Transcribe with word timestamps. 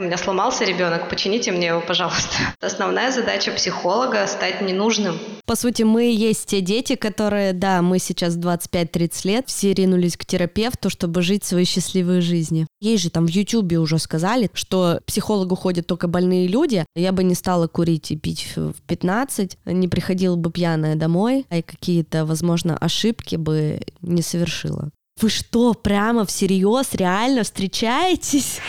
У 0.00 0.04
меня 0.04 0.16
сломался 0.16 0.64
ребенок, 0.64 1.10
почините 1.10 1.50
мне 1.50 1.66
его, 1.66 1.80
пожалуйста. 1.80 2.36
Основная 2.60 3.10
задача 3.10 3.50
психолога– 3.50 4.24
стать 4.28 4.60
ненужным. 4.60 5.18
По 5.44 5.56
сути, 5.56 5.82
мы 5.82 6.04
есть 6.04 6.46
те 6.46 6.60
дети, 6.60 6.94
которые, 6.94 7.52
да, 7.52 7.82
мы 7.82 7.98
сейчас 7.98 8.38
25-30 8.38 9.26
лет, 9.26 9.48
все 9.48 9.74
ринулись 9.74 10.16
к 10.16 10.24
терапевту, 10.24 10.88
чтобы 10.88 11.20
жить 11.22 11.42
свои 11.42 11.64
счастливые 11.64 12.20
жизни. 12.20 12.68
Ей 12.80 12.96
же 12.96 13.10
там 13.10 13.26
в 13.26 13.30
Ютубе 13.30 13.78
уже 13.78 13.98
сказали, 13.98 14.50
что 14.54 15.00
психологу 15.04 15.56
ходят 15.56 15.88
только 15.88 16.06
больные 16.06 16.46
люди. 16.46 16.84
Я 16.94 17.10
бы 17.10 17.24
не 17.24 17.34
стала 17.34 17.66
курить 17.66 18.12
и 18.12 18.16
пить 18.16 18.52
в 18.54 18.74
15, 18.86 19.58
не 19.64 19.88
приходила 19.88 20.36
бы 20.36 20.52
пьяная 20.52 20.94
домой, 20.94 21.44
а 21.50 21.60
какие-то, 21.60 22.24
возможно, 22.24 22.78
ошибки 22.78 23.34
бы 23.34 23.80
не 24.02 24.22
совершила. 24.22 24.90
Вы 25.20 25.28
что, 25.28 25.74
прямо 25.74 26.24
всерьез 26.24 26.94
реально 26.94 27.42
встречаетесь? 27.42 28.60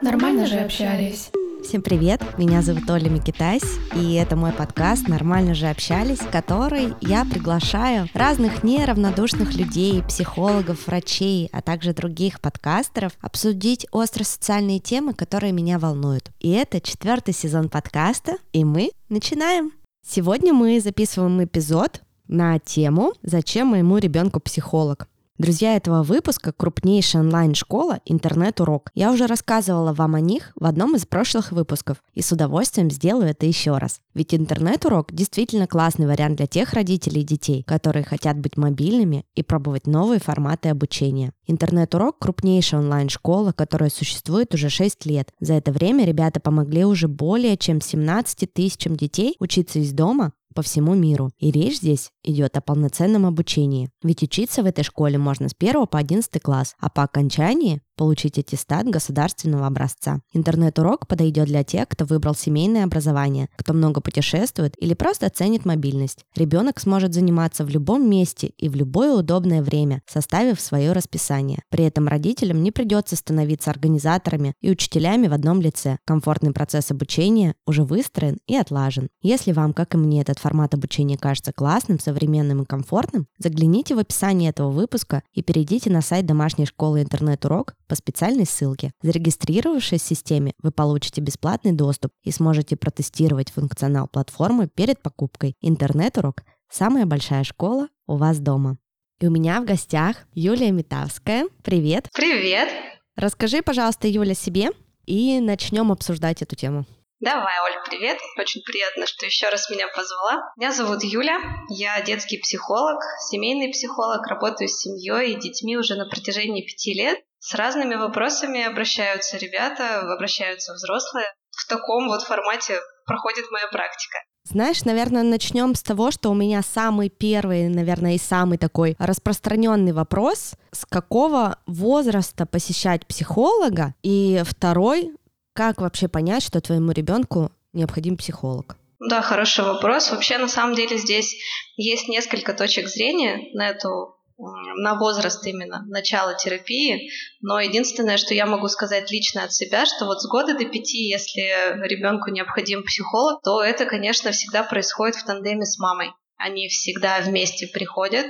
Нормально 0.00 0.46
же 0.46 0.58
общались. 0.58 1.30
Всем 1.64 1.82
привет, 1.82 2.20
меня 2.38 2.62
зовут 2.62 2.88
Оля 2.88 3.08
Микитась, 3.08 3.78
и 3.92 4.14
это 4.14 4.36
мой 4.36 4.52
подкаст 4.52 5.08
«Нормально 5.08 5.52
же 5.52 5.66
общались», 5.66 6.20
в 6.20 6.30
который 6.30 6.94
я 7.00 7.24
приглашаю 7.24 8.08
разных 8.14 8.62
неравнодушных 8.62 9.56
людей, 9.56 10.00
психологов, 10.04 10.86
врачей, 10.86 11.48
а 11.52 11.62
также 11.62 11.92
других 11.92 12.40
подкастеров 12.40 13.14
обсудить 13.20 13.88
остро-социальные 13.90 14.78
темы, 14.78 15.12
которые 15.12 15.52
меня 15.52 15.80
волнуют. 15.80 16.30
И 16.38 16.50
это 16.52 16.80
четвертый 16.80 17.34
сезон 17.34 17.68
подкаста, 17.68 18.36
и 18.52 18.64
мы 18.64 18.92
начинаем. 19.08 19.72
Сегодня 20.06 20.54
мы 20.54 20.80
записываем 20.80 21.42
эпизод 21.42 22.02
на 22.28 22.58
тему 22.58 23.12
«Зачем 23.22 23.68
моему 23.68 23.98
ребенку 23.98 24.40
психолог?». 24.40 25.08
Друзья 25.38 25.76
этого 25.76 26.02
выпуска– 26.02 26.50
крупнейшая 26.56 27.22
онлайн-школа 27.22 28.00
«Интернет-урок». 28.06 28.90
Я 28.94 29.12
уже 29.12 29.26
рассказывала 29.26 29.92
вам 29.92 30.14
о 30.14 30.20
них 30.20 30.52
в 30.56 30.64
одном 30.64 30.96
из 30.96 31.04
прошлых 31.04 31.52
выпусков 31.52 32.02
и 32.14 32.22
с 32.22 32.32
удовольствием 32.32 32.90
сделаю 32.90 33.28
это 33.28 33.44
еще 33.44 33.76
раз. 33.76 34.00
Ведь 34.14 34.34
интернет-урок 34.34 35.12
действительно 35.12 35.66
классный 35.66 36.06
вариант 36.06 36.38
для 36.38 36.46
тех 36.46 36.72
родителей 36.72 37.20
и 37.20 37.26
детей, 37.26 37.62
которые 37.64 38.02
хотят 38.02 38.38
быть 38.38 38.56
мобильными 38.56 39.26
и 39.34 39.42
пробовать 39.42 39.86
новые 39.86 40.20
форматы 40.20 40.70
обучения. 40.70 41.32
Интернет-урок– 41.46 42.18
крупнейшая 42.18 42.80
онлайн-школа, 42.80 43.52
которая 43.52 43.90
существует 43.90 44.54
уже 44.54 44.70
6 44.70 45.04
лет. 45.04 45.28
За 45.38 45.52
это 45.52 45.70
время 45.70 46.06
ребята 46.06 46.40
помогли 46.40 46.86
уже 46.86 47.08
более 47.08 47.58
чем 47.58 47.82
17 47.82 48.50
тысячам 48.54 48.96
детей 48.96 49.36
учиться 49.38 49.80
из 49.80 49.92
дома 49.92 50.32
по 50.56 50.62
всему 50.62 50.94
миру. 50.94 51.30
И 51.38 51.52
речь 51.52 51.76
здесь 51.76 52.10
идет 52.24 52.56
о 52.56 52.62
полноценном 52.62 53.26
обучении. 53.26 53.90
Ведь 54.02 54.22
учиться 54.22 54.62
в 54.62 54.66
этой 54.66 54.82
школе 54.82 55.18
можно 55.18 55.48
с 55.48 55.52
1 55.56 55.86
по 55.86 55.98
11 55.98 56.42
класс, 56.42 56.74
а 56.80 56.88
по 56.88 57.02
окончании 57.02 57.82
получить 57.96 58.38
аттестат 58.38 58.88
государственного 58.88 59.66
образца. 59.66 60.20
Интернет-урок 60.32 61.06
подойдет 61.08 61.46
для 61.46 61.64
тех, 61.64 61.88
кто 61.88 62.04
выбрал 62.04 62.34
семейное 62.34 62.84
образование, 62.84 63.48
кто 63.56 63.72
много 63.72 64.00
путешествует 64.00 64.74
или 64.78 64.94
просто 64.94 65.28
ценит 65.30 65.64
мобильность. 65.64 66.24
Ребенок 66.36 66.78
сможет 66.78 67.14
заниматься 67.14 67.64
в 67.64 67.70
любом 67.70 68.08
месте 68.08 68.48
и 68.58 68.68
в 68.68 68.76
любое 68.76 69.14
удобное 69.14 69.62
время, 69.62 70.02
составив 70.06 70.60
свое 70.60 70.92
расписание. 70.92 71.62
При 71.70 71.84
этом 71.84 72.06
родителям 72.06 72.62
не 72.62 72.70
придется 72.70 73.16
становиться 73.16 73.70
организаторами 73.70 74.54
и 74.60 74.70
учителями 74.70 75.26
в 75.26 75.32
одном 75.32 75.60
лице. 75.60 75.98
Комфортный 76.04 76.52
процесс 76.52 76.90
обучения 76.90 77.54
уже 77.66 77.84
выстроен 77.84 78.38
и 78.46 78.56
отлажен. 78.56 79.08
Если 79.22 79.52
вам, 79.52 79.72
как 79.72 79.94
и 79.94 79.98
мне, 79.98 80.20
этот 80.20 80.38
формат 80.46 80.74
обучения 80.74 81.18
кажется 81.18 81.52
классным, 81.52 81.98
современным 81.98 82.62
и 82.62 82.64
комфортным, 82.64 83.26
загляните 83.36 83.96
в 83.96 83.98
описание 83.98 84.50
этого 84.50 84.70
выпуска 84.70 85.24
и 85.32 85.42
перейдите 85.42 85.90
на 85.90 86.02
сайт 86.02 86.24
домашней 86.24 86.66
школы 86.66 87.02
интернет-урок 87.02 87.74
по 87.88 87.96
специальной 87.96 88.46
ссылке. 88.46 88.92
Зарегистрировавшись 89.02 90.02
в 90.02 90.06
системе, 90.06 90.52
вы 90.62 90.70
получите 90.70 91.20
бесплатный 91.20 91.72
доступ 91.72 92.12
и 92.22 92.30
сможете 92.30 92.76
протестировать 92.76 93.50
функционал 93.50 94.06
платформы 94.06 94.68
перед 94.68 95.02
покупкой. 95.02 95.56
Интернет-урок– 95.60 96.44
самая 96.70 97.06
большая 97.06 97.42
школа 97.42 97.88
у 98.06 98.16
вас 98.16 98.38
дома. 98.38 98.78
И 99.20 99.26
у 99.26 99.32
меня 99.32 99.60
в 99.60 99.64
гостях 99.64 100.16
Юлия 100.32 100.70
Митавская. 100.70 101.48
Привет! 101.64 102.08
Привет! 102.14 102.68
Расскажи, 103.16 103.62
пожалуйста, 103.62 104.06
Юля, 104.06 104.34
себе, 104.34 104.68
и 105.06 105.40
начнем 105.40 105.90
обсуждать 105.90 106.42
эту 106.42 106.54
тему. 106.54 106.86
Давай, 107.20 107.54
Оль, 107.64 107.82
привет. 107.88 108.18
Очень 108.38 108.60
приятно, 108.60 109.06
что 109.06 109.24
еще 109.24 109.48
раз 109.48 109.70
меня 109.70 109.88
позвала. 109.88 110.52
Меня 110.58 110.70
зовут 110.72 111.02
Юля. 111.02 111.38
Я 111.70 112.02
детский 112.02 112.36
психолог, 112.36 113.00
семейный 113.30 113.72
психолог, 113.72 114.26
работаю 114.26 114.68
с 114.68 114.80
семьей 114.80 115.32
и 115.32 115.40
детьми 115.40 115.78
уже 115.78 115.94
на 115.94 116.06
протяжении 116.06 116.60
пяти 116.60 116.92
лет. 116.92 117.18
С 117.38 117.54
разными 117.54 117.94
вопросами 117.94 118.62
обращаются 118.62 119.38
ребята, 119.38 120.00
обращаются 120.00 120.74
взрослые. 120.74 121.26
В 121.52 121.66
таком 121.68 122.08
вот 122.08 122.22
формате 122.22 122.80
проходит 123.06 123.50
моя 123.50 123.68
практика. 123.68 124.18
Знаешь, 124.44 124.84
наверное, 124.84 125.22
начнем 125.22 125.74
с 125.74 125.82
того, 125.82 126.10
что 126.10 126.30
у 126.30 126.34
меня 126.34 126.60
самый 126.62 127.08
первый, 127.08 127.68
наверное, 127.68 128.16
и 128.16 128.18
самый 128.18 128.58
такой 128.58 128.94
распространенный 128.98 129.92
вопрос, 129.92 130.52
с 130.70 130.84
какого 130.84 131.58
возраста 131.66 132.44
посещать 132.44 133.06
психолога, 133.06 133.94
и 134.02 134.42
второй, 134.44 135.12
как 135.56 135.80
вообще 135.80 136.06
понять, 136.06 136.42
что 136.42 136.60
твоему 136.60 136.92
ребенку 136.92 137.50
необходим 137.72 138.16
психолог? 138.16 138.76
Да, 139.00 139.22
хороший 139.22 139.64
вопрос. 139.64 140.10
Вообще, 140.10 140.38
на 140.38 140.48
самом 140.48 140.74
деле, 140.74 140.96
здесь 140.98 141.34
есть 141.76 142.08
несколько 142.08 142.54
точек 142.54 142.88
зрения 142.88 143.50
на 143.54 143.68
эту 143.68 144.12
на 144.38 144.98
возраст 144.98 145.46
именно 145.46 145.82
начала 145.88 146.34
терапии, 146.34 147.10
но 147.40 147.58
единственное, 147.58 148.18
что 148.18 148.34
я 148.34 148.44
могу 148.44 148.68
сказать 148.68 149.10
лично 149.10 149.44
от 149.44 149.54
себя, 149.54 149.86
что 149.86 150.04
вот 150.04 150.20
с 150.20 150.28
года 150.28 150.52
до 150.52 150.66
пяти, 150.66 151.08
если 151.08 151.40
ребенку 151.88 152.30
необходим 152.30 152.84
психолог, 152.84 153.40
то 153.42 153.62
это, 153.62 153.86
конечно, 153.86 154.32
всегда 154.32 154.62
происходит 154.62 155.16
в 155.16 155.24
тандеме 155.24 155.64
с 155.64 155.78
мамой. 155.78 156.10
Они 156.36 156.68
всегда 156.68 157.20
вместе 157.20 157.66
приходят, 157.66 158.26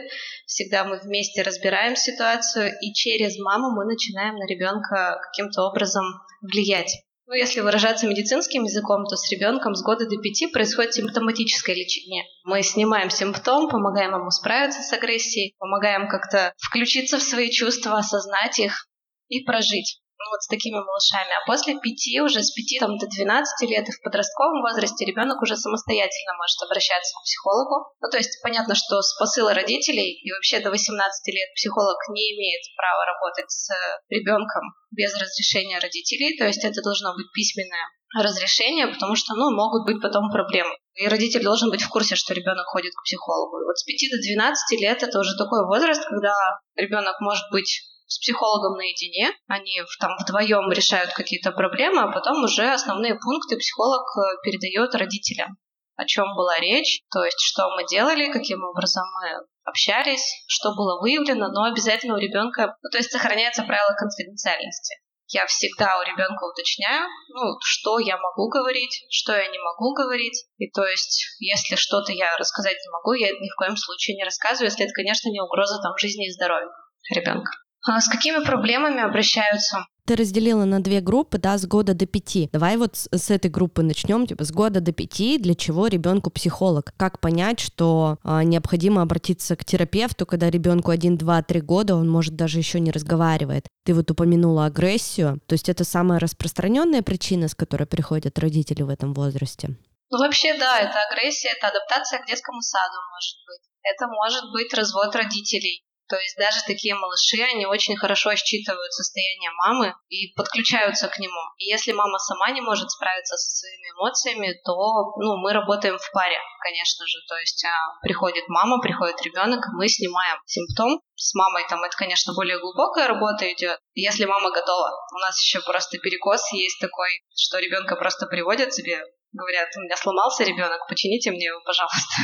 всегда 0.47 0.85
мы 0.85 1.01
вместе 1.01 1.43
разбираем 1.43 1.97
ситуацию, 1.97 2.73
и 2.81 2.93
через 2.93 3.37
маму 3.39 3.73
мы 3.75 3.85
начинаем 3.85 4.37
на 4.37 4.47
ребенка 4.47 5.19
каким-то 5.25 5.63
образом 5.63 6.05
влиять. 6.41 7.06
Ну, 7.27 7.35
если 7.35 7.61
выражаться 7.61 8.07
медицинским 8.07 8.63
языком, 8.63 9.05
то 9.05 9.17
с 9.17 9.29
ребенком 9.33 9.75
с 9.75 9.83
года 9.83 10.07
до 10.07 10.17
пяти 10.17 10.47
происходит 10.47 10.95
симптоматическое 10.95 11.75
лечение. 11.75 12.25
Мы 12.45 12.63
снимаем 12.63 13.11
симптом, 13.11 13.69
помогаем 13.69 14.15
ему 14.15 14.31
справиться 14.31 14.81
с 14.83 14.93
агрессией, 14.93 15.55
помогаем 15.59 16.09
как-то 16.09 16.53
включиться 16.59 17.19
в 17.19 17.23
свои 17.23 17.51
чувства, 17.51 17.99
осознать 17.99 18.61
их 18.61 18.87
и 19.29 19.43
прожить 19.45 20.01
ну, 20.19 20.25
вот 20.31 20.43
с 20.43 20.49
такими 20.49 20.81
малышами. 20.81 21.33
А 21.33 21.47
после 21.47 21.79
пяти, 21.79 22.21
уже 22.21 22.43
с 22.43 22.51
пяти 22.53 22.79
там, 22.79 22.97
до 22.97 23.07
12 23.07 23.69
лет 23.69 23.89
и 23.89 23.93
в 23.93 24.01
подростковом 24.03 24.63
возрасте 24.63 25.05
ребенок 25.05 25.41
уже 25.43 25.57
самостоятельно 25.57 26.33
может 26.37 26.61
обращаться 26.63 27.13
к 27.15 27.25
психологу. 27.25 27.93
Ну, 28.01 28.09
то 28.11 28.17
есть 28.17 28.41
понятно, 28.43 28.75
что 28.75 29.03
с 29.03 29.17
посыла 29.19 29.55
родителей 29.55 30.17
и 30.21 30.33
вообще 30.33 30.61
до 30.61 30.71
18 30.71 30.99
лет 31.35 31.49
психолог 31.55 31.97
не 32.11 32.33
имеет 32.35 32.63
права 32.77 33.05
работать 33.05 33.51
с 33.51 33.69
ребенком 34.09 34.73
без 34.91 35.13
разрешения 35.15 35.79
родителей, 35.79 36.37
то 36.39 36.47
есть 36.47 36.65
это 36.65 36.81
должно 36.83 37.15
быть 37.15 37.31
письменное 37.33 37.87
разрешение, 38.15 38.87
потому 38.87 39.15
что, 39.17 39.35
ну, 39.35 39.51
могут 39.51 39.85
быть 39.85 40.01
потом 40.01 40.31
проблемы. 40.31 40.75
И 40.95 41.07
родитель 41.09 41.43
должен 41.43 41.71
быть 41.71 41.83
в 41.83 41.89
курсе, 41.89 42.17
что 42.17 42.33
ребенок 42.33 42.67
ходит 42.67 42.95
к 42.95 43.03
психологу. 43.05 43.61
И 43.61 43.65
вот 43.65 43.77
с 43.77 43.85
5 43.85 44.11
до 44.13 44.19
12 44.23 44.81
лет 44.81 45.03
это 45.03 45.21
уже 45.21 45.37
такой 45.37 45.67
возраст, 45.67 46.03
когда 46.09 46.33
ребенок 46.77 47.21
может 47.21 47.45
быть 47.51 47.83
с 48.07 48.19
психологом 48.19 48.77
наедине, 48.77 49.33
они 49.49 49.83
там 50.01 50.13
вдвоем 50.21 50.71
решают 50.71 51.13
какие-то 51.13 51.53
проблемы, 51.53 52.03
а 52.03 52.13
потом 52.13 52.45
уже 52.45 52.73
основные 52.73 53.19
пункты 53.19 53.57
психолог 53.57 54.03
э, 54.17 54.43
передает 54.45 54.95
родителям. 54.95 55.59
О 55.97 56.05
чем 56.05 56.37
была 56.37 56.59
речь, 56.59 57.03
то 57.11 57.25
есть 57.25 57.41
что 57.41 57.71
мы 57.75 57.87
делали, 57.87 58.31
каким 58.31 58.63
образом 58.63 59.05
мы 59.21 59.47
общались, 59.65 60.25
что 60.47 60.75
было 60.75 61.01
выявлено, 61.01 61.49
но 61.49 61.65
обязательно 61.65 62.15
у 62.15 62.19
ребенка, 62.19 62.77
ну, 62.83 62.91
то 62.91 62.99
есть 62.99 63.11
сохраняется 63.11 63.65
правило 63.65 63.95
конфиденциальности. 63.97 64.97
Я 65.29 65.45
всегда 65.47 65.99
у 65.99 66.03
ребенка 66.05 66.45
уточняю, 66.45 67.09
ну, 67.35 67.57
что 67.65 67.99
я 67.99 68.17
могу 68.17 68.49
говорить, 68.49 69.05
что 69.11 69.33
я 69.33 69.49
не 69.49 69.59
могу 69.59 69.93
говорить. 69.93 70.47
И 70.59 70.71
то 70.71 70.85
есть, 70.87 71.27
если 71.41 71.75
что-то 71.75 72.13
я 72.13 72.37
рассказать 72.37 72.77
не 72.77 72.91
могу, 72.93 73.13
я 73.15 73.33
ни 73.33 73.51
в 73.51 73.57
коем 73.57 73.77
случае 73.77 74.17
не 74.17 74.25
рассказываю, 74.25 74.67
если 74.71 74.85
это, 74.85 74.93
конечно, 74.93 75.29
не 75.31 75.41
угроза 75.41 75.83
там 75.83 75.97
жизни 75.99 76.29
и 76.29 76.33
здоровью 76.33 76.71
ребенка. 77.11 77.51
А 77.87 78.01
с 78.01 78.09
какими 78.09 78.45
проблемами 78.45 79.01
обращаются? 79.01 79.87
Ты 80.07 80.15
разделила 80.15 80.65
на 80.65 80.81
две 80.81 81.01
группы, 81.01 81.39
да, 81.39 81.59
с 81.59 81.67
года 81.67 81.93
до 81.93 82.07
пяти. 82.07 82.49
Давай 82.53 82.77
вот 82.77 82.97
с, 82.97 83.09
с 83.11 83.29
этой 83.31 83.51
группы 83.51 83.83
начнем, 83.83 84.27
типа 84.27 84.45
с 84.45 84.53
года 84.53 84.81
до 84.81 84.93
пяти, 84.93 85.37
для 85.37 85.57
чего 85.57 85.89
ребенку 85.89 86.31
психолог? 86.31 86.93
Как 86.97 87.21
понять, 87.21 87.59
что 87.59 88.19
а, 88.23 88.45
необходимо 88.45 89.03
обратиться 89.03 89.57
к 89.57 89.65
терапевту, 89.65 90.25
когда 90.25 90.49
ребенку 90.49 90.93
один, 90.93 91.17
два, 91.17 91.43
три 91.43 91.61
года, 91.61 91.97
он 91.97 92.09
может 92.09 92.37
даже 92.37 92.59
еще 92.59 92.79
не 92.79 92.93
разговаривает. 92.93 93.67
Ты 93.85 93.95
вот 93.95 94.09
упомянула 94.09 94.67
агрессию, 94.67 95.41
то 95.47 95.55
есть 95.55 95.69
это 95.69 95.83
самая 95.83 96.21
распространенная 96.21 97.03
причина, 97.03 97.49
с 97.49 97.57
которой 97.57 97.87
приходят 97.87 98.39
родители 98.39 98.83
в 98.83 98.89
этом 98.89 99.13
возрасте. 99.13 99.71
Ну 100.11 100.19
вообще 100.19 100.57
да, 100.57 100.79
это 100.79 101.03
агрессия, 101.11 101.49
это 101.57 101.67
адаптация 101.67 102.21
к 102.21 102.27
детскому 102.27 102.63
саду 102.63 102.99
может 103.13 103.37
быть 103.45 103.67
Это 103.83 104.07
может 104.07 104.53
быть 104.53 104.73
развод 104.73 105.17
родителей. 105.17 105.83
То 106.09 106.17
есть 106.17 106.37
даже 106.37 106.63
такие 106.67 106.95
малыши, 106.95 107.43
они 107.43 107.67
очень 107.67 107.97
хорошо 107.97 108.35
считывают 108.37 108.93
состояние 108.93 109.51
мамы 109.53 109.95
и 110.09 110.33
подключаются 110.35 111.09
к 111.09 111.19
нему. 111.19 111.41
И 111.59 111.65
если 111.65 111.93
мама 111.93 112.19
сама 112.19 112.51
не 112.51 112.61
может 112.61 112.91
справиться 112.91 113.37
со 113.37 113.51
своими 113.51 113.91
эмоциями, 113.97 114.61
то 114.65 114.73
ну, 115.17 115.37
мы 115.39 115.53
работаем 115.53 115.99
в 115.99 116.13
паре, 116.13 116.39
конечно 116.61 117.07
же. 117.07 117.19
То 117.29 117.37
есть 117.39 117.65
а, 117.65 117.99
приходит 118.03 118.49
мама, 118.49 118.81
приходит 118.81 119.21
ребенок, 119.23 119.65
мы 119.73 119.89
снимаем 119.89 120.39
симптом. 120.47 121.01
С 121.17 121.35
мамой 121.35 121.65
там 121.69 121.83
это, 121.83 121.97
конечно, 121.97 122.35
более 122.35 122.61
глубокая 122.61 123.09
работа 123.09 123.51
идет. 123.53 123.79
Если 123.95 124.27
мама 124.27 124.51
готова, 124.51 124.91
у 125.15 125.19
нас 125.19 125.41
еще 125.41 125.61
просто 125.61 125.99
перекос 125.99 126.53
есть 126.53 126.79
такой, 126.81 127.23
что 127.35 127.59
ребенка 127.59 127.97
просто 127.97 128.27
приводят 128.27 128.73
себе 128.73 129.03
говорят, 129.37 129.69
у 129.77 129.81
меня 129.81 129.97
сломался 129.97 130.45
ребенок, 130.45 130.87
почините 130.89 131.31
мне 131.31 131.47
его, 131.47 131.61
пожалуйста. 131.61 132.15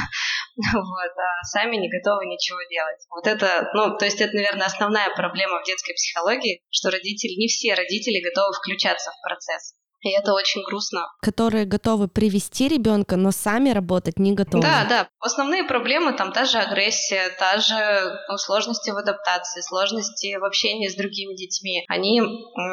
вот, 0.75 1.15
а 1.17 1.45
сами 1.45 1.77
не 1.77 1.89
готовы 1.89 2.27
ничего 2.27 2.59
делать. 2.69 3.01
Вот 3.11 3.27
это, 3.27 3.71
ну, 3.75 3.97
то 3.97 4.05
есть 4.05 4.21
это, 4.21 4.35
наверное, 4.35 4.67
основная 4.67 5.09
проблема 5.15 5.61
в 5.61 5.65
детской 5.65 5.95
психологии, 5.95 6.61
что 6.71 6.91
родители, 6.91 7.39
не 7.39 7.49
все 7.49 7.75
родители 7.75 8.23
готовы 8.23 8.53
включаться 8.55 9.11
в 9.11 9.21
процесс. 9.23 9.75
И 10.03 10.11
это 10.11 10.35
очень 10.35 10.63
грустно. 10.65 11.07
Которые 11.21 11.65
готовы 11.65 12.09
привести 12.09 12.67
ребенка, 12.67 13.17
но 13.17 13.31
сами 13.31 13.71
работать 13.71 14.19
не 14.19 14.33
готовы. 14.33 14.63
Да, 14.63 14.85
да. 14.89 15.09
Основные 15.21 15.63
проблемы 15.63 16.13
там 16.13 16.33
та 16.33 16.45
же 16.45 16.59
агрессия, 16.59 17.31
та 17.39 17.59
же 17.59 18.19
ну, 18.29 18.37
сложности 18.37 18.91
в 18.91 18.97
адаптации, 18.97 19.61
сложности 19.61 20.37
в 20.37 20.45
общении 20.45 20.89
с 20.89 20.97
другими 20.97 21.37
детьми. 21.37 21.85
Они 21.89 22.21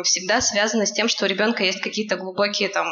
всегда 0.04 0.42
связаны 0.42 0.88
с 0.88 0.92
тем, 0.92 1.08
что 1.08 1.26
у 1.26 1.28
ребенка 1.28 1.64
есть 1.64 1.81
какие-то 1.81 2.18
глубокие 2.18 2.68
там 2.68 2.88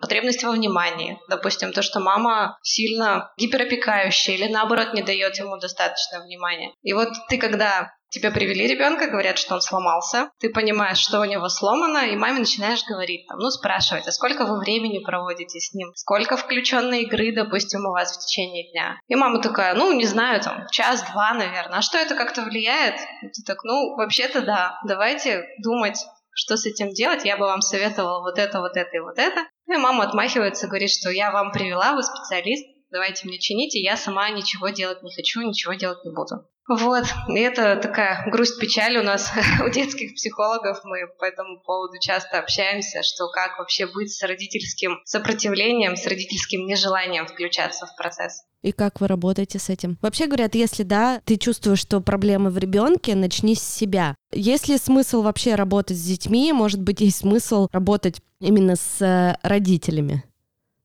потребность 0.00 0.42
во 0.44 0.52
внимании. 0.52 1.18
Допустим, 1.28 1.72
то, 1.72 1.82
что 1.82 2.00
мама 2.00 2.58
сильно 2.62 3.32
гиперопекающая 3.36 4.34
или 4.34 4.46
наоборот 4.46 4.94
не 4.94 5.02
дает 5.02 5.36
ему 5.38 5.56
достаточно 5.58 6.20
внимания. 6.20 6.72
И 6.82 6.92
вот 6.92 7.08
ты, 7.28 7.38
когда 7.38 7.90
Тебе 8.10 8.32
привели 8.32 8.66
ребенка, 8.66 9.06
говорят, 9.06 9.38
что 9.38 9.54
он 9.54 9.60
сломался. 9.60 10.30
Ты 10.40 10.50
понимаешь, 10.50 10.98
что 10.98 11.20
у 11.20 11.24
него 11.24 11.48
сломано, 11.48 12.08
и 12.08 12.16
маме 12.16 12.40
начинаешь 12.40 12.84
говорить, 12.84 13.26
там, 13.28 13.38
ну, 13.38 13.50
спрашивать, 13.50 14.08
а 14.08 14.12
сколько 14.12 14.46
вы 14.46 14.58
времени 14.58 14.98
проводите 14.98 15.60
с 15.60 15.72
ним? 15.74 15.92
Сколько 15.94 16.36
включенной 16.36 17.02
игры, 17.02 17.32
допустим, 17.32 17.86
у 17.86 17.92
вас 17.92 18.16
в 18.16 18.26
течение 18.26 18.70
дня? 18.72 18.98
И 19.06 19.14
мама 19.14 19.40
такая, 19.40 19.74
ну, 19.74 19.92
не 19.92 20.06
знаю, 20.06 20.40
там, 20.40 20.66
час-два, 20.72 21.34
наверное. 21.34 21.78
А 21.78 21.82
что 21.82 21.98
это 21.98 22.16
как-то 22.16 22.42
влияет? 22.42 22.96
И 23.22 23.28
ты 23.28 23.44
так, 23.46 23.62
ну, 23.62 23.94
вообще-то 23.94 24.42
да, 24.42 24.80
давайте 24.84 25.44
думать 25.62 26.04
что 26.32 26.56
с 26.56 26.66
этим 26.66 26.90
делать, 26.90 27.24
я 27.24 27.36
бы 27.36 27.44
вам 27.44 27.60
советовала 27.60 28.20
вот 28.20 28.38
это, 28.38 28.60
вот 28.60 28.76
это 28.76 28.96
и 28.96 29.00
вот 29.00 29.18
это. 29.18 29.46
Ну 29.66 29.74
и 29.74 29.82
мама 29.82 30.04
отмахивается, 30.04 30.66
говорит, 30.66 30.90
что 30.90 31.10
я 31.10 31.30
вам 31.30 31.52
привела, 31.52 31.94
вы 31.94 32.02
специалист, 32.02 32.66
давайте 32.90 33.26
мне 33.26 33.38
чините, 33.38 33.80
я 33.80 33.96
сама 33.96 34.30
ничего 34.30 34.68
делать 34.68 35.02
не 35.02 35.14
хочу, 35.14 35.40
ничего 35.40 35.74
делать 35.74 36.04
не 36.04 36.12
буду. 36.12 36.46
Вот, 36.70 37.04
и 37.28 37.40
это 37.40 37.74
такая 37.82 38.30
грусть-печаль 38.30 38.96
у 38.96 39.02
нас, 39.02 39.32
у 39.66 39.68
детских 39.70 40.14
психологов. 40.14 40.80
Мы 40.84 41.08
по 41.18 41.24
этому 41.24 41.60
поводу 41.60 41.98
часто 41.98 42.38
общаемся, 42.38 43.02
что 43.02 43.28
как 43.28 43.58
вообще 43.58 43.86
быть 43.86 44.12
с 44.12 44.22
родительским 44.22 45.00
сопротивлением, 45.04 45.96
с 45.96 46.06
родительским 46.06 46.66
нежеланием 46.66 47.26
включаться 47.26 47.86
в 47.86 47.96
процесс. 47.96 48.44
И 48.62 48.70
как 48.70 49.00
вы 49.00 49.08
работаете 49.08 49.58
с 49.58 49.68
этим? 49.68 49.98
Вообще 50.00 50.26
говорят, 50.26 50.54
если 50.54 50.84
да, 50.84 51.20
ты 51.24 51.38
чувствуешь, 51.38 51.80
что 51.80 52.00
проблемы 52.00 52.50
в 52.50 52.58
ребенке, 52.58 53.16
начни 53.16 53.56
с 53.56 53.62
себя. 53.62 54.14
Есть 54.32 54.68
ли 54.68 54.78
смысл 54.78 55.22
вообще 55.22 55.56
работать 55.56 55.96
с 55.96 56.02
детьми? 56.02 56.52
Может 56.52 56.80
быть, 56.82 57.00
есть 57.00 57.18
смысл 57.18 57.66
работать 57.72 58.20
именно 58.40 58.76
с 58.76 59.02
э, 59.02 59.36
родителями? 59.42 60.22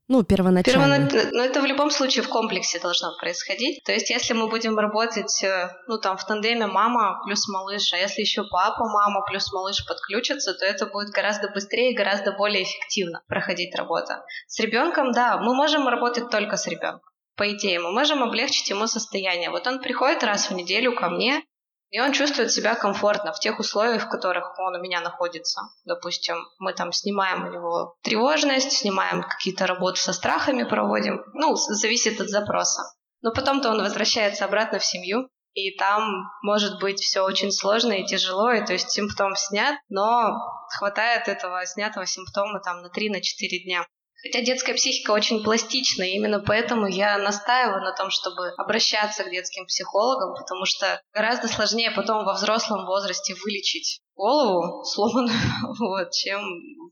Ну, 0.08 0.22
первоначально. 0.22 1.08
Первонач... 1.08 1.32
Но 1.32 1.42
это 1.42 1.60
в 1.60 1.64
любом 1.64 1.90
случае 1.90 2.22
в 2.22 2.28
комплексе 2.28 2.78
должно 2.78 3.16
происходить. 3.18 3.82
То 3.84 3.92
есть, 3.92 4.08
если 4.10 4.34
мы 4.34 4.48
будем 4.48 4.78
работать, 4.78 5.42
э, 5.42 5.68
ну, 5.88 5.98
там, 5.98 6.16
в 6.16 6.24
тандеме 6.24 6.68
мама 6.68 7.20
плюс 7.24 7.48
малыш, 7.48 7.92
а 7.92 7.96
если 7.96 8.20
еще 8.20 8.44
папа, 8.48 8.84
мама 8.84 9.24
плюс 9.26 9.52
малыш 9.52 9.84
подключатся, 9.84 10.54
то 10.54 10.64
это 10.64 10.86
будет 10.86 11.08
гораздо 11.10 11.48
быстрее 11.48 11.90
и 11.90 11.96
гораздо 11.96 12.32
более 12.32 12.62
эффективно 12.62 13.22
проходить 13.26 13.74
работа. 13.74 14.22
С 14.46 14.60
ребенком, 14.60 15.10
да, 15.10 15.38
мы 15.38 15.54
можем 15.54 15.88
работать 15.88 16.30
только 16.30 16.56
с 16.56 16.68
ребенком. 16.68 17.10
По 17.36 17.52
идее, 17.52 17.80
мы 17.80 17.90
можем 17.92 18.22
облегчить 18.22 18.70
ему 18.70 18.86
состояние. 18.86 19.50
Вот 19.50 19.66
он 19.66 19.80
приходит 19.80 20.22
раз 20.22 20.50
в 20.50 20.54
неделю 20.54 20.94
ко 20.94 21.10
мне, 21.10 21.42
и 21.90 22.00
он 22.00 22.12
чувствует 22.12 22.50
себя 22.50 22.74
комфортно 22.74 23.32
в 23.32 23.40
тех 23.40 23.58
условиях, 23.58 24.04
в 24.04 24.08
которых 24.08 24.58
он 24.58 24.76
у 24.76 24.80
меня 24.80 25.00
находится. 25.00 25.60
Допустим, 25.84 26.36
мы 26.58 26.72
там 26.72 26.92
снимаем 26.92 27.44
у 27.44 27.52
него 27.52 27.96
тревожность, 28.02 28.72
снимаем 28.72 29.22
какие-то 29.22 29.66
работы 29.66 30.00
со 30.00 30.12
страхами, 30.12 30.64
проводим. 30.64 31.22
Ну, 31.34 31.54
зависит 31.56 32.20
от 32.20 32.28
запроса. 32.28 32.82
Но 33.22 33.32
потом-то 33.32 33.70
он 33.70 33.82
возвращается 33.82 34.44
обратно 34.44 34.78
в 34.78 34.84
семью, 34.84 35.28
и 35.54 35.74
там 35.76 36.30
может 36.42 36.78
быть 36.80 37.00
все 37.00 37.22
очень 37.22 37.50
сложно 37.50 37.92
и 37.92 38.04
тяжело, 38.04 38.52
и 38.52 38.64
то 38.64 38.74
есть 38.74 38.90
симптом 38.90 39.34
снят, 39.36 39.78
но 39.88 40.36
хватает 40.76 41.28
этого 41.28 41.64
снятого 41.64 42.04
симптома 42.04 42.60
там 42.60 42.82
на 42.82 42.88
3-4 42.88 43.08
на 43.10 43.20
дня. 43.64 43.86
Хотя 44.26 44.44
детская 44.44 44.74
психика 44.74 45.12
очень 45.12 45.44
пластична, 45.44 46.02
и 46.02 46.14
именно 46.14 46.40
поэтому 46.40 46.88
я 46.88 47.16
настаиваю 47.18 47.80
на 47.82 47.92
том, 47.92 48.10
чтобы 48.10 48.48
обращаться 48.56 49.22
к 49.22 49.30
детским 49.30 49.66
психологам, 49.66 50.34
потому 50.34 50.64
что 50.66 51.00
гораздо 51.12 51.46
сложнее 51.46 51.92
потом 51.92 52.24
во 52.24 52.34
взрослом 52.34 52.86
возрасте 52.86 53.34
вылечить 53.34 54.00
голову 54.16 54.82
сломанную, 54.84 55.38
вот, 55.78 56.10
чем 56.10 56.40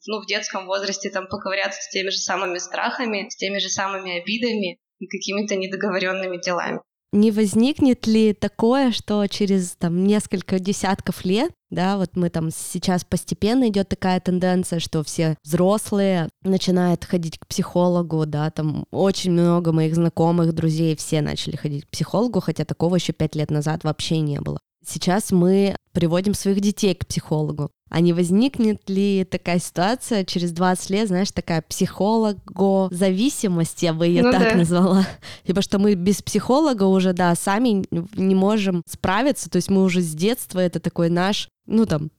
ну, 0.06 0.20
в 0.22 0.26
детском 0.26 0.66
возрасте 0.66 1.10
там 1.10 1.26
поковыряться 1.26 1.80
с 1.80 1.88
теми 1.88 2.10
же 2.10 2.18
самыми 2.18 2.58
страхами, 2.58 3.28
с 3.28 3.36
теми 3.36 3.58
же 3.58 3.68
самыми 3.68 4.20
обидами 4.20 4.78
и 5.00 5.06
какими-то 5.08 5.56
недоговоренными 5.56 6.40
делами 6.40 6.80
не 7.14 7.30
возникнет 7.30 8.06
ли 8.06 8.32
такое, 8.32 8.90
что 8.90 9.26
через 9.28 9.76
там 9.76 10.04
несколько 10.04 10.58
десятков 10.58 11.24
лет, 11.24 11.52
да, 11.70 11.96
вот 11.96 12.16
мы 12.16 12.28
там 12.28 12.50
сейчас 12.50 13.04
постепенно 13.04 13.68
идет 13.68 13.88
такая 13.88 14.20
тенденция, 14.20 14.80
что 14.80 15.04
все 15.04 15.36
взрослые 15.44 16.28
начинают 16.42 17.04
ходить 17.04 17.38
к 17.38 17.46
психологу, 17.46 18.26
да, 18.26 18.50
там 18.50 18.84
очень 18.90 19.30
много 19.30 19.72
моих 19.72 19.94
знакомых, 19.94 20.52
друзей, 20.52 20.96
все 20.96 21.22
начали 21.22 21.56
ходить 21.56 21.84
к 21.86 21.90
психологу, 21.90 22.40
хотя 22.40 22.64
такого 22.64 22.96
еще 22.96 23.12
пять 23.12 23.36
лет 23.36 23.50
назад 23.50 23.84
вообще 23.84 24.20
не 24.20 24.40
было. 24.40 24.58
Сейчас 24.86 25.32
мы 25.32 25.76
приводим 25.92 26.34
своих 26.34 26.60
детей 26.60 26.94
к 26.94 27.06
психологу. 27.06 27.70
А 27.90 28.00
не 28.00 28.12
возникнет 28.12 28.88
ли 28.88 29.24
такая 29.24 29.58
ситуация 29.60 30.24
через 30.24 30.52
20 30.52 30.90
лет, 30.90 31.08
знаешь, 31.08 31.30
такая 31.30 31.62
психолого-зависимость, 31.62 33.82
я 33.82 33.92
бы 33.92 34.06
ее 34.06 34.22
ну, 34.22 34.32
так 34.32 34.50
да. 34.50 34.56
назвала. 34.56 35.06
Типа, 35.46 35.62
что 35.62 35.78
мы 35.78 35.94
без 35.94 36.20
психолога 36.20 36.82
уже, 36.84 37.12
да, 37.12 37.32
сами 37.36 37.84
не 38.16 38.34
можем 38.34 38.82
справиться, 38.86 39.48
то 39.48 39.56
есть 39.56 39.70
мы 39.70 39.84
уже 39.84 40.00
с 40.00 40.12
детства, 40.12 40.58
это 40.58 40.80
такой 40.80 41.08
наш, 41.08 41.48
ну 41.66 41.86
там, 41.86 42.10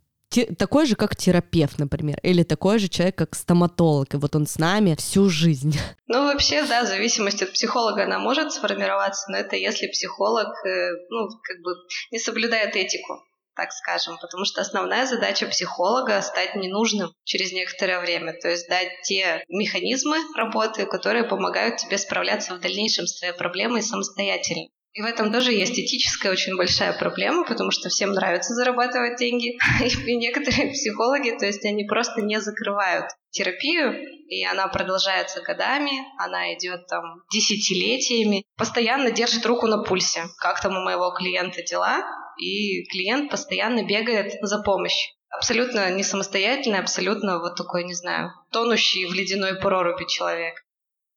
такой 0.43 0.85
же, 0.85 0.95
как 0.95 1.15
терапевт, 1.15 1.79
например, 1.79 2.19
или 2.23 2.43
такой 2.43 2.79
же 2.79 2.87
человек, 2.87 3.17
как 3.17 3.35
стоматолог, 3.35 4.13
и 4.13 4.17
вот 4.17 4.35
он 4.35 4.47
с 4.47 4.57
нами 4.57 4.95
всю 4.95 5.29
жизнь. 5.29 5.77
Ну, 6.07 6.25
вообще, 6.25 6.63
да, 6.63 6.85
зависимость 6.85 7.41
от 7.41 7.51
психолога, 7.51 8.03
она 8.03 8.19
может 8.19 8.53
сформироваться, 8.53 9.29
но 9.29 9.37
это 9.37 9.55
если 9.55 9.87
психолог, 9.87 10.47
э, 10.65 10.91
ну, 11.09 11.27
как 11.43 11.57
бы 11.61 11.71
не 12.11 12.19
соблюдает 12.19 12.75
этику 12.75 13.15
так 13.55 13.71
скажем, 13.71 14.17
потому 14.19 14.45
что 14.45 14.61
основная 14.61 15.05
задача 15.05 15.47
психолога— 15.47 16.21
стать 16.21 16.55
ненужным 16.55 17.13
через 17.23 17.53
некоторое 17.53 18.01
время, 18.01 18.33
то 18.33 18.49
есть 18.49 18.67
дать 18.67 19.01
те 19.03 19.43
механизмы 19.47 20.17
работы, 20.35 20.85
которые 20.85 21.23
помогают 21.23 21.77
тебе 21.77 21.97
справляться 21.97 22.53
в 22.53 22.59
дальнейшем 22.59 23.07
с 23.07 23.17
твоей 23.17 23.33
проблемой 23.33 23.81
самостоятельно. 23.81 24.67
И 24.95 25.01
в 25.01 25.05
этом 25.05 25.29
тоже 25.29 25.51
есть 25.51 25.77
этическая 25.77 26.31
очень 26.31 26.55
большая 26.55 26.97
проблема, 26.97 27.43
потому 27.43 27.69
что 27.69 27.89
всем 27.89 28.13
нравится 28.13 28.53
зарабатывать 28.53 29.17
деньги. 29.17 29.57
И 30.07 30.15
некоторые 30.15 30.71
психологи, 30.71 31.31
то 31.37 31.45
есть 31.45 31.65
они 31.65 31.83
просто 31.83 32.21
не 32.21 32.39
закрывают 32.39 33.07
терапию, 33.29 33.93
и 34.29 34.45
она 34.45 34.69
продолжается 34.69 35.41
годами, 35.41 35.91
она 36.17 36.53
идет 36.53 36.87
там 36.87 37.23
десятилетиями, 37.29 38.45
постоянно 38.57 39.11
держит 39.11 39.45
руку 39.45 39.67
на 39.67 39.83
пульсе. 39.83 40.23
Как 40.39 40.61
там 40.61 40.77
у 40.77 40.81
моего 40.81 41.11
клиента 41.11 41.61
дела? 41.61 42.01
И 42.37 42.85
клиент 42.85 43.29
постоянно 43.29 43.83
бегает 43.83 44.31
за 44.41 44.61
помощью 44.61 45.13
абсолютно 45.29 45.91
не 45.91 46.03
самостоятельный, 46.03 46.79
абсолютно 46.79 47.39
вот 47.39 47.55
такой, 47.55 47.83
не 47.83 47.93
знаю, 47.93 48.31
тонущий 48.51 49.05
в 49.05 49.13
ледяной 49.13 49.55
проруби 49.55 50.05
человек. 50.07 50.64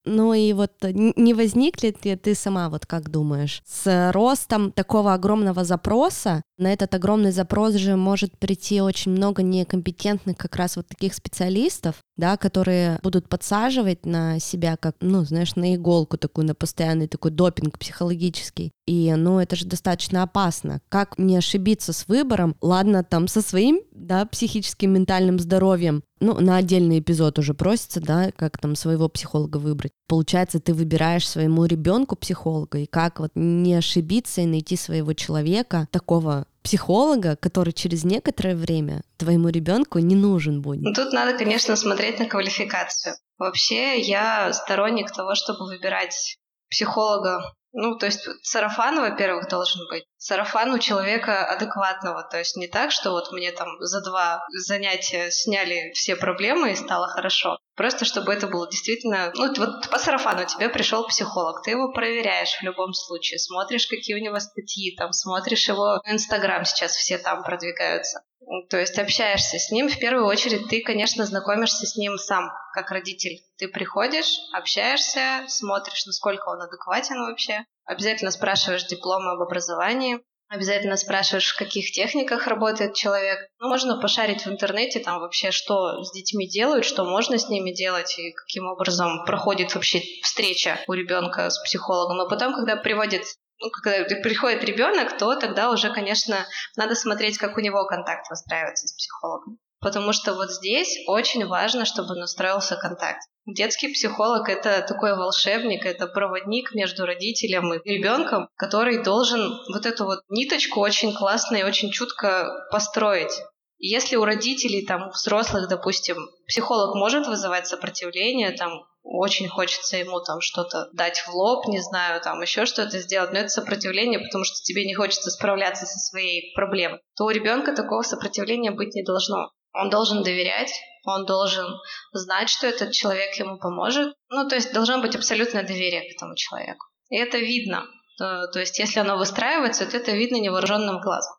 Ну 0.04 0.32
и 0.32 0.52
вот 0.52 0.72
не 0.82 1.34
возникнет 1.34 2.04
ли 2.04 2.16
ты 2.16 2.34
сама, 2.34 2.70
вот 2.70 2.86
как 2.86 3.10
думаешь, 3.10 3.62
с 3.66 4.10
ростом 4.12 4.72
такого 4.72 5.12
огромного 5.12 5.64
запроса, 5.64 6.42
на 6.58 6.72
этот 6.72 6.94
огромный 6.94 7.30
запрос 7.30 7.74
же 7.74 7.96
может 7.96 8.36
прийти 8.36 8.80
очень 8.80 9.12
много 9.12 9.42
некомпетентных 9.42 10.36
как 10.36 10.56
раз 10.56 10.76
вот 10.76 10.88
таких 10.88 11.14
специалистов, 11.14 11.96
да, 12.16 12.36
которые 12.36 12.98
будут 13.02 13.28
подсаживать 13.28 14.04
на 14.04 14.40
себя 14.40 14.76
как, 14.76 14.96
ну, 15.00 15.24
знаешь, 15.24 15.54
на 15.54 15.74
иголку 15.76 16.18
такую, 16.18 16.46
на 16.46 16.54
постоянный 16.54 17.06
такой 17.06 17.30
допинг 17.30 17.78
психологический. 17.78 18.72
И, 18.86 19.14
ну, 19.14 19.38
это 19.38 19.54
же 19.54 19.66
достаточно 19.66 20.24
опасно. 20.24 20.80
Как 20.88 21.16
не 21.18 21.36
ошибиться 21.36 21.92
с 21.92 22.08
выбором? 22.08 22.56
Ладно, 22.60 23.04
там, 23.04 23.28
со 23.28 23.40
своим, 23.40 23.80
да, 23.92 24.26
психическим, 24.26 24.92
ментальным 24.94 25.38
здоровьем, 25.38 26.02
ну, 26.20 26.40
на 26.40 26.56
отдельный 26.56 26.98
эпизод 27.00 27.38
уже 27.38 27.54
просится, 27.54 28.00
да, 28.00 28.30
как 28.36 28.58
там 28.58 28.74
своего 28.74 29.08
психолога 29.08 29.58
выбрать. 29.58 29.92
Получается, 30.06 30.60
ты 30.60 30.74
выбираешь 30.74 31.28
своему 31.28 31.64
ребенку 31.64 32.16
психолога, 32.16 32.78
и 32.78 32.86
как 32.86 33.20
вот 33.20 33.30
не 33.34 33.74
ошибиться 33.74 34.40
и 34.40 34.46
найти 34.46 34.76
своего 34.76 35.12
человека, 35.12 35.88
такого 35.90 36.46
психолога, 36.62 37.36
который 37.36 37.72
через 37.72 38.04
некоторое 38.04 38.54
время 38.54 39.02
твоему 39.16 39.48
ребенку 39.48 39.98
не 39.98 40.14
нужен 40.14 40.60
будет. 40.60 40.82
Ну, 40.82 40.92
тут 40.92 41.12
надо, 41.12 41.36
конечно, 41.36 41.76
смотреть 41.76 42.18
на 42.18 42.26
квалификацию. 42.26 43.14
Вообще, 43.38 44.00
я 44.00 44.52
сторонник 44.52 45.10
того, 45.12 45.34
чтобы 45.34 45.66
выбирать 45.66 46.36
психолога 46.68 47.54
ну, 47.72 47.96
то 47.96 48.06
есть 48.06 48.26
сарафан, 48.42 48.98
во-первых, 48.98 49.48
должен 49.48 49.86
быть. 49.88 50.04
Сарафан 50.18 50.72
у 50.72 50.78
человека 50.78 51.46
адекватного. 51.46 52.24
То 52.24 52.38
есть 52.38 52.56
не 52.56 52.66
так, 52.66 52.90
что 52.90 53.12
вот 53.12 53.30
мне 53.32 53.52
там 53.52 53.68
за 53.78 54.00
два 54.00 54.44
занятия 54.50 55.30
сняли 55.30 55.92
все 55.94 56.16
проблемы 56.16 56.72
и 56.72 56.76
стало 56.76 57.06
хорошо. 57.08 57.58
Просто 57.76 58.04
чтобы 58.04 58.32
это 58.34 58.48
было 58.48 58.68
действительно... 58.68 59.30
Ну, 59.36 59.54
вот 59.54 59.88
по 59.88 59.98
сарафану 59.98 60.44
тебе 60.44 60.68
пришел 60.68 61.06
психолог, 61.06 61.62
ты 61.62 61.70
его 61.70 61.92
проверяешь 61.92 62.56
в 62.58 62.62
любом 62.62 62.92
случае, 62.92 63.38
смотришь, 63.38 63.86
какие 63.86 64.16
у 64.16 64.22
него 64.22 64.40
статьи, 64.40 64.96
там, 64.96 65.12
смотришь 65.12 65.68
его 65.68 66.00
Инстаграм, 66.04 66.64
сейчас 66.64 66.96
все 66.96 67.18
там 67.18 67.44
продвигаются. 67.44 68.22
То 68.70 68.78
есть 68.78 68.98
общаешься 68.98 69.58
с 69.58 69.70
ним. 69.70 69.88
В 69.88 69.98
первую 69.98 70.26
очередь 70.26 70.68
ты, 70.68 70.82
конечно, 70.82 71.24
знакомишься 71.26 71.86
с 71.86 71.96
ним 71.96 72.16
сам, 72.16 72.50
как 72.72 72.90
родитель. 72.90 73.42
Ты 73.58 73.68
приходишь, 73.68 74.38
общаешься, 74.52 75.44
смотришь, 75.48 76.06
насколько 76.06 76.48
он 76.48 76.62
адекватен 76.62 77.20
вообще. 77.20 77.64
Обязательно 77.88 78.30
спрашиваешь 78.30 78.84
диплом 78.84 79.26
об 79.26 79.40
образовании. 79.40 80.20
Обязательно 80.48 80.96
спрашиваешь, 80.96 81.52
в 81.52 81.58
каких 81.58 81.90
техниках 81.90 82.46
работает 82.46 82.94
человек. 82.94 83.38
Ну, 83.58 83.68
можно 83.68 83.98
пошарить 83.98 84.44
в 84.44 84.50
интернете, 84.50 85.00
там 85.00 85.20
вообще, 85.20 85.50
что 85.50 86.02
с 86.02 86.12
детьми 86.12 86.48
делают, 86.48 86.84
что 86.84 87.04
можно 87.04 87.38
с 87.38 87.48
ними 87.48 87.70
делать, 87.70 88.18
и 88.18 88.32
каким 88.32 88.66
образом 88.66 89.24
проходит 89.24 89.74
вообще 89.74 90.00
встреча 90.22 90.78
у 90.86 90.92
ребенка 90.92 91.48
с 91.48 91.58
психологом. 91.62 92.20
А 92.20 92.28
потом, 92.28 92.54
когда 92.54 92.76
приводит 92.76 93.24
ну, 93.60 93.70
когда 93.70 94.04
приходит 94.22 94.62
ребенок, 94.64 95.16
то 95.18 95.34
тогда 95.34 95.70
уже, 95.70 95.92
конечно, 95.92 96.46
надо 96.76 96.94
смотреть, 96.94 97.38
как 97.38 97.56
у 97.56 97.60
него 97.60 97.86
контакт 97.86 98.30
выстраивается 98.30 98.86
с 98.86 98.94
психологом. 98.94 99.58
Потому 99.80 100.12
что 100.12 100.34
вот 100.34 100.50
здесь 100.50 100.96
очень 101.06 101.46
важно, 101.46 101.84
чтобы 101.84 102.14
настроился 102.14 102.76
контакт. 102.76 103.20
Детский 103.50 103.88
психолог— 103.88 104.46
это 104.50 104.84
такой 104.86 105.16
волшебник, 105.16 105.86
это 105.86 106.06
проводник 106.06 106.74
между 106.74 107.06
родителем 107.06 107.72
и 107.72 107.94
ребенком, 107.96 108.50
который 108.56 109.02
должен 109.02 109.58
вот 109.72 109.86
эту 109.86 110.04
вот 110.04 110.20
ниточку 110.28 110.80
очень 110.80 111.14
классно 111.14 111.56
и 111.56 111.62
очень 111.62 111.90
чутко 111.90 112.68
построить. 112.70 113.32
Если 113.78 114.16
у 114.16 114.24
родителей, 114.26 114.84
там, 114.84 115.08
у 115.08 115.12
взрослых, 115.12 115.66
допустим, 115.66 116.28
психолог 116.46 116.94
может 116.94 117.26
вызывать 117.26 117.66
сопротивление, 117.66 118.50
там, 118.50 118.82
очень 119.02 119.48
хочется 119.48 119.96
ему 119.96 120.20
там 120.20 120.42
что-то 120.42 120.90
дать 120.92 121.20
в 121.20 121.34
лоб, 121.34 121.68
не 121.68 121.80
знаю, 121.80 122.20
там 122.20 122.42
еще 122.42 122.66
что-то 122.66 122.98
сделать, 122.98 123.32
но 123.32 123.38
это 123.38 123.48
сопротивление, 123.48 124.18
потому 124.18 124.44
что 124.44 124.56
тебе 124.62 124.84
не 124.84 124.94
хочется 124.94 125.30
справляться 125.30 125.86
со 125.86 125.98
своей 125.98 126.52
проблемой, 126.54 127.00
то 127.16 127.24
у 127.24 127.30
ребенка 127.30 127.74
такого 127.74 128.02
сопротивления 128.02 128.72
быть 128.72 128.94
не 128.94 129.04
должно. 129.04 129.52
Он 129.72 129.90
должен 129.90 130.22
доверять, 130.22 130.72
он 131.04 131.26
должен 131.26 131.66
знать, 132.12 132.48
что 132.48 132.66
этот 132.66 132.92
человек 132.92 133.34
ему 133.36 133.58
поможет. 133.58 134.14
Ну, 134.28 134.48
то 134.48 134.54
есть 134.54 134.72
должно 134.72 135.00
быть 135.00 135.16
абсолютное 135.16 135.62
доверие 135.62 136.08
к 136.08 136.16
этому 136.16 136.34
человеку. 136.36 136.86
И 137.10 137.16
это 137.16 137.38
видно. 137.38 137.84
Э, 138.20 138.46
то 138.52 138.58
есть 138.58 138.78
если 138.78 139.00
оно 139.00 139.16
выстраивается, 139.16 139.86
то 139.86 139.96
это 139.96 140.12
видно 140.12 140.36
невооруженным 140.36 141.00
глазом. 141.00 141.34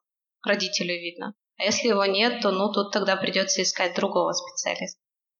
Родителю 0.45 0.93
видно. 0.95 1.33
А 1.57 1.63
если 1.63 1.89
его 1.89 2.05
нет, 2.05 2.41
то 2.41 2.51
ну 2.51 2.71
тут 2.71 2.91
тогда 2.91 3.17
придется 3.17 3.61
искать 3.61 3.95
другого 3.95 4.31
специалиста 4.33 4.99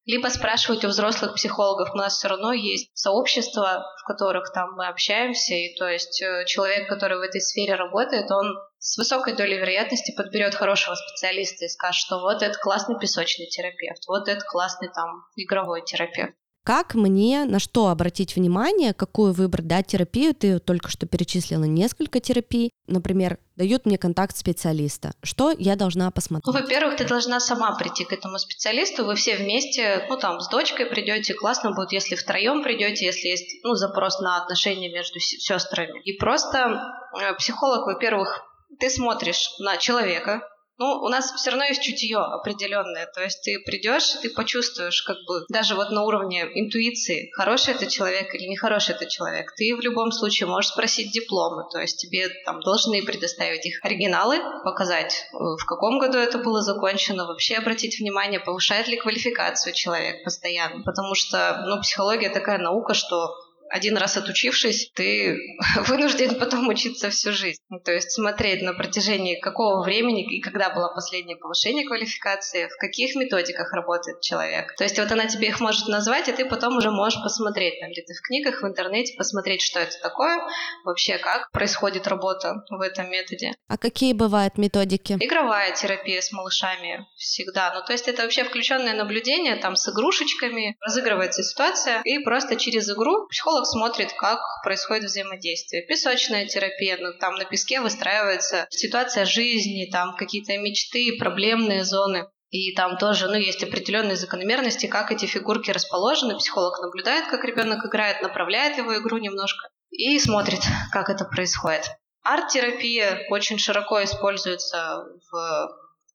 либо 0.10 0.28
спрашивать 0.30 0.84
у 0.86 0.88
взрослых 0.88 1.36
психологов. 1.36 1.92
У 1.94 1.98
нас 1.98 2.18
все 2.18 2.30
равно 2.30 2.52
есть 2.52 2.90
сообщества, 2.96 3.86
в 4.02 4.08
которых 4.08 4.52
там 4.52 4.74
мы 4.76 4.88
общаемся, 4.88 5.54
и 5.54 5.76
то 5.76 5.88
есть 5.88 6.20
э, 6.24 6.46
человек, 6.48 6.90
который 6.90 7.20
в 7.20 7.22
этой 7.22 7.40
сфере 7.40 7.76
работает, 7.76 8.32
он 8.32 8.58
с 8.80 8.98
высокой 8.98 9.36
долей 9.36 9.58
вероятности 9.58 10.14
подберет 10.16 10.56
хорошего 10.56 10.96
специалиста 10.96 11.66
и 11.66 11.70
скажет, 11.70 12.02
что 12.02 12.20
вот 12.20 12.42
это 12.42 12.58
классный 12.58 12.98
песочный 12.98 13.48
терапевт, 13.48 14.08
вот 14.08 14.28
это 14.28 14.44
классный 14.46 14.90
там 14.94 15.26
игровой 15.36 15.84
терапевт. 15.86 16.34
Как 16.66 16.94
мне, 16.94 17.46
на 17.46 17.58
что 17.58 17.88
обратить 17.88 18.36
внимание, 18.36 18.94
какую 18.94 19.34
выбрать, 19.34 19.66
да, 19.66 19.82
терапию? 19.82 20.36
Ты 20.36 20.60
только 20.60 20.90
что 20.90 21.08
перечислила 21.08 21.64
несколько 21.64 22.20
терапий. 22.20 22.70
Например, 22.86 23.40
дают 23.56 23.88
мне 23.88 23.98
контакт 23.98 24.38
специалиста. 24.38 25.14
Что 25.24 25.52
я 25.58 25.76
должна 25.76 26.12
посмотреть? 26.12 26.46
Ну, 26.46 26.62
во-первых, 26.62 26.98
ты 26.98 27.06
должна 27.06 27.40
сама 27.40 27.76
прийти 27.76 28.06
к 28.06 28.14
этому 28.14 28.38
специалисту. 28.38 29.06
Вы 29.06 29.16
все 29.16 29.38
вместе, 29.38 30.06
ну, 30.10 30.18
там, 30.18 30.42
с 30.42 30.50
дочкой 30.50 30.86
придете. 30.86 31.34
Классно 31.34 31.72
будет, 31.72 31.92
если 31.92 32.16
втроем 32.16 32.62
придете, 32.62 33.06
если 33.06 33.30
есть, 33.30 33.64
ну, 33.64 33.74
запрос 33.74 34.20
на 34.20 34.38
отношения 34.40 34.94
между 34.94 35.20
сестрами. 35.20 36.00
И 36.04 36.14
просто 36.20 36.84
э, 37.20 37.34
психолог, 37.36 37.88
во-первых, 37.88 38.44
ты 38.80 38.90
смотришь 38.90 39.50
на 39.60 39.78
человека, 39.78 40.42
ну, 40.80 41.02
у 41.02 41.10
нас 41.10 41.34
все 41.34 41.50
равно 41.50 41.66
есть 41.66 41.82
чутье 41.82 42.18
определенное. 42.20 43.06
То 43.14 43.22
есть 43.22 43.42
ты 43.44 43.60
придешь, 43.60 44.14
ты 44.22 44.30
почувствуешь, 44.30 45.02
как 45.02 45.18
бы, 45.28 45.44
даже 45.50 45.76
вот 45.76 45.92
на 45.92 46.04
уровне 46.04 46.48
интуиции, 46.54 47.30
хороший 47.34 47.74
это 47.74 47.86
человек 47.86 48.34
или 48.34 48.48
нехороший 48.48 48.96
это 48.96 49.06
человек. 49.06 49.54
Ты 49.58 49.76
в 49.76 49.82
любом 49.82 50.14
случае 50.14 50.48
можешь 50.48 50.72
спросить 50.72 51.12
дипломы, 51.12 51.66
то 51.70 51.80
есть 51.80 51.98
тебе 51.98 52.30
там 52.46 52.62
должны 52.62 53.04
предоставить 53.04 53.66
их 53.66 53.84
оригиналы, 53.84 54.40
показать, 54.64 55.26
э, 55.34 55.38
в 55.38 55.66
каком 55.66 56.00
году 56.00 56.18
это 56.18 56.38
было 56.38 56.62
закончено, 56.62 57.26
вообще 57.28 57.56
обратить 57.56 58.00
внимание, 58.00 58.40
повышает 58.40 58.88
ли 58.88 58.96
квалификацию 58.96 59.74
человек 59.74 60.24
постоянно. 60.24 60.84
Потому 60.86 61.14
что, 61.14 61.62
ну, 61.68 61.82
психология 61.82 62.30
такая 62.30 62.58
наука, 62.58 62.94
что 62.94 63.36
один 63.70 63.98
раз 63.98 64.18
отучившись, 64.18 64.92
ты 64.94 65.38
вынужден 65.88 66.36
потом 66.40 66.68
учиться 66.68 67.10
всю 67.10 67.32
жизнь. 67.32 67.62
Ну, 67.70 67.80
то 67.80 67.92
есть 67.92 68.12
смотреть 68.12 68.62
на 68.62 68.74
протяжении 68.74 69.40
какого 69.40 69.84
времени 69.84 70.26
и 70.38 70.42
когда 70.42 70.70
было 70.70 70.90
последнее 70.94 71.38
повышение 71.38 71.86
квалификации, 71.86 72.68
в 72.68 72.78
каких 72.80 73.16
методиках 73.16 73.72
работает 73.74 74.22
человек. 74.22 74.76
То 74.76 74.84
есть 74.84 74.98
вот 75.00 75.12
она 75.12 75.28
тебе 75.28 75.48
их 75.48 75.60
может 75.60 75.88
назвать, 75.88 76.28
и 76.28 76.32
ты 76.32 76.46
потом 76.46 76.78
уже 76.78 76.92
можешь 76.92 77.22
посмотреть 77.22 77.80
там 77.80 77.92
где-то 77.92 78.14
в 78.14 78.22
книгах, 78.22 78.62
в 78.62 78.68
интернете, 78.68 79.16
посмотреть, 79.18 79.62
что 79.62 79.80
это 79.80 79.96
такое, 80.02 80.40
вообще 80.84 81.18
как 81.18 81.52
происходит 81.52 82.08
работа 82.08 82.64
в 82.70 82.82
этом 82.82 83.10
методе. 83.10 83.54
А 83.68 83.78
какие 83.78 84.14
бывают 84.14 84.58
методики? 84.58 85.18
Игровая 85.20 85.74
терапия 85.74 86.22
с 86.22 86.32
малышами 86.32 87.06
всегда. 87.18 87.74
Ну, 87.74 87.82
то 87.86 87.92
есть 87.92 88.08
это 88.08 88.24
вообще 88.24 88.44
включенное 88.44 88.94
наблюдение, 88.94 89.56
там 89.56 89.76
с 89.76 89.88
игрушечками, 89.90 90.76
разыгрывается 90.82 91.44
ситуация, 91.44 92.02
и 92.04 92.20
просто 92.20 92.56
через 92.56 92.90
игру 92.90 93.28
психолог 93.28 93.59
психолог 93.60 93.66
смотрит, 93.66 94.14
как 94.14 94.40
происходит 94.64 95.06
взаимодействие. 95.06 95.86
Песочная 95.86 96.46
терапия, 96.46 96.98
ну, 97.00 97.14
там 97.20 97.36
на 97.36 97.46
песке 97.46 97.82
выстраивается 97.82 98.68
ситуация 98.70 99.26
жизни, 99.26 99.90
там 99.92 100.16
какие-то 100.16 100.58
мечты, 100.58 101.18
проблемные 101.18 101.84
зоны. 101.84 102.28
И 102.50 102.74
там 102.76 102.98
тоже, 102.98 103.28
ну, 103.28 103.36
есть 103.36 103.64
определенные 103.64 104.16
закономерности, 104.16 104.88
как 104.88 105.12
эти 105.12 105.26
фигурки 105.26 105.72
расположены. 105.72 106.38
Психолог 106.38 106.80
наблюдает, 106.82 107.28
как 107.28 107.44
ребенок 107.44 107.86
играет, 107.86 108.22
направляет 108.22 108.78
его 108.78 108.98
игру 108.98 109.18
немножко 109.18 109.70
и 109.92 110.20
смотрит, 110.20 110.62
как 110.92 111.10
это 111.10 111.26
происходит. 111.26 111.92
Арт-терапия 112.24 113.26
очень 113.30 113.60
широко 113.60 114.04
используется 114.04 115.04
в 115.32 115.70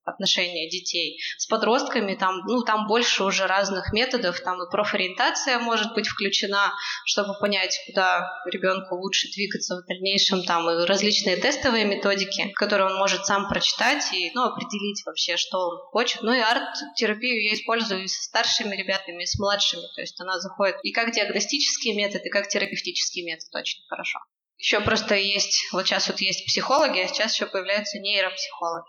отношения 0.05 0.69
детей. 0.69 1.19
С 1.39 1.47
подростками 1.47 2.15
там, 2.15 2.41
ну, 2.47 2.63
там 2.63 2.87
больше 2.87 3.25
уже 3.25 3.47
разных 3.47 3.93
методов, 3.93 4.41
там 4.41 4.63
и 4.63 4.71
профориентация 4.71 5.59
может 5.59 5.95
быть 5.95 6.07
включена, 6.07 6.73
чтобы 7.05 7.39
понять, 7.39 7.79
куда 7.87 8.31
ребенку 8.47 8.97
лучше 8.97 9.29
двигаться 9.33 9.77
в 9.77 9.87
дальнейшем, 9.87 10.43
там 10.45 10.69
и 10.71 10.87
различные 10.87 11.37
тестовые 11.37 11.85
методики, 11.85 12.51
которые 12.55 12.89
он 12.89 12.97
может 12.97 13.27
сам 13.27 13.49
прочитать 13.49 14.13
и, 14.13 14.31
ну, 14.35 14.45
определить 14.45 15.03
вообще, 15.07 15.37
что 15.37 15.59
он 15.59 15.79
хочет. 15.91 16.23
Ну 16.23 16.33
и 16.33 16.41
арт-терапию 16.41 17.43
я 17.43 17.55
использую 17.55 18.05
и 18.05 18.09
со 18.09 18.23
старшими 18.23 18.77
ребятами, 18.77 19.23
и 19.23 19.27
с 19.27 19.39
младшими, 19.39 19.83
то 19.95 20.01
есть 20.01 20.21
она 20.21 20.39
заходит 20.41 20.77
и 20.83 20.93
как 20.93 21.13
диагностический 21.13 21.95
метод, 21.95 22.25
и 22.25 22.31
как 22.31 22.49
терапевтический 22.49 23.25
метод 23.25 23.49
очень 23.55 23.81
хорошо. 23.89 24.19
Еще 24.59 24.81
просто 24.81 25.15
есть, 25.17 25.69
вот 25.73 25.87
сейчас 25.87 26.09
вот 26.09 26.21
есть 26.21 26.47
психологи, 26.47 27.01
а 27.01 27.09
сейчас 27.09 27.35
еще 27.35 27.47
появляются 27.47 27.99
нейропсихологи. 27.99 28.87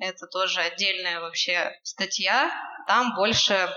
Это 0.00 0.26
тоже 0.26 0.60
отдельная 0.60 1.20
вообще 1.20 1.72
статья. 1.82 2.50
Там 2.86 3.14
больше 3.14 3.68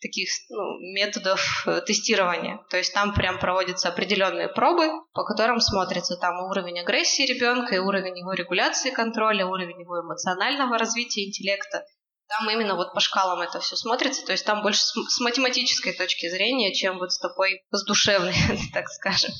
таких 0.00 0.28
ну, 0.50 0.78
методов 0.94 1.64
э, 1.66 1.80
тестирования. 1.80 2.60
То 2.70 2.76
есть 2.76 2.92
там 2.92 3.14
прям 3.14 3.38
проводятся 3.38 3.88
определенные 3.88 4.48
пробы, 4.48 4.88
по 5.12 5.24
которым 5.24 5.60
смотрится 5.60 6.16
там 6.16 6.38
уровень 6.44 6.80
агрессии 6.80 7.26
ребенка, 7.26 7.74
и 7.74 7.78
уровень 7.78 8.18
его 8.18 8.32
регуляции 8.32 8.90
контроля, 8.90 9.46
уровень 9.46 9.80
его 9.80 10.00
эмоционального 10.00 10.78
развития 10.78 11.26
интеллекта. 11.26 11.84
Там 12.28 12.50
именно 12.50 12.74
вот 12.74 12.92
по 12.92 13.00
шкалам 13.00 13.40
это 13.40 13.60
все 13.60 13.76
смотрится, 13.76 14.24
то 14.26 14.32
есть 14.32 14.44
там 14.44 14.62
больше 14.62 14.80
с 14.80 15.20
математической 15.20 15.92
точки 15.92 16.28
зрения, 16.28 16.74
чем 16.74 16.98
вот 16.98 17.12
с 17.12 17.18
такой, 17.20 17.62
с 17.70 17.84
душевной, 17.84 18.34
так 18.74 18.88
скажем. 18.88 19.30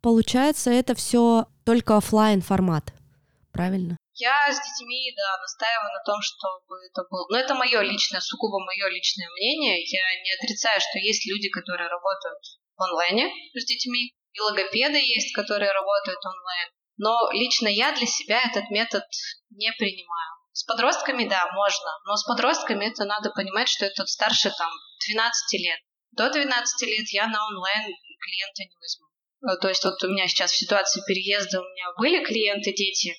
Получается, 0.00 0.70
это 0.70 0.94
все 0.94 1.46
только 1.64 1.96
офлайн 1.96 2.40
формат, 2.40 2.92
правильно? 3.52 3.98
Я 4.22 4.46
с 4.46 4.54
детьми, 4.54 5.12
да, 5.16 5.36
настаиваю 5.38 5.90
на 5.90 6.02
том, 6.06 6.22
чтобы 6.22 6.78
это 6.86 7.02
было... 7.10 7.26
Но 7.28 7.38
это 7.38 7.54
мое 7.54 7.80
личное, 7.82 8.20
сугубо 8.20 8.62
мое 8.62 8.86
личное 8.86 9.28
мнение. 9.30 9.82
Я 9.82 10.22
не 10.22 10.30
отрицаю, 10.38 10.80
что 10.80 11.02
есть 11.02 11.26
люди, 11.26 11.48
которые 11.48 11.88
работают 11.88 12.38
в 12.76 12.82
онлайне 12.82 13.34
с 13.52 13.64
детьми, 13.64 14.14
и 14.32 14.40
логопеды 14.40 14.98
есть, 14.98 15.34
которые 15.34 15.72
работают 15.72 16.24
онлайн. 16.24 16.68
Но 16.98 17.30
лично 17.32 17.66
я 17.66 17.90
для 17.90 18.06
себя 18.06 18.40
этот 18.46 18.70
метод 18.70 19.02
не 19.50 19.72
принимаю. 19.72 20.30
С 20.52 20.62
подростками, 20.62 21.26
да, 21.26 21.50
можно, 21.54 21.90
но 22.04 22.14
с 22.14 22.22
подростками 22.22 22.84
это 22.92 23.04
надо 23.04 23.30
понимать, 23.30 23.68
что 23.68 23.86
это 23.86 24.06
старше 24.06 24.52
там 24.56 24.70
12 25.10 25.60
лет. 25.60 25.80
До 26.12 26.30
12 26.30 26.86
лет 26.86 27.08
я 27.08 27.26
на 27.26 27.44
онлайн 27.44 27.90
клиента 28.20 28.62
не 28.62 28.76
возьму. 28.78 29.06
Э, 29.50 29.60
то 29.60 29.68
есть 29.68 29.82
вот 29.82 30.00
у 30.04 30.08
меня 30.12 30.28
сейчас 30.28 30.52
в 30.52 30.58
ситуации 30.58 31.02
переезда 31.08 31.60
у 31.60 31.64
меня 31.64 31.86
были 31.98 32.22
клиенты, 32.22 32.72
дети, 32.72 33.16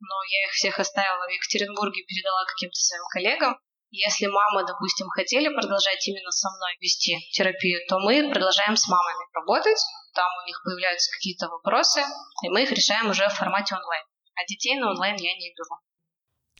но 0.00 0.16
я 0.28 0.46
их 0.46 0.52
всех 0.52 0.78
оставила 0.78 1.26
в 1.26 1.30
Екатеринбурге, 1.30 2.04
передала 2.04 2.44
каким-то 2.44 2.80
своим 2.80 3.04
коллегам. 3.12 3.60
Если 3.90 4.26
мамы, 4.26 4.64
допустим, 4.64 5.08
хотели 5.08 5.48
продолжать 5.48 6.06
именно 6.06 6.30
со 6.30 6.48
мной 6.50 6.76
вести 6.80 7.18
терапию, 7.32 7.80
то 7.88 7.98
мы 7.98 8.30
продолжаем 8.30 8.76
с 8.76 8.86
мамами 8.88 9.26
работать, 9.34 9.80
там 10.14 10.30
у 10.42 10.46
них 10.46 10.60
появляются 10.64 11.10
какие-то 11.12 11.48
вопросы, 11.48 12.02
и 12.44 12.48
мы 12.50 12.62
их 12.62 12.70
решаем 12.70 13.10
уже 13.10 13.28
в 13.28 13.34
формате 13.34 13.74
онлайн. 13.74 14.04
А 14.36 14.46
детей 14.46 14.78
на 14.78 14.90
онлайн 14.90 15.16
я 15.16 15.34
не 15.34 15.52
беру. 15.54 15.76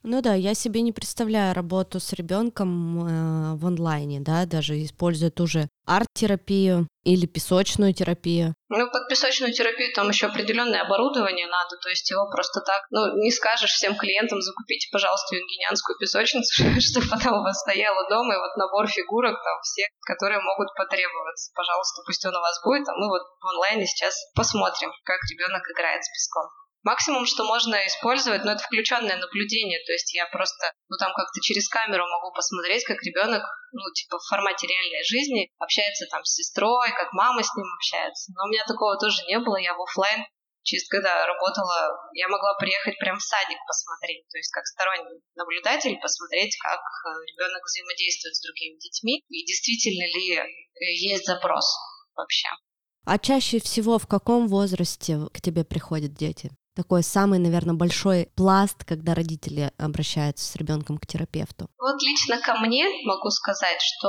Ну 0.02 0.22
да, 0.22 0.32
я 0.32 0.54
себе 0.54 0.80
не 0.80 0.92
представляю 0.92 1.54
работу 1.54 2.00
с 2.00 2.14
ребенком 2.14 3.04
э, 3.04 3.54
в 3.56 3.66
онлайне, 3.66 4.20
да, 4.20 4.46
даже 4.46 4.82
используя 4.82 5.30
ту 5.30 5.46
же 5.46 5.68
арт-терапию 5.84 6.88
или 7.04 7.26
песочную 7.26 7.92
терапию. 7.92 8.54
Ну, 8.70 8.90
под 8.90 9.08
песочную 9.08 9.52
терапию 9.52 9.92
там 9.92 10.08
еще 10.08 10.28
определенное 10.28 10.80
оборудование 10.82 11.46
надо, 11.46 11.76
то 11.82 11.90
есть 11.90 12.08
его 12.10 12.30
просто 12.30 12.60
так, 12.60 12.80
ну, 12.90 13.20
не 13.20 13.30
скажешь 13.30 13.72
всем 13.72 13.94
клиентам, 13.96 14.40
закупите, 14.40 14.88
пожалуйста, 14.90 15.36
юнгинианскую 15.36 15.98
песочницу, 15.98 16.64
чтобы 16.80 17.06
она 17.12 17.38
у 17.38 17.42
вас 17.42 17.60
стояла 17.60 18.08
дома, 18.08 18.34
и 18.34 18.38
вот 18.38 18.56
набор 18.56 18.88
фигурок 18.88 19.36
там 19.36 19.60
все, 19.62 19.84
которые 20.08 20.40
могут 20.40 20.72
потребоваться. 20.76 21.52
Пожалуйста, 21.54 22.00
пусть 22.06 22.24
он 22.24 22.34
у 22.34 22.40
вас 22.40 22.56
будет, 22.64 22.88
а 22.88 22.96
мы 22.96 23.08
вот 23.08 23.22
в 23.36 23.46
онлайне 23.52 23.84
сейчас 23.84 24.14
посмотрим, 24.34 24.92
как 25.04 25.20
ребенок 25.28 25.60
играет 25.68 26.02
с 26.02 26.08
песком. 26.08 26.48
Максимум, 26.82 27.26
что 27.26 27.44
можно 27.44 27.76
использовать, 27.86 28.44
ну, 28.44 28.52
это 28.52 28.62
включенное 28.62 29.16
наблюдение. 29.16 29.78
То 29.84 29.92
есть 29.92 30.14
я 30.14 30.26
просто, 30.26 30.72
ну, 30.88 30.96
там 30.96 31.12
как-то 31.12 31.40
через 31.42 31.68
камеру 31.68 32.06
могу 32.06 32.32
посмотреть, 32.32 32.84
как 32.84 33.02
ребенок, 33.02 33.42
ну, 33.72 33.82
типа 33.92 34.18
в 34.18 34.26
формате 34.28 34.66
реальной 34.66 35.04
жизни 35.04 35.50
общается 35.58 36.06
там 36.10 36.24
с 36.24 36.34
сестрой, 36.34 36.90
как 36.92 37.12
мама 37.12 37.42
с 37.42 37.54
ним 37.54 37.66
общается. 37.76 38.32
Но 38.34 38.44
у 38.44 38.48
меня 38.48 38.64
такого 38.66 38.98
тоже 38.98 39.22
не 39.26 39.38
было. 39.38 39.56
Я 39.56 39.74
в 39.74 39.82
офлайн 39.82 40.24
чисто 40.62 40.96
когда 40.96 41.26
работала, 41.26 41.98
я 42.14 42.28
могла 42.28 42.54
приехать 42.58 42.98
прям 42.98 43.18
в 43.18 43.22
садик 43.22 43.58
посмотреть, 43.66 44.26
то 44.28 44.38
есть 44.38 44.50
как 44.52 44.66
сторонний 44.66 45.20
наблюдатель 45.34 45.98
посмотреть, 46.00 46.56
как 46.58 46.80
э, 46.80 47.08
ребенок 47.32 47.62
взаимодействует 47.64 48.36
с 48.36 48.42
другими 48.42 48.78
детьми 48.78 49.22
и 49.28 49.44
действительно 49.46 50.04
ли 50.04 50.36
э, 50.36 50.44
есть 50.80 51.24
запрос 51.24 51.64
вообще. 52.14 52.48
А 53.06 53.18
чаще 53.18 53.58
всего 53.58 53.98
в 53.98 54.06
каком 54.06 54.46
возрасте 54.48 55.18
к 55.32 55.40
тебе 55.40 55.64
приходят 55.64 56.14
дети? 56.14 56.50
Такой 56.80 57.02
самый, 57.02 57.38
наверное, 57.38 57.74
большой 57.74 58.30
пласт, 58.36 58.84
когда 58.84 59.14
родители 59.14 59.70
обращаются 59.76 60.46
с 60.50 60.56
ребенком 60.56 60.96
к 60.96 61.06
терапевту? 61.06 61.68
Вот 61.76 62.02
лично 62.02 62.40
ко 62.40 62.54
мне 62.56 62.86
могу 63.04 63.28
сказать, 63.28 63.80
что 63.82 64.08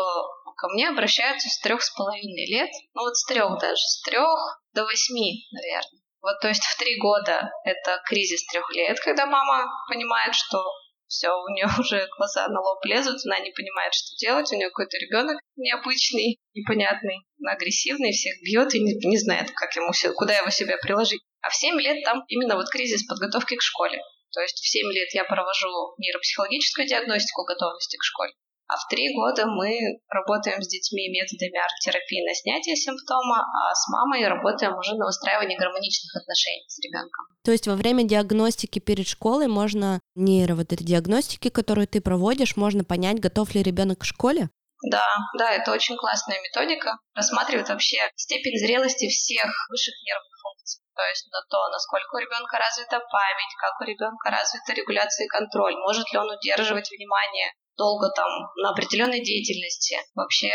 ко 0.56 0.70
мне 0.70 0.88
обращаются 0.88 1.50
с 1.50 1.60
трех 1.60 1.82
с 1.82 1.94
половиной 1.94 2.48
лет, 2.48 2.70
ну 2.94 3.02
вот 3.02 3.18
с 3.18 3.26
трех 3.26 3.60
даже, 3.60 3.82
с 3.82 4.02
трех 4.04 4.64
до 4.74 4.86
восьми, 4.86 5.48
наверное. 5.52 6.00
Вот, 6.22 6.40
то 6.40 6.48
есть 6.48 6.64
в 6.64 6.78
три 6.78 6.98
года 6.98 7.50
это 7.66 8.00
кризис 8.06 8.46
трех 8.46 8.70
лет, 8.72 8.98
когда 9.04 9.26
мама 9.26 9.66
понимает, 9.90 10.34
что 10.34 10.64
все, 11.12 11.30
у 11.30 11.50
нее 11.50 11.68
уже 11.80 12.08
глаза 12.18 12.48
на 12.48 12.62
лоб 12.62 12.84
лезут, 12.86 13.20
она 13.26 13.40
не 13.40 13.52
понимает, 13.52 13.94
что 13.94 14.16
делать, 14.18 14.52
у 14.52 14.56
нее 14.56 14.70
какой-то 14.70 14.98
ребенок 14.98 15.38
необычный, 15.58 16.40
непонятный, 16.56 17.20
агрессивный, 17.46 18.12
всех 18.12 18.42
бьет 18.42 18.74
и 18.74 18.80
не, 18.80 18.94
не 19.08 19.18
знает, 19.18 19.52
как 19.52 19.76
ему 19.76 19.92
куда 20.16 20.38
его 20.38 20.50
себя 20.50 20.78
приложить. 20.82 21.22
А 21.42 21.50
в 21.50 21.56
7 21.56 21.80
лет 21.80 22.04
там 22.06 22.24
именно 22.28 22.56
вот 22.56 22.70
кризис 22.70 23.06
подготовки 23.06 23.58
к 23.58 23.62
школе. 23.62 24.02
То 24.32 24.42
есть 24.42 24.58
в 24.58 24.68
7 24.68 24.90
лет 24.92 25.10
я 25.14 25.26
провожу 25.26 25.94
нейропсихологическую 25.98 26.88
диагностику 26.88 27.44
готовности 27.44 27.98
к 27.98 28.04
школе. 28.04 28.32
А 28.72 28.78
в 28.78 28.88
три 28.88 29.14
года 29.14 29.48
мы 29.48 30.00
работаем 30.08 30.62
с 30.62 30.68
детьми 30.70 31.12
методами 31.12 31.60
арт-терапии 31.60 32.24
на 32.26 32.34
снятие 32.34 32.78
симптома, 32.78 33.44
а 33.44 33.76
с 33.76 33.84
мамой 33.90 34.26
работаем 34.26 34.78
уже 34.78 34.96
на 34.96 35.08
выстраивание 35.08 35.60
гармоничных 35.60 36.16
отношений 36.16 36.64
с 36.70 36.80
ребенком. 36.80 37.26
То 37.44 37.52
есть 37.52 37.68
во 37.68 37.76
время 37.76 38.06
диагностики 38.06 38.80
перед 38.80 39.08
школой 39.08 39.48
можно 39.48 40.00
нейро 40.16 40.56
вот 40.56 40.72
этой 40.72 40.86
диагностики, 40.86 41.50
которую 41.50 41.86
ты 41.86 42.00
проводишь, 42.00 42.56
можно 42.56 42.86
понять, 42.86 43.20
готов 43.20 43.54
ли 43.56 43.62
ребенок 43.62 44.00
к 44.00 44.06
школе? 44.06 44.48
Да, 44.90 45.06
да, 45.38 45.52
это 45.52 45.74
очень 45.74 45.98
классная 45.98 46.40
методика. 46.42 46.98
Рассматривает 47.14 47.68
вообще 47.68 48.00
степень 48.16 48.58
зрелости 48.58 49.10
всех 49.10 49.52
высших 49.70 49.94
нервных 50.08 50.36
функций. 50.42 50.82
То 50.96 51.04
есть 51.12 51.28
на 51.30 51.42
то, 51.50 51.70
насколько 51.70 52.16
у 52.16 52.20
ребенка 52.20 52.58
развита 52.58 53.04
память, 53.12 53.54
как 53.60 53.82
у 53.82 53.84
ребенка 53.84 54.32
развита 54.32 54.74
регуляция 54.74 55.26
и 55.26 55.28
контроль, 55.28 55.76
может 55.76 56.12
ли 56.12 56.18
он 56.18 56.32
удерживать 56.32 56.90
внимание 56.90 57.52
долго 57.82 58.10
там 58.14 58.30
на 58.58 58.70
определенной 58.70 59.22
деятельности, 59.26 59.98
вообще 60.14 60.54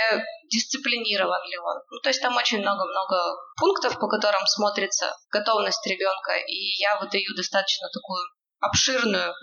дисциплинирован 0.49 1.43
ли 1.51 1.59
он. 1.59 1.77
Ну, 1.91 1.99
то 2.01 2.09
есть 2.09 2.23
там 2.23 2.37
очень 2.37 2.61
много-много 2.61 3.17
пунктов, 3.59 3.99
по 3.99 4.07
которым 4.07 4.47
смотрится 4.47 5.11
готовность 5.33 5.85
ребенка, 5.87 6.39
и 6.47 6.79
я 6.79 7.01
выдаю 7.01 7.35
достаточно 7.35 7.89
такую 7.93 8.23
обширную 8.61 9.35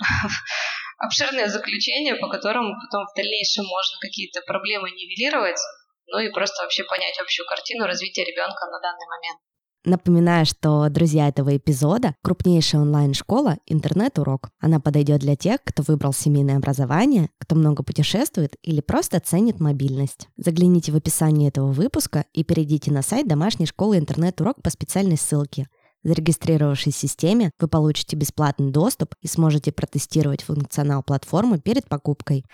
обширное 0.98 1.48
заключение, 1.48 2.16
по 2.16 2.30
которому 2.30 2.74
потом 2.80 3.06
в 3.06 3.16
дальнейшем 3.18 3.66
можно 3.66 4.00
какие-то 4.00 4.42
проблемы 4.48 4.90
нивелировать, 4.92 5.60
ну 6.08 6.20
и 6.20 6.32
просто 6.32 6.64
вообще 6.64 6.86
понять 6.86 7.20
общую 7.20 7.46
картину 7.46 7.86
развития 7.86 8.24
ребенка 8.24 8.66
на 8.72 8.80
данный 8.80 9.08
момент. 9.12 9.40
Напоминаю, 9.86 10.46
что 10.46 10.88
друзья 10.90 11.28
этого 11.28 11.58
эпизода— 11.58 12.16
крупнейшая 12.24 12.84
онлайн-школа 12.84 13.58
«Интернет-урок». 13.66 14.50
Она 14.62 14.80
подойдет 14.80 15.20
для 15.20 15.36
тех, 15.36 15.60
кто 15.62 15.84
выбрал 15.86 16.14
семейное 16.14 16.56
образование, 16.56 17.30
кто 17.38 17.56
много 17.56 17.84
путешествует 17.84 18.56
или 18.64 18.80
просто 18.80 19.20
ценит 19.20 19.60
мобильность. 19.60 20.30
Загляните 20.38 20.94
в 20.94 20.96
описание 20.96 21.50
этого 21.50 21.74
выпуска 21.74 22.24
и 22.32 22.46
перейдите 22.46 22.94
на 22.94 23.02
сайт 23.02 23.28
домашней 23.28 23.66
школы 23.66 23.98
«Интернет-урок» 23.98 24.62
по 24.62 24.70
специальной 24.70 25.18
ссылке. 25.18 25.68
Зарегистрировавшись 26.04 26.96
в 26.96 27.00
системе, 27.00 27.52
вы 27.60 27.68
получите 27.68 28.16
бесплатный 28.16 28.72
доступ 28.72 29.16
и 29.22 29.28
сможете 29.28 29.74
протестировать 29.74 30.44
функционал 30.44 31.04
платформы 31.04 31.60
перед 31.60 31.90
покупкой. 31.90 32.46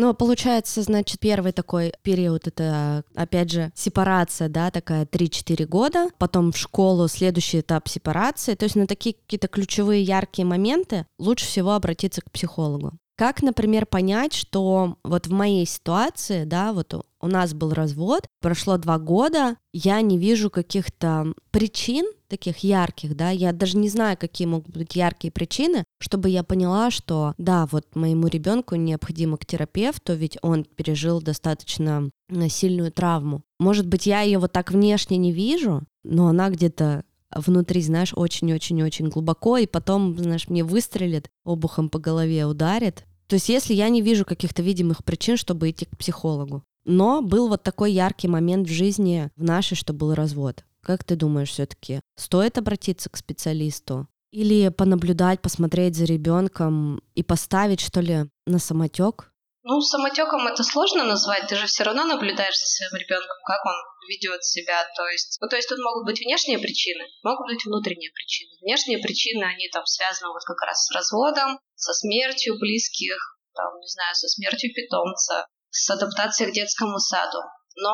Ну, 0.00 0.14
получается, 0.14 0.80
значит, 0.80 1.20
первый 1.20 1.52
такой 1.52 1.92
период— 2.02 2.46
это, 2.48 3.04
опять 3.14 3.50
же, 3.50 3.70
сепарация, 3.74 4.48
да, 4.48 4.70
такая 4.70 5.04
3-4 5.04 5.66
года, 5.66 6.08
потом 6.16 6.52
в 6.52 6.56
школу 6.56 7.06
следующий 7.06 7.60
этап 7.60 7.86
сепарации, 7.86 8.54
то 8.54 8.64
есть 8.64 8.76
на 8.76 8.86
такие 8.86 9.14
какие-то 9.14 9.48
ключевые 9.48 10.02
яркие 10.02 10.46
моменты 10.46 11.04
лучше 11.18 11.44
всего 11.44 11.72
обратиться 11.72 12.22
к 12.22 12.30
психологу. 12.30 12.92
Как, 13.18 13.42
например, 13.42 13.84
понять, 13.84 14.32
что 14.32 14.96
вот 15.04 15.26
в 15.26 15.32
моей 15.32 15.66
ситуации, 15.66 16.44
да, 16.44 16.72
вот 16.72 16.94
у 17.20 17.26
нас 17.26 17.52
был 17.52 17.74
развод, 17.74 18.26
прошло 18.40 18.78
два 18.78 18.98
года, 18.98 19.56
я 19.74 20.00
не 20.00 20.16
вижу 20.16 20.48
каких-то 20.48 21.34
причин 21.50 22.06
таких 22.30 22.58
ярких, 22.58 23.14
да, 23.14 23.30
я 23.30 23.52
даже 23.52 23.76
не 23.76 23.88
знаю, 23.90 24.16
какие 24.18 24.46
могут 24.46 24.74
быть 24.74 24.96
яркие 24.96 25.30
причины, 25.30 25.84
чтобы 26.00 26.30
я 26.30 26.42
поняла, 26.42 26.90
что 26.90 27.34
да, 27.36 27.66
вот 27.70 27.94
моему 27.94 28.28
ребенку 28.28 28.76
необходимо 28.76 29.36
к 29.36 29.44
терапевту, 29.44 30.14
ведь 30.14 30.38
он 30.40 30.64
пережил 30.64 31.20
достаточно 31.20 32.10
сильную 32.48 32.92
травму. 32.92 33.42
Может 33.58 33.86
быть, 33.86 34.06
я 34.06 34.22
ее 34.22 34.38
вот 34.38 34.52
так 34.52 34.70
внешне 34.70 35.18
не 35.18 35.32
вижу, 35.32 35.82
но 36.04 36.28
она 36.28 36.48
где-то 36.48 37.04
внутри, 37.34 37.82
знаешь, 37.82 38.12
очень-очень-очень 38.14 39.08
глубоко, 39.08 39.58
и 39.58 39.66
потом, 39.66 40.18
знаешь, 40.18 40.48
мне 40.48 40.64
выстрелит, 40.64 41.28
обухом 41.44 41.88
по 41.88 41.98
голове 41.98 42.46
ударит, 42.46 43.04
то 43.26 43.34
есть 43.34 43.48
если 43.48 43.74
я 43.74 43.88
не 43.88 44.02
вижу 44.02 44.24
каких-то 44.24 44.62
видимых 44.62 45.04
причин, 45.04 45.36
чтобы 45.36 45.70
идти 45.70 45.84
к 45.84 45.96
психологу. 45.96 46.64
Но 46.84 47.22
был 47.22 47.48
вот 47.48 47.62
такой 47.62 47.92
яркий 47.92 48.26
момент 48.26 48.66
в 48.66 48.72
жизни 48.72 49.30
в 49.36 49.44
нашей, 49.44 49.76
что 49.76 49.92
был 49.92 50.14
развод. 50.14 50.64
Как 50.82 51.04
ты 51.04 51.16
думаешь, 51.16 51.50
все-таки 51.50 52.00
стоит 52.16 52.58
обратиться 52.58 53.10
к 53.10 53.16
специалисту? 53.16 54.08
Или 54.30 54.68
понаблюдать, 54.68 55.42
посмотреть 55.42 55.96
за 55.96 56.04
ребенком 56.04 57.02
и 57.14 57.22
поставить, 57.22 57.80
что 57.80 58.00
ли, 58.00 58.26
на 58.46 58.58
самотек? 58.58 59.30
Ну, 59.62 59.80
самотеком 59.82 60.46
это 60.46 60.64
сложно 60.64 61.04
назвать, 61.04 61.46
ты 61.48 61.56
же 61.56 61.66
все 61.66 61.84
равно 61.84 62.04
наблюдаешь 62.04 62.56
за 62.56 62.66
своим 62.66 62.96
ребенком, 62.96 63.36
как 63.44 63.60
он 63.66 63.76
ведет 64.08 64.42
себя. 64.42 64.86
То 64.96 65.06
есть, 65.08 65.36
ну, 65.40 65.48
то 65.48 65.56
есть 65.56 65.68
тут 65.68 65.78
могут 65.78 66.06
быть 66.06 66.20
внешние 66.20 66.58
причины, 66.58 67.04
могут 67.22 67.46
быть 67.46 67.64
внутренние 67.66 68.10
причины. 68.10 68.56
Внешние 68.62 68.98
причины, 68.98 69.44
они 69.44 69.68
там 69.68 69.84
связаны 69.84 70.32
вот 70.32 70.42
как 70.46 70.62
раз 70.62 70.86
с 70.86 70.94
разводом, 70.94 71.60
со 71.74 71.92
смертью 71.92 72.58
близких, 72.58 73.18
там, 73.54 73.78
не 73.80 73.88
знаю, 73.88 74.14
со 74.14 74.28
смертью 74.28 74.72
питомца, 74.72 75.46
с 75.70 75.90
адаптацией 75.90 76.50
к 76.50 76.54
детскому 76.54 76.98
саду. 76.98 77.38
Но 77.76 77.92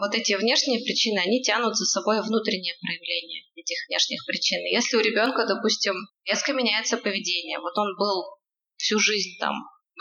вот 0.00 0.14
эти 0.14 0.34
внешние 0.34 0.80
причины, 0.80 1.18
они 1.18 1.42
тянут 1.42 1.76
за 1.76 1.84
собой 1.84 2.22
внутреннее 2.22 2.74
проявление 2.80 3.42
этих 3.54 3.76
внешних 3.88 4.24
причин. 4.26 4.60
Если 4.66 4.96
у 4.96 5.00
ребенка, 5.00 5.46
допустим, 5.46 5.94
резко 6.24 6.52
меняется 6.52 6.96
поведение, 6.96 7.58
вот 7.58 7.76
он 7.78 7.96
был 7.96 8.24
всю 8.76 8.98
жизнь 8.98 9.38
там 9.40 9.54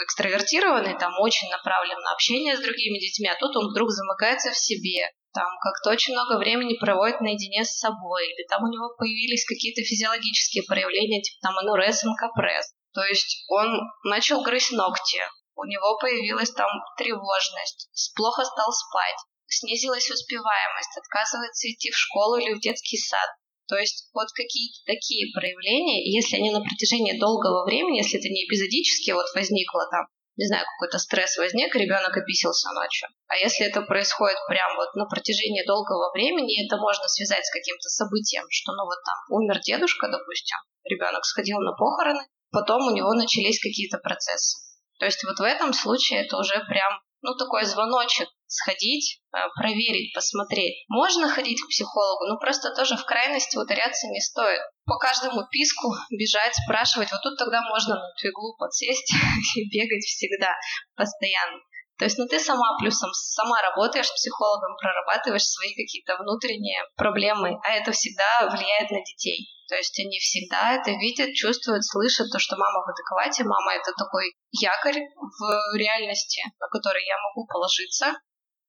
экстравертированный, 0.03 0.99
там 0.99 1.13
очень 1.19 1.49
направлен 1.49 1.99
на 2.01 2.11
общение 2.11 2.55
с 2.55 2.61
другими 2.61 2.99
детьми, 2.99 3.27
а 3.27 3.39
тут 3.39 3.55
он 3.55 3.69
вдруг 3.69 3.89
замыкается 3.91 4.51
в 4.51 4.57
себе, 4.57 5.07
там 5.33 5.47
как-то 5.61 5.91
очень 5.91 6.13
много 6.13 6.37
времени 6.37 6.77
проводит 6.77 7.21
наедине 7.21 7.63
с 7.63 7.79
собой, 7.79 8.27
или 8.27 8.47
там 8.47 8.63
у 8.63 8.71
него 8.71 8.95
появились 8.97 9.45
какие-то 9.45 9.81
физиологические 9.83 10.63
проявления, 10.63 11.21
типа 11.21 11.37
там 11.41 11.57
анурез, 11.57 12.03
МКПресс. 12.03 12.73
То 12.93 13.03
есть 13.03 13.43
он 13.49 13.67
начал 14.03 14.41
грызть 14.41 14.71
ногти, 14.71 15.19
у 15.55 15.63
него 15.65 15.97
появилась 15.99 16.51
там 16.51 16.69
тревожность, 16.97 17.89
плохо 18.15 18.43
стал 18.43 18.71
спать, 18.71 19.19
снизилась 19.47 20.09
успеваемость, 20.09 20.97
отказывается 20.97 21.69
идти 21.69 21.91
в 21.91 21.97
школу 21.97 22.37
или 22.37 22.53
в 22.53 22.61
детский 22.61 22.97
сад. 22.97 23.29
То 23.67 23.77
есть 23.77 24.09
вот 24.13 24.27
какие-то 24.33 24.77
такие 24.85 25.33
проявления, 25.33 26.05
если 26.05 26.37
они 26.37 26.51
на 26.51 26.61
протяжении 26.61 27.19
долгого 27.19 27.65
времени, 27.65 27.97
если 27.97 28.19
это 28.19 28.29
не 28.29 28.45
эпизодически 28.45 29.11
вот 29.11 29.25
возникло 29.33 29.89
там, 29.89 30.05
не 30.37 30.45
знаю, 30.45 30.65
какой-то 30.65 30.99
стресс 30.99 31.37
возник, 31.37 31.73
ребенок 31.75 32.15
описался 32.15 32.69
ночью. 32.73 33.09
А 33.27 33.37
если 33.37 33.65
это 33.65 33.81
происходит 33.81 34.37
прям 34.47 34.75
вот 34.75 34.93
на 34.93 35.05
протяжении 35.05 35.65
долгого 35.65 36.11
времени, 36.13 36.65
это 36.67 36.77
можно 36.77 37.07
связать 37.07 37.45
с 37.45 37.51
каким-то 37.51 37.89
событием, 37.89 38.45
что 38.49 38.73
ну 38.73 38.85
вот 38.85 38.99
там 39.03 39.17
умер 39.29 39.61
дедушка, 39.61 40.09
допустим, 40.09 40.57
ребенок 40.83 41.25
сходил 41.25 41.57
на 41.59 41.73
похороны, 41.73 42.21
потом 42.51 42.85
у 42.85 42.93
него 42.93 43.13
начались 43.13 43.59
какие-то 43.59 43.97
процессы. 43.97 44.59
То 44.99 45.05
есть 45.05 45.23
вот 45.23 45.39
в 45.39 45.43
этом 45.43 45.73
случае 45.73 46.25
это 46.25 46.37
уже 46.37 46.63
прям 46.67 47.01
ну, 47.21 47.35
такой 47.35 47.65
звоночек 47.65 48.29
сходить, 48.47 49.21
э, 49.33 49.37
проверить, 49.55 50.13
посмотреть. 50.13 50.85
Можно 50.87 51.29
ходить 51.29 51.61
к 51.61 51.69
психологу, 51.69 52.25
но 52.27 52.37
просто 52.37 52.73
тоже 52.73 52.95
в 52.95 53.05
крайности 53.05 53.57
ударяться 53.57 54.07
не 54.07 54.21
стоит. 54.21 54.61
По 54.85 54.97
каждому 54.97 55.47
писку 55.49 55.93
бежать, 56.11 56.53
спрашивать, 56.55 57.11
вот 57.11 57.21
тут 57.21 57.37
тогда 57.37 57.61
можно 57.61 57.95
на 57.95 58.07
эту 58.15 58.55
подсесть 58.57 59.11
и 59.55 59.69
бегать 59.69 60.05
всегда, 60.05 60.51
постоянно. 60.95 61.59
То 61.97 62.03
есть, 62.03 62.17
ну 62.17 62.27
ты 62.27 62.39
сама 62.39 62.77
плюсом, 62.77 63.09
сама 63.13 63.61
работаешь 63.61 64.07
с 64.07 64.11
психологом, 64.11 64.75
прорабатываешь 64.75 65.47
свои 65.47 65.73
какие-то 65.73 66.17
внутренние 66.17 66.83
проблемы, 66.97 67.57
а 67.63 67.71
это 67.71 67.93
всегда 67.93 68.49
влияет 68.51 68.91
на 68.91 68.99
детей. 68.99 69.47
То 69.69 69.75
есть 69.75 69.97
они 69.99 70.19
всегда 70.19 70.73
это 70.73 70.91
видят, 70.91 71.33
чувствуют, 71.33 71.85
слышат, 71.85 72.27
то, 72.31 72.37
что 72.37 72.57
мама 72.57 72.83
в 72.85 72.89
адеквате, 72.89 73.43
мама 73.45 73.73
это 73.73 73.93
такой 73.97 74.35
якорь 74.51 75.01
в 75.39 75.75
реальности, 75.75 76.43
на 76.59 76.67
который 76.67 77.03
я 77.05 77.15
могу 77.29 77.47
положиться. 77.47 78.13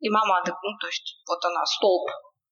И 0.00 0.08
мама, 0.10 0.42
ну, 0.44 0.78
то 0.80 0.86
есть 0.86 1.22
вот 1.26 1.44
она 1.44 1.64
столб, 1.64 2.08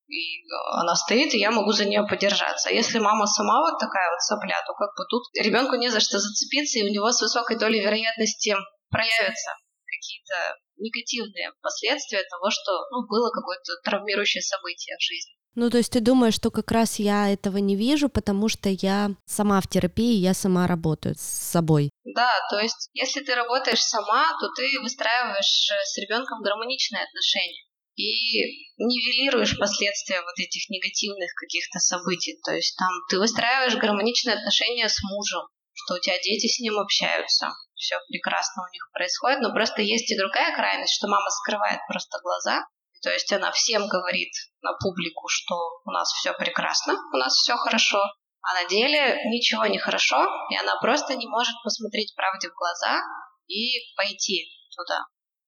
и 0.09 0.45
она 0.73 0.95
стоит, 0.95 1.33
и 1.35 1.39
я 1.39 1.51
могу 1.51 1.73
за 1.73 1.87
нее 1.87 2.07
подержаться. 2.09 2.69
А 2.69 2.73
если 2.73 2.99
мама 2.99 3.27
сама 3.27 3.61
вот 3.61 3.79
такая 3.79 4.11
вот 4.11 4.21
сопля, 4.21 4.61
то 4.67 4.75
как 4.75 4.91
бы 4.97 5.05
тут 5.09 5.25
ребенку 5.37 5.77
не 5.77 5.89
за 5.89 6.01
что 6.01 6.19
зацепиться, 6.19 6.79
и 6.79 6.89
у 6.89 6.93
него 6.93 7.11
с 7.11 7.21
высокой 7.21 7.59
долей 7.59 7.81
вероятности 7.81 8.55
проявятся 8.91 9.53
какие-то 9.87 10.57
негативные 10.77 11.53
последствия 11.63 12.23
того, 12.29 12.51
что 12.51 12.73
ну, 12.91 13.07
было 13.07 13.31
какое-то 13.31 13.73
травмирующее 13.85 14.43
событие 14.43 14.97
в 14.97 15.03
жизни. 15.03 15.35
Ну, 15.55 15.71
то 15.71 15.79
есть 15.79 15.93
ты 15.93 16.01
думаешь, 16.01 16.35
что 16.35 16.51
как 16.51 16.71
раз 16.73 16.99
я 16.99 17.33
этого 17.33 17.59
не 17.59 17.77
вижу, 17.77 18.09
потому 18.09 18.49
что 18.49 18.69
я 18.69 19.11
сама 19.25 19.61
в 19.61 19.69
терапии, 19.69 20.17
я 20.17 20.35
сама 20.35 20.67
работаю 20.67 21.15
с 21.15 21.23
собой. 21.23 21.91
Да, 22.05 22.33
то 22.51 22.59
есть 22.59 22.91
если 22.93 23.21
ты 23.21 23.35
работаешь 23.35 23.83
сама, 23.83 24.31
то 24.41 24.49
ты 24.57 24.81
выстраиваешь 24.81 25.71
э, 25.71 25.85
с 25.85 25.97
ребенком 25.99 26.43
гармоничные 26.43 27.05
отношения 27.05 27.63
и 27.97 28.67
нивелируешь 28.79 29.57
последствия 29.57 30.21
вот 30.23 30.35
этих 30.39 30.69
негативных 30.71 31.31
каких-то 31.35 31.79
событий. 31.79 32.39
То 32.45 32.53
есть 32.53 32.77
там 32.77 32.91
ты 33.09 33.19
выстраиваешь 33.19 33.77
гармоничные 33.77 34.35
отношения 34.35 34.89
с 34.89 35.01
мужем, 35.05 35.47
что 35.73 35.95
у 35.95 36.01
тебя 36.01 36.19
дети 36.19 36.47
с 36.47 36.59
ним 36.59 36.79
общаются, 36.79 37.51
все 37.75 37.97
прекрасно 38.09 38.63
у 38.63 38.73
них 38.73 38.89
происходит, 38.93 39.41
но 39.41 39.53
просто 39.53 39.83
есть 39.83 40.11
и 40.11 40.19
другая 40.19 40.55
крайность, 40.55 40.95
что 40.95 41.09
мама 41.09 41.31
скрывает 41.31 41.81
просто 41.87 42.19
глаза, 42.23 42.67
то 43.05 43.11
есть 43.11 43.31
она 43.33 43.53
всем 43.53 43.87
говорит 43.87 44.33
на 44.63 44.73
публику, 44.81 45.29
что 45.29 45.55
у 45.85 45.91
нас 45.91 46.11
все 46.13 46.33
прекрасно, 46.33 46.95
у 47.13 47.17
нас 47.19 47.35
все 47.35 47.55
хорошо, 47.55 48.01
а 48.41 48.55
на 48.55 48.67
деле 48.67 49.21
ничего 49.27 49.67
не 49.67 49.79
хорошо, 49.79 50.25
и 50.51 50.57
она 50.57 50.81
просто 50.81 51.15
не 51.15 51.27
может 51.27 51.55
посмотреть 51.63 52.15
правде 52.17 52.49
в 52.49 52.55
глаза 52.55 53.03
и 53.47 53.95
пойти 53.95 54.49
туда. 54.75 55.05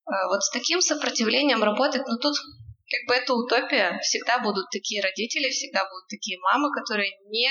Э, 0.06 0.28
вот 0.28 0.44
с 0.44 0.50
таким 0.50 0.82
сопротивлением 0.82 1.62
работать, 1.62 2.02
ну 2.06 2.18
тут 2.18 2.36
как 2.36 3.08
бы 3.08 3.14
это 3.14 3.32
утопия, 3.32 3.98
всегда 4.02 4.38
будут 4.38 4.68
такие 4.70 5.02
родители, 5.02 5.48
всегда 5.48 5.88
будут 5.88 6.08
такие 6.08 6.38
мамы, 6.40 6.68
которые 6.72 7.10
не, 7.30 7.50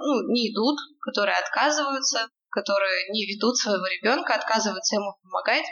ну, 0.00 0.32
не 0.32 0.50
идут, 0.50 0.78
которые 0.98 1.36
отказываются, 1.36 2.26
которые 2.48 3.10
не 3.10 3.26
ведут 3.26 3.58
своего 3.58 3.86
ребенка, 3.86 4.34
отказываются 4.34 4.96
ему 4.96 5.12
помогать, 5.22 5.66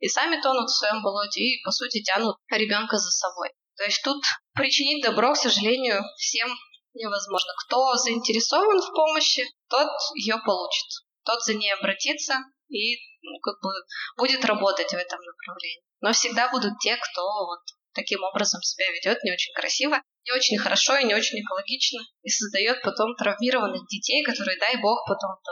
и 0.00 0.08
сами 0.08 0.40
тонут 0.40 0.68
в 0.68 0.76
своем 0.76 1.02
болоте 1.02 1.40
и, 1.40 1.62
по 1.64 1.70
сути, 1.70 2.02
тянут 2.02 2.36
ребенка 2.50 2.96
за 2.96 3.10
собой. 3.10 3.50
То 3.76 3.84
есть 3.84 4.02
тут 4.02 4.22
причинить 4.54 5.04
добро, 5.04 5.32
к 5.32 5.36
сожалению, 5.36 6.02
всем 6.16 6.48
невозможно. 6.94 7.52
Кто 7.66 7.94
заинтересован 7.96 8.80
в 8.80 8.92
помощи, 8.94 9.42
тот 9.68 9.90
ее 10.14 10.36
получит. 10.44 10.86
Тот 11.24 11.42
за 11.42 11.54
ней 11.54 11.72
обратится 11.72 12.34
и 12.68 12.96
ну, 13.22 13.38
как 13.40 13.60
бы 13.62 13.70
будет 14.16 14.44
работать 14.44 14.90
в 14.90 14.96
этом 14.96 15.20
направлении. 15.20 15.82
Но 16.00 16.12
всегда 16.12 16.50
будут 16.50 16.78
те, 16.80 16.96
кто 16.96 17.22
вот 17.46 17.60
таким 17.94 18.22
образом 18.22 18.60
себя 18.62 18.90
ведет 18.92 19.22
не 19.24 19.32
очень 19.32 19.54
красиво, 19.54 20.02
не 20.24 20.32
очень 20.32 20.58
хорошо 20.58 20.96
и 20.98 21.04
не 21.04 21.14
очень 21.14 21.40
экологично, 21.40 22.00
и 22.22 22.28
создает 22.28 22.82
потом 22.82 23.14
травмированных 23.16 23.86
детей, 23.86 24.22
которые, 24.24 24.58
дай 24.58 24.76
бог, 24.80 25.06
потом 25.06 25.36
в 25.36 25.42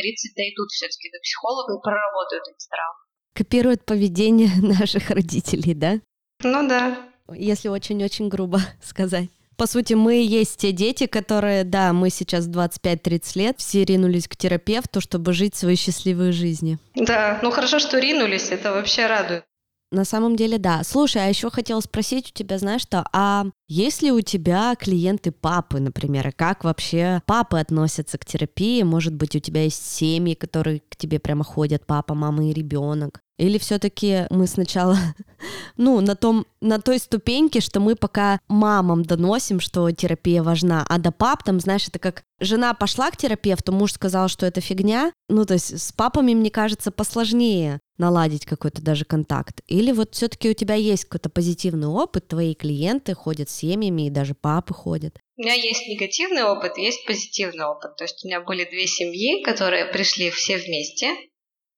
25-30 0.00 0.36
дойдут 0.36 0.70
все-таки 0.70 1.10
до 1.10 1.18
психолога 1.20 1.74
и 1.74 1.82
проработают 1.82 2.44
эти 2.48 2.68
травмы. 2.68 3.03
Копируют 3.34 3.84
поведение 3.84 4.50
наших 4.62 5.10
родителей, 5.10 5.74
да? 5.74 6.00
Ну 6.42 6.68
да. 6.68 6.98
Если 7.32 7.68
очень-очень 7.68 8.28
грубо 8.28 8.60
сказать. 8.82 9.28
По 9.56 9.66
сути, 9.66 9.94
мы 9.94 10.14
есть 10.14 10.56
те 10.56 10.72
дети, 10.72 11.06
которые, 11.06 11.62
да, 11.62 11.92
мы 11.92 12.10
сейчас 12.10 12.48
25-30 12.48 13.38
лет, 13.38 13.56
все 13.58 13.84
ринулись 13.84 14.26
к 14.26 14.36
терапевту, 14.36 15.00
чтобы 15.00 15.32
жить 15.32 15.54
свои 15.54 15.76
счастливые 15.76 16.32
жизни. 16.32 16.78
Да, 16.96 17.38
ну 17.42 17.52
хорошо, 17.52 17.78
что 17.78 17.98
ринулись, 17.98 18.50
это 18.50 18.72
вообще 18.72 19.06
радует. 19.06 19.44
На 19.92 20.04
самом 20.04 20.34
деле, 20.34 20.58
да. 20.58 20.82
Слушай, 20.82 21.24
а 21.24 21.28
еще 21.28 21.50
хотела 21.50 21.78
спросить 21.78 22.30
у 22.30 22.32
тебя, 22.32 22.58
знаешь 22.58 22.82
что, 22.82 23.06
а 23.12 23.44
есть 23.68 24.02
ли 24.02 24.10
у 24.10 24.20
тебя 24.22 24.74
клиенты 24.74 25.30
папы, 25.30 25.78
например, 25.78 26.28
и 26.28 26.32
как 26.32 26.64
вообще 26.64 27.22
папы 27.26 27.60
относятся 27.60 28.18
к 28.18 28.24
терапии? 28.24 28.82
Может 28.82 29.14
быть, 29.14 29.36
у 29.36 29.38
тебя 29.38 29.62
есть 29.62 29.86
семьи, 29.86 30.34
которые 30.34 30.82
к 30.88 30.96
тебе 30.96 31.20
прямо 31.20 31.44
ходят, 31.44 31.86
папа, 31.86 32.14
мама 32.14 32.50
и 32.50 32.52
ребенок? 32.52 33.20
Или 33.36 33.58
все-таки 33.58 34.26
мы 34.30 34.46
сначала, 34.46 34.96
ну, 35.76 36.00
на, 36.00 36.14
том, 36.14 36.46
на 36.60 36.80
той 36.80 36.98
ступеньке, 36.98 37.60
что 37.60 37.80
мы 37.80 37.96
пока 37.96 38.38
мамам 38.48 39.04
доносим, 39.04 39.58
что 39.60 39.90
терапия 39.90 40.42
важна, 40.42 40.84
а 40.88 40.98
до 40.98 41.10
пап, 41.10 41.42
там, 41.42 41.58
знаешь, 41.58 41.88
это 41.88 41.98
как 41.98 42.22
жена 42.38 42.74
пошла 42.74 43.10
к 43.10 43.16
терапевту, 43.16 43.72
муж 43.72 43.92
сказал, 43.92 44.28
что 44.28 44.46
это 44.46 44.60
фигня. 44.60 45.12
Ну, 45.28 45.44
то 45.44 45.54
есть 45.54 45.80
с 45.80 45.92
папами, 45.92 46.34
мне 46.34 46.50
кажется, 46.50 46.92
посложнее 46.92 47.80
наладить 47.98 48.46
какой-то 48.46 48.82
даже 48.82 49.04
контакт. 49.04 49.62
Или 49.66 49.92
вот 49.92 50.14
все-таки 50.14 50.50
у 50.50 50.54
тебя 50.54 50.74
есть 50.74 51.04
какой-то 51.04 51.30
позитивный 51.30 51.88
опыт, 51.88 52.28
твои 52.28 52.54
клиенты 52.54 53.14
ходят 53.14 53.48
с 53.48 53.54
семьями, 53.54 54.06
и 54.06 54.10
даже 54.10 54.34
папы 54.34 54.74
ходят. 54.74 55.18
У 55.36 55.42
меня 55.42 55.54
есть 55.54 55.86
негативный 55.88 56.44
опыт, 56.44 56.76
есть 56.78 57.04
позитивный 57.06 57.66
опыт. 57.66 57.96
То 57.96 58.04
есть 58.04 58.24
у 58.24 58.28
меня 58.28 58.40
были 58.40 58.64
две 58.64 58.86
семьи, 58.86 59.42
которые 59.42 59.86
пришли 59.86 60.30
все 60.30 60.58
вместе, 60.58 61.08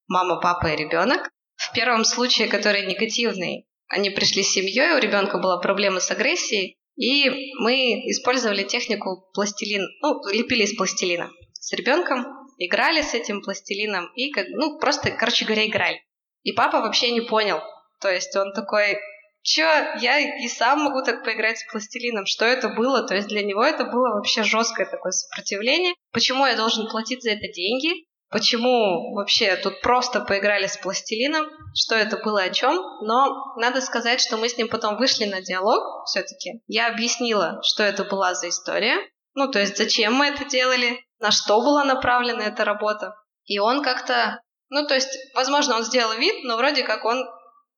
мама, 0.07 0.39
папа 0.39 0.67
и 0.67 0.75
ребенок. 0.75 1.29
В 1.57 1.73
первом 1.73 2.05
случае, 2.05 2.47
который 2.47 2.85
негативный, 2.85 3.67
они 3.87 4.09
пришли 4.09 4.43
с 4.43 4.51
семьей, 4.51 4.95
у 4.95 4.99
ребенка 4.99 5.37
была 5.37 5.59
проблема 5.59 5.99
с 5.99 6.11
агрессией, 6.11 6.77
и 6.95 7.29
мы 7.59 8.01
использовали 8.09 8.63
технику 8.63 9.29
пластилин, 9.33 9.87
ну, 10.01 10.21
лепили 10.31 10.63
из 10.63 10.75
пластилина 10.75 11.29
с 11.53 11.73
ребенком, 11.73 12.25
играли 12.57 13.01
с 13.01 13.13
этим 13.13 13.41
пластилином 13.41 14.11
и, 14.15 14.31
как, 14.31 14.47
ну, 14.49 14.79
просто, 14.79 15.11
короче 15.11 15.45
говоря, 15.45 15.65
играли. 15.65 16.01
И 16.43 16.53
папа 16.53 16.81
вообще 16.81 17.11
не 17.11 17.21
понял. 17.21 17.61
То 18.01 18.09
есть 18.09 18.35
он 18.35 18.53
такой, 18.53 18.97
чё, 19.41 19.63
я 19.99 20.19
и 20.19 20.47
сам 20.47 20.81
могу 20.81 21.03
так 21.03 21.23
поиграть 21.23 21.59
с 21.59 21.71
пластилином, 21.71 22.25
что 22.25 22.45
это 22.45 22.69
было? 22.69 23.05
То 23.05 23.15
есть 23.15 23.27
для 23.27 23.43
него 23.43 23.63
это 23.63 23.85
было 23.85 24.15
вообще 24.15 24.43
жесткое 24.43 24.85
такое 24.85 25.11
сопротивление. 25.11 25.93
Почему 26.11 26.45
я 26.45 26.55
должен 26.55 26.87
платить 26.89 27.23
за 27.23 27.31
это 27.31 27.47
деньги? 27.51 28.06
Почему 28.29 29.15
вообще 29.15 29.55
тут 29.55 29.81
просто 29.81 30.21
поиграли 30.21 30.67
с 30.67 30.77
пластилином, 30.77 31.47
что 31.73 31.95
это 31.95 32.17
было 32.17 32.43
о 32.43 32.49
чем, 32.49 32.75
но 33.01 33.55
надо 33.57 33.81
сказать, 33.81 34.21
что 34.21 34.37
мы 34.37 34.49
с 34.49 34.57
ним 34.57 34.67
потом 34.67 34.97
вышли 34.97 35.25
на 35.25 35.41
диалог 35.41 36.05
все-таки. 36.05 36.61
Я 36.67 36.87
объяснила, 36.87 37.59
что 37.63 37.83
это 37.83 38.03
была 38.03 38.33
за 38.33 38.49
история, 38.49 38.97
ну, 39.33 39.51
то 39.51 39.59
есть 39.59 39.77
зачем 39.77 40.15
мы 40.15 40.27
это 40.27 40.45
делали, 40.45 41.05
на 41.19 41.31
что 41.31 41.61
была 41.61 41.83
направлена 41.85 42.45
эта 42.45 42.65
работа. 42.65 43.13
И 43.45 43.59
он 43.59 43.83
как-то, 43.83 44.41
ну, 44.69 44.85
то 44.87 44.95
есть, 44.95 45.15
возможно, 45.35 45.75
он 45.75 45.83
сделал 45.83 46.13
вид, 46.13 46.43
но 46.43 46.57
вроде 46.57 46.83
как 46.83 47.05
он 47.05 47.23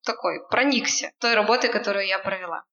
такой 0.06 0.40
проникся 0.50 1.12
той 1.20 1.36
работой, 1.36 1.70
которую 1.70 2.08
я 2.08 2.18
провела. 2.20 2.64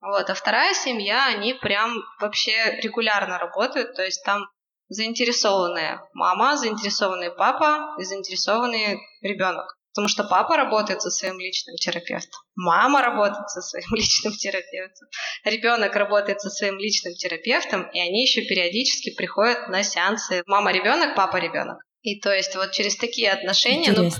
Вот. 0.00 0.30
А 0.30 0.34
вторая 0.34 0.72
семья, 0.72 1.26
они 1.26 1.52
прям 1.52 1.98
вообще 2.18 2.80
регулярно 2.82 3.38
работают, 3.38 3.94
то 3.94 4.02
есть 4.02 4.24
там 4.24 4.46
заинтересованная 4.90 6.02
мама, 6.12 6.56
заинтересованный 6.56 7.30
папа 7.30 7.94
и 7.98 8.04
заинтересованный 8.04 9.00
ребенок. 9.22 9.78
Потому 9.92 10.08
что 10.08 10.24
папа 10.24 10.56
работает 10.56 11.02
со 11.02 11.10
своим 11.10 11.40
личным 11.40 11.74
терапевтом, 11.76 12.40
мама 12.54 13.02
работает 13.02 13.48
со 13.50 13.60
своим 13.60 13.88
личным 13.94 14.32
терапевтом, 14.34 15.08
ребенок 15.44 15.96
работает 15.96 16.40
со 16.40 16.50
своим 16.50 16.78
личным 16.78 17.14
терапевтом, 17.14 17.88
и 17.90 17.98
они 17.98 18.22
еще 18.22 18.42
периодически 18.42 19.14
приходят 19.14 19.68
на 19.68 19.82
сеансы 19.82 20.42
мама-ребенок, 20.46 21.16
папа-ребенок. 21.16 21.78
И 22.02 22.20
то 22.20 22.32
есть 22.32 22.54
вот 22.54 22.70
через 22.70 22.96
такие 22.96 23.32
отношения, 23.32 23.92
ну, 23.92 24.10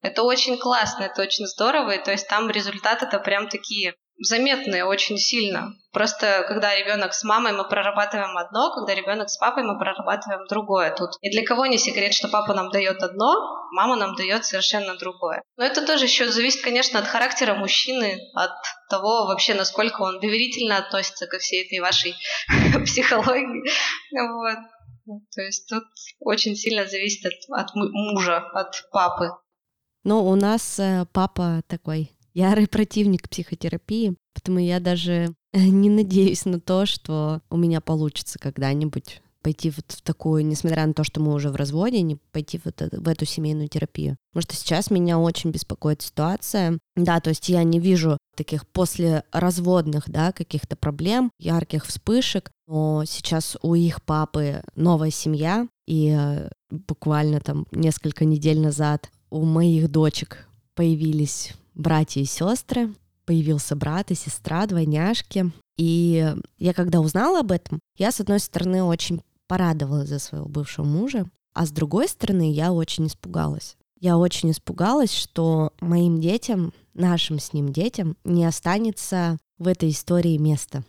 это 0.00 0.22
очень 0.22 0.56
классно, 0.56 1.04
это 1.04 1.22
очень 1.22 1.46
здорово, 1.46 1.92
и 1.92 2.02
то 2.02 2.10
есть 2.10 2.26
там 2.28 2.50
результаты-то 2.50 3.18
прям 3.18 3.48
такие 3.48 3.94
заметные 4.18 4.84
очень 4.84 5.18
сильно. 5.18 5.74
Просто 5.92 6.44
когда 6.46 6.74
ребенок 6.74 7.14
с 7.14 7.24
мамой, 7.24 7.52
мы 7.52 7.68
прорабатываем 7.68 8.36
одно, 8.36 8.72
когда 8.74 8.94
ребенок 8.94 9.30
с 9.30 9.38
папой, 9.38 9.64
мы 9.64 9.78
прорабатываем 9.78 10.46
другое. 10.48 10.94
Тут 10.94 11.10
и 11.20 11.30
для 11.30 11.44
кого 11.44 11.66
не 11.66 11.78
секрет, 11.78 12.12
что 12.14 12.28
папа 12.28 12.54
нам 12.54 12.70
дает 12.70 13.02
одно, 13.02 13.34
мама 13.72 13.96
нам 13.96 14.14
дает 14.14 14.44
совершенно 14.44 14.96
другое. 14.96 15.42
Но 15.56 15.64
это 15.64 15.86
тоже 15.86 16.04
еще 16.04 16.30
зависит, 16.30 16.62
конечно, 16.62 16.98
от 16.98 17.06
характера 17.06 17.54
мужчины, 17.54 18.20
от 18.34 18.52
того 18.90 19.26
вообще, 19.26 19.54
насколько 19.54 20.02
он 20.02 20.20
доверительно 20.20 20.78
относится 20.78 21.26
ко 21.26 21.38
всей 21.38 21.64
этой 21.64 21.80
вашей 21.80 22.14
психологии. 22.84 23.70
Вот. 24.12 24.58
То 25.34 25.40
есть 25.40 25.68
тут 25.68 25.84
очень 26.20 26.54
сильно 26.54 26.86
зависит 26.86 27.24
от, 27.24 27.34
от 27.50 27.74
мужа, 27.74 28.38
от 28.52 28.84
папы. 28.92 29.30
Ну, 30.04 30.24
у 30.24 30.36
нас 30.36 30.78
э, 30.78 31.06
папа 31.12 31.62
такой 31.66 32.17
ярый 32.34 32.66
противник 32.66 33.28
психотерапии, 33.28 34.14
поэтому 34.34 34.58
я 34.58 34.80
даже 34.80 35.34
не 35.52 35.90
надеюсь 35.90 36.44
на 36.44 36.60
то, 36.60 36.86
что 36.86 37.40
у 37.50 37.56
меня 37.56 37.80
получится 37.80 38.38
когда-нибудь 38.38 39.22
пойти 39.42 39.70
вот 39.70 39.92
в 39.92 40.02
такую, 40.02 40.44
несмотря 40.44 40.86
на 40.86 40.92
то, 40.92 41.04
что 41.04 41.20
мы 41.20 41.32
уже 41.32 41.50
в 41.50 41.56
разводе, 41.56 42.02
не 42.02 42.16
пойти 42.32 42.60
вот 42.64 42.80
в 42.80 43.08
эту 43.08 43.24
семейную 43.24 43.68
терапию. 43.68 44.16
Потому 44.32 44.42
что 44.42 44.56
сейчас 44.56 44.90
меня 44.90 45.18
очень 45.18 45.50
беспокоит 45.50 46.02
ситуация. 46.02 46.78
Да, 46.96 47.20
то 47.20 47.30
есть 47.30 47.48
я 47.48 47.62
не 47.62 47.78
вижу 47.78 48.18
таких 48.36 48.66
после 48.68 49.24
разводных, 49.32 50.10
да, 50.10 50.32
каких-то 50.32 50.76
проблем, 50.76 51.30
ярких 51.38 51.86
вспышек, 51.86 52.50
но 52.66 53.04
сейчас 53.06 53.56
у 53.62 53.74
их 53.74 54.02
папы 54.02 54.62
новая 54.74 55.10
семья, 55.10 55.66
и 55.86 56.14
э, 56.16 56.50
буквально 56.70 57.40
там 57.40 57.66
несколько 57.72 58.24
недель 58.24 58.60
назад 58.60 59.10
у 59.30 59.44
моих 59.44 59.90
дочек 59.90 60.48
появились 60.74 61.54
братья 61.78 62.20
и 62.20 62.26
сестры, 62.26 62.94
появился 63.24 63.76
брат 63.76 64.10
и 64.10 64.14
сестра, 64.14 64.66
двойняшки. 64.66 65.52
И 65.78 66.34
я 66.58 66.74
когда 66.74 67.00
узнала 67.00 67.40
об 67.40 67.52
этом, 67.52 67.80
я, 67.96 68.12
с 68.12 68.20
одной 68.20 68.40
стороны, 68.40 68.82
очень 68.82 69.22
порадовалась 69.46 70.08
за 70.08 70.18
своего 70.18 70.46
бывшего 70.46 70.84
мужа, 70.84 71.26
а 71.54 71.66
с 71.66 71.70
другой 71.70 72.08
стороны, 72.08 72.52
я 72.52 72.72
очень 72.72 73.06
испугалась. 73.06 73.76
Я 74.00 74.16
очень 74.16 74.50
испугалась, 74.50 75.12
что 75.12 75.72
моим 75.80 76.20
детям, 76.20 76.72
нашим 76.94 77.38
с 77.38 77.52
ним 77.52 77.72
детям, 77.72 78.16
не 78.24 78.44
останется 78.44 79.38
в 79.58 79.66
этой 79.66 79.90
истории 79.90 80.36
места, 80.36 80.84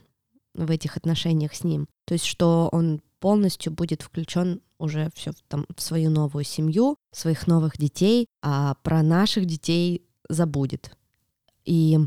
в 0.53 0.69
этих 0.69 0.97
отношениях 0.97 1.55
с 1.55 1.63
ним. 1.63 1.87
То 2.05 2.13
есть, 2.13 2.25
что 2.25 2.69
он 2.71 3.01
полностью 3.19 3.71
будет 3.71 4.01
включен 4.01 4.61
уже 4.77 5.09
все 5.13 5.33
там, 5.47 5.65
в 5.75 5.81
свою 5.81 6.09
новую 6.09 6.43
семью, 6.43 6.95
своих 7.11 7.47
новых 7.47 7.77
детей, 7.77 8.27
а 8.41 8.75
про 8.83 9.03
наших 9.03 9.45
детей 9.45 10.05
забудет. 10.29 10.91
И 11.65 11.99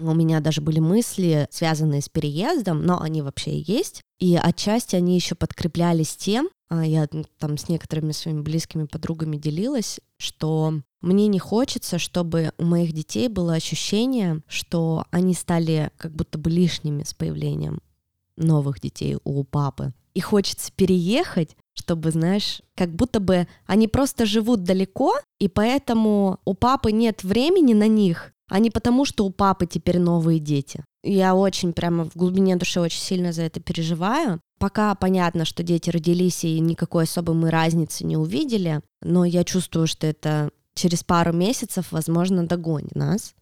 у 0.00 0.14
меня 0.14 0.40
даже 0.40 0.60
были 0.60 0.78
мысли, 0.78 1.48
связанные 1.50 2.02
с 2.02 2.08
переездом, 2.08 2.84
но 2.84 3.00
они 3.00 3.22
вообще 3.22 3.60
есть. 3.60 4.02
И 4.18 4.36
отчасти 4.36 4.96
они 4.96 5.14
еще 5.14 5.34
подкреплялись 5.34 6.16
тем, 6.16 6.48
а, 6.68 6.84
я 6.84 7.08
там 7.38 7.56
с 7.56 7.68
некоторыми 7.68 8.12
своими 8.12 8.42
близкими 8.42 8.84
подругами 8.84 9.36
делилась, 9.36 10.00
что 10.18 10.80
мне 11.00 11.26
не 11.28 11.38
хочется, 11.38 11.98
чтобы 11.98 12.52
у 12.58 12.64
моих 12.64 12.92
детей 12.92 13.28
было 13.28 13.54
ощущение, 13.54 14.42
что 14.48 15.04
они 15.10 15.34
стали 15.34 15.90
как 15.96 16.12
будто 16.12 16.38
бы 16.38 16.50
лишними 16.50 17.04
с 17.04 17.14
появлением 17.14 17.80
новых 18.36 18.80
детей 18.80 19.16
у 19.24 19.44
папы. 19.44 19.92
И 20.14 20.20
хочется 20.20 20.72
переехать, 20.72 21.56
чтобы, 21.78 22.10
знаешь, 22.10 22.60
как 22.74 22.90
будто 22.90 23.20
бы 23.20 23.46
они 23.66 23.86
просто 23.86 24.26
живут 24.26 24.64
далеко, 24.64 25.14
и 25.38 25.48
поэтому 25.48 26.40
у 26.44 26.54
папы 26.54 26.90
нет 26.90 27.22
времени 27.22 27.72
на 27.72 27.86
них, 27.86 28.32
а 28.48 28.58
не 28.58 28.70
потому, 28.70 29.04
что 29.04 29.24
у 29.24 29.30
папы 29.30 29.66
теперь 29.66 30.00
новые 30.00 30.40
дети. 30.40 30.84
Я 31.04 31.36
очень 31.36 31.72
прямо 31.72 32.04
в 32.04 32.16
глубине 32.16 32.56
души 32.56 32.80
очень 32.80 33.00
сильно 33.00 33.32
за 33.32 33.42
это 33.42 33.60
переживаю. 33.60 34.40
Пока 34.58 34.94
понятно, 34.96 35.44
что 35.44 35.62
дети 35.62 35.90
родились 35.90 36.44
и 36.44 36.58
никакой 36.58 37.04
особой 37.04 37.36
мы 37.36 37.50
разницы 37.50 38.04
не 38.04 38.16
увидели, 38.16 38.80
но 39.00 39.24
я 39.24 39.44
чувствую, 39.44 39.86
что 39.86 40.06
это 40.06 40.50
через 40.74 41.04
пару 41.04 41.32
месяцев, 41.32 41.92
возможно, 41.92 42.46
догонит 42.46 42.96
нас. 42.96 43.34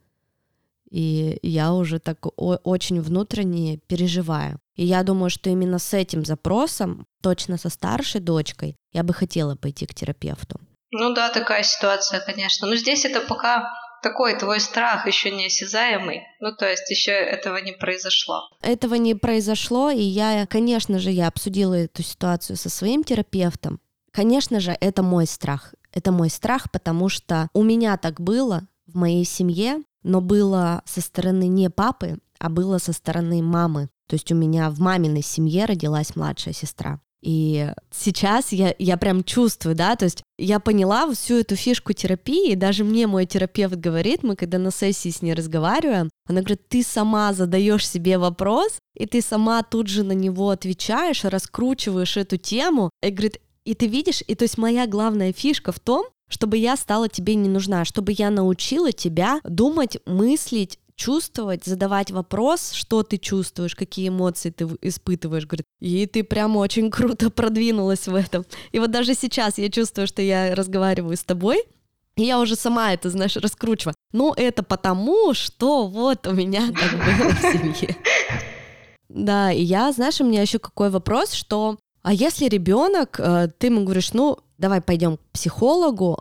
И 0.91 1.39
я 1.43 1.73
уже 1.73 1.99
так 1.99 2.19
очень 2.39 3.01
внутренне 3.01 3.79
переживаю. 3.87 4.61
И 4.77 4.85
я 4.85 5.03
думаю, 5.03 5.31
что 5.31 5.51
именно 5.51 5.79
с 5.79 5.95
этим 5.95 6.25
запросом, 6.25 7.07
точно 7.23 7.59
со 7.59 7.71
старшей 7.71 8.21
дочкой, 8.21 8.77
я 8.93 9.03
бы 9.03 9.15
хотела 9.15 9.57
пойти 9.57 9.87
к 9.87 9.95
терапевту. 9.95 10.61
Ну 10.91 11.15
да, 11.15 11.31
такая 11.31 11.63
ситуация, 11.63 12.21
конечно. 12.21 12.67
Но 12.67 12.77
здесь 12.77 13.05
это 13.05 13.21
пока 13.21 13.73
такой 14.03 14.39
твой 14.39 14.61
страх 14.61 15.07
еще 15.07 15.31
не 15.31 15.47
осязаемый. 15.47 16.23
Ну, 16.41 16.55
то 16.55 16.69
есть 16.69 16.89
еще 16.91 17.11
этого 17.11 17.57
не 17.57 17.73
произошло. 17.73 18.49
Этого 18.63 18.95
не 18.95 19.15
произошло, 19.15 19.91
и 19.91 20.03
я, 20.03 20.47
конечно 20.47 20.99
же, 20.99 21.11
я 21.11 21.29
обсудила 21.29 21.75
эту 21.75 22.03
ситуацию 22.03 22.57
со 22.57 22.71
своим 22.71 23.03
терапевтом. 23.03 23.81
Конечно 24.13 24.61
же, 24.61 24.77
это 24.81 25.03
мой 25.03 25.27
страх. 25.27 25.75
Это 25.93 26.13
мой 26.13 26.31
страх, 26.31 26.71
потому 26.71 27.09
что 27.09 27.49
у 27.53 27.63
меня 27.63 27.97
так 27.97 28.21
было 28.21 28.69
в 28.87 28.97
моей 28.97 29.25
семье, 29.25 29.83
но 30.03 30.21
было 30.21 30.83
со 30.85 31.01
стороны 31.01 31.49
не 31.49 31.69
папы, 31.69 32.19
а 32.39 32.49
было 32.49 32.79
со 32.79 32.93
стороны 32.93 33.43
мамы. 33.43 33.89
То 34.09 34.15
есть 34.15 34.31
у 34.33 34.35
меня 34.35 34.71
в 34.71 34.79
маминой 34.81 35.23
семье 35.23 35.65
родилась 35.65 36.17
младшая 36.17 36.55
сестра. 36.55 37.01
И 37.23 37.73
сейчас 37.91 38.53
я, 38.53 38.75
я 38.79 38.97
прям 38.97 39.25
чувствую, 39.25 39.75
да, 39.75 39.97
то 39.97 40.05
есть 40.05 40.23
я 40.39 40.61
поняла 40.61 41.13
всю 41.13 41.39
эту 41.39 41.57
фишку 41.57 41.93
терапии, 41.93 42.55
даже 42.55 42.85
мне 42.85 43.07
мой 43.07 43.27
терапевт 43.27 43.75
говорит, 43.75 44.23
мы 44.23 44.37
когда 44.37 44.59
на 44.59 44.71
сессии 44.71 45.09
с 45.09 45.23
ней 45.23 45.35
разговариваем, 45.35 46.09
она 46.29 46.41
говорит, 46.41 46.69
ты 46.69 46.85
сама 46.85 47.33
задаешь 47.33 47.89
себе 47.89 48.19
вопрос, 48.19 48.79
и 48.95 49.07
ты 49.07 49.23
сама 49.23 49.63
тут 49.63 49.89
же 49.89 50.05
на 50.05 50.13
него 50.13 50.51
отвечаешь, 50.51 51.25
раскручиваешь 51.25 52.17
эту 52.17 52.37
тему, 52.37 52.91
и 53.03 53.11
говорит, 53.11 53.41
и 53.65 53.75
ты 53.75 53.87
видишь, 53.89 54.23
и 54.25 54.35
то 54.37 54.45
есть 54.45 54.57
моя 54.59 54.87
главная 54.87 55.33
фишка 55.33 55.73
в 55.73 55.81
том, 55.81 56.07
чтобы 56.29 56.57
я 56.59 56.77
стала 56.77 57.09
тебе 57.09 57.35
не 57.35 57.49
нужна, 57.49 57.85
чтобы 57.85 58.15
я 58.17 58.31
научила 58.31 58.93
тебя 58.93 59.41
думать, 59.43 59.99
мыслить, 60.07 60.79
чувствовать, 60.97 61.65
задавать 61.65 62.11
вопрос, 62.11 62.73
что 62.73 63.03
ты 63.03 63.19
чувствуешь, 63.19 63.77
какие 63.77 64.09
эмоции 64.09 64.51
ты 64.51 64.67
испытываешь, 64.83 65.47
говорит, 65.47 65.67
и 65.81 66.07
ты 66.07 66.25
прям 66.25 66.57
очень 66.57 66.91
круто 66.91 67.31
продвинулась 67.31 68.09
в 68.09 68.15
этом. 68.15 68.45
И 68.73 68.79
вот 68.79 68.91
даже 68.91 69.15
сейчас 69.15 69.59
я 69.59 69.71
чувствую, 69.71 70.07
что 70.07 70.23
я 70.23 70.55
разговариваю 70.55 71.17
с 71.17 71.23
тобой, 71.23 71.63
и 72.17 72.23
я 72.23 72.41
уже 72.41 72.57
сама 72.57 72.95
это, 72.95 73.11
знаешь, 73.11 73.37
раскручиваю. 73.37 73.95
Ну, 74.13 74.33
это 74.35 74.63
потому, 74.63 75.35
что 75.35 75.87
вот 75.87 76.27
у 76.27 76.33
меня 76.33 76.67
так 76.73 76.93
было 76.93 77.31
в 77.31 77.41
семье. 77.53 77.97
Да, 79.09 79.53
и 79.53 79.63
я, 79.63 79.93
знаешь, 79.93 80.21
у 80.21 80.25
меня 80.25 80.43
еще 80.43 80.59
какой 80.59 80.91
вопрос, 80.91 81.33
что 81.33 81.79
а 82.03 82.13
если 82.13 82.47
ребенок, 82.47 83.19
э, 83.19 83.49
ты 83.59 83.67
ему 83.67 83.83
говоришь, 83.83 84.13
ну, 84.13 84.39
давай 84.59 84.81
пойдем 84.81 85.17
к 85.17 85.21
психологу, 85.33 86.19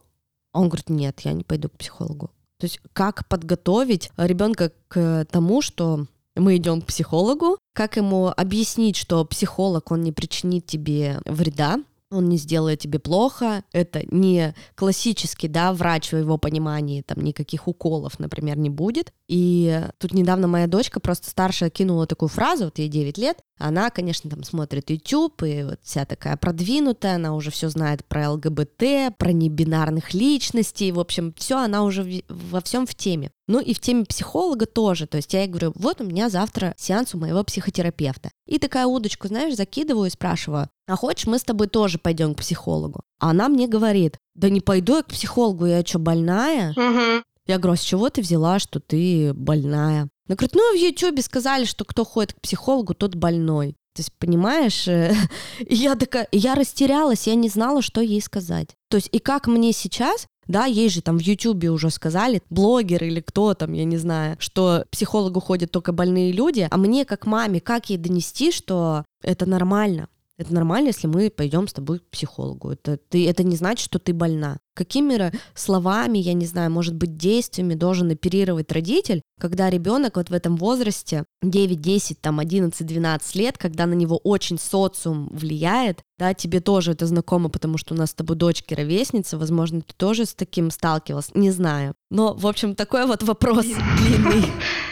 он 0.51 0.67
говорит, 0.67 0.89
нет, 0.89 1.19
я 1.19 1.33
не 1.33 1.43
пойду 1.43 1.69
к 1.69 1.77
психологу. 1.77 2.31
То 2.59 2.65
есть 2.65 2.79
как 2.93 3.27
подготовить 3.27 4.11
ребенка 4.17 4.71
к 4.87 5.25
тому, 5.31 5.61
что 5.61 6.05
мы 6.35 6.57
идем 6.57 6.81
к 6.81 6.87
психологу, 6.87 7.57
как 7.73 7.97
ему 7.97 8.27
объяснить, 8.35 8.95
что 8.95 9.25
психолог, 9.25 9.91
он 9.91 10.03
не 10.03 10.11
причинит 10.11 10.65
тебе 10.65 11.19
вреда, 11.25 11.79
он 12.11 12.29
не 12.29 12.37
сделает 12.37 12.79
тебе 12.79 12.99
плохо, 12.99 13.63
это 13.71 14.03
не 14.09 14.53
классический, 14.75 15.47
да, 15.47 15.73
врач 15.73 16.11
в 16.11 16.17
его 16.17 16.37
понимании, 16.37 17.01
там 17.01 17.23
никаких 17.23 17.67
уколов, 17.67 18.19
например, 18.19 18.57
не 18.57 18.69
будет. 18.69 19.11
И 19.27 19.81
тут 19.97 20.13
недавно 20.13 20.47
моя 20.47 20.67
дочка 20.67 20.99
просто 20.99 21.29
старшая 21.29 21.69
кинула 21.69 22.07
такую 22.07 22.29
фразу, 22.29 22.65
вот 22.65 22.77
ей 22.77 22.89
9 22.89 23.17
лет, 23.17 23.39
она, 23.57 23.89
конечно, 23.89 24.29
там 24.29 24.43
смотрит 24.43 24.89
YouTube, 24.89 25.43
и 25.43 25.63
вот 25.63 25.79
вся 25.81 26.05
такая 26.05 26.37
продвинутая, 26.37 27.15
она 27.15 27.33
уже 27.35 27.51
все 27.51 27.69
знает 27.69 28.05
про 28.05 28.31
ЛГБТ, 28.31 29.17
про 29.17 29.31
небинарных 29.31 30.13
личностей, 30.13 30.91
в 30.91 30.99
общем, 30.99 31.33
все 31.37 31.57
она 31.57 31.83
уже 31.83 32.23
во 32.29 32.61
всем 32.61 32.85
в 32.85 32.95
теме. 32.95 33.31
Ну 33.47 33.59
и 33.59 33.73
в 33.73 33.79
теме 33.79 34.05
психолога 34.05 34.65
тоже, 34.65 35.05
то 35.05 35.17
есть 35.17 35.33
я 35.33 35.41
ей 35.41 35.47
говорю, 35.47 35.71
вот 35.75 36.01
у 36.01 36.03
меня 36.03 36.29
завтра 36.29 36.73
сеанс 36.77 37.13
у 37.13 37.19
моего 37.19 37.43
психотерапевта. 37.43 38.31
И 38.47 38.57
такая 38.57 38.87
удочку, 38.87 39.27
знаешь, 39.27 39.55
закидываю 39.55 40.07
и 40.07 40.11
спрашиваю, 40.11 40.69
а 40.87 40.95
хочешь, 40.95 41.27
мы 41.27 41.37
с 41.37 41.43
тобой 41.43 41.67
тоже 41.67 41.99
пойдем 41.99 42.33
к 42.33 42.39
психологу? 42.39 43.01
А 43.19 43.29
она 43.29 43.47
мне 43.47 43.67
говорит, 43.67 44.17
да 44.33 44.49
не 44.49 44.61
пойду 44.61 44.97
я 44.97 45.03
к 45.03 45.07
психологу, 45.07 45.65
я 45.65 45.85
что, 45.85 45.99
больная? 45.99 46.71
Угу. 46.71 47.23
Я 47.47 47.59
говорю, 47.59 47.73
а 47.73 47.77
с 47.77 47.81
чего 47.81 48.09
ты 48.09 48.21
взяла, 48.21 48.57
что 48.57 48.79
ты 48.79 49.33
больная? 49.33 50.09
Она 50.27 50.35
говорит, 50.35 50.55
ну, 50.55 50.73
в 50.73 50.79
Ютубе 50.79 51.21
сказали, 51.21 51.65
что 51.65 51.85
кто 51.85 52.03
ходит 52.03 52.33
к 52.33 52.41
психологу, 52.41 52.95
тот 52.95 53.13
больной. 53.15 53.75
То 53.95 54.01
есть, 54.01 54.11
понимаешь, 54.13 54.87
и 55.59 55.75
я 55.75 55.95
такая, 55.95 56.27
я 56.31 56.55
растерялась, 56.55 57.27
я 57.27 57.35
не 57.35 57.47
знала, 57.47 57.81
что 57.81 58.01
ей 58.01 58.21
сказать. 58.21 58.69
То 58.89 58.97
есть, 58.97 59.09
и 59.11 59.19
как 59.19 59.47
мне 59.47 59.71
сейчас 59.71 60.27
да, 60.47 60.65
ей 60.65 60.89
же 60.89 61.01
там 61.01 61.17
в 61.17 61.21
Ютубе 61.21 61.69
уже 61.69 61.89
сказали, 61.89 62.41
блогер 62.49 63.03
или 63.03 63.21
кто 63.21 63.53
там, 63.53 63.73
я 63.73 63.85
не 63.85 63.97
знаю, 63.97 64.35
что 64.39 64.85
психологу 64.91 65.39
ходят 65.39 65.71
только 65.71 65.91
больные 65.91 66.31
люди, 66.31 66.67
а 66.69 66.77
мне 66.77 67.05
как 67.05 67.25
маме, 67.25 67.59
как 67.59 67.89
ей 67.89 67.97
донести, 67.97 68.51
что 68.51 69.05
это 69.23 69.45
нормально, 69.45 70.07
это 70.37 70.53
нормально, 70.53 70.87
если 70.87 71.07
мы 71.07 71.29
пойдем 71.29 71.67
с 71.67 71.73
тобой 71.73 71.99
к 71.99 72.09
психологу. 72.09 72.71
Это, 72.71 72.97
ты, 72.97 73.27
это 73.29 73.43
не 73.43 73.55
значит, 73.55 73.85
что 73.85 73.99
ты 73.99 74.13
больна. 74.13 74.57
Какими 74.73 75.31
словами, 75.53 76.17
я 76.17 76.33
не 76.33 76.45
знаю, 76.45 76.71
может 76.71 76.95
быть, 76.95 77.15
действиями 77.15 77.75
должен 77.75 78.11
оперировать 78.11 78.71
родитель, 78.71 79.21
когда 79.39 79.69
ребенок 79.69 80.17
вот 80.17 80.29
в 80.29 80.33
этом 80.33 80.57
возрасте 80.57 81.23
9, 81.41 81.79
10, 81.79 82.19
там 82.19 82.39
11, 82.39 82.85
12 82.85 83.35
лет, 83.35 83.57
когда 83.57 83.85
на 83.85 83.93
него 83.93 84.17
очень 84.17 84.59
социум 84.59 85.29
влияет, 85.31 86.01
да, 86.19 86.33
тебе 86.33 86.59
тоже 86.59 86.91
это 86.91 87.05
знакомо, 87.05 87.47
потому 87.49 87.77
что 87.77 87.93
у 87.93 87.97
нас 87.97 88.11
с 88.11 88.13
тобой 88.13 88.35
дочки 88.35 88.73
ровесница, 88.73 89.37
возможно, 89.37 89.81
ты 89.81 89.93
тоже 89.95 90.25
с 90.25 90.33
таким 90.33 90.69
сталкивался, 90.69 91.31
не 91.33 91.51
знаю. 91.51 91.93
Но, 92.09 92.33
в 92.33 92.45
общем, 92.45 92.75
такой 92.75 93.05
вот 93.05 93.23
вопрос 93.23 93.65
длинный. 93.65 94.45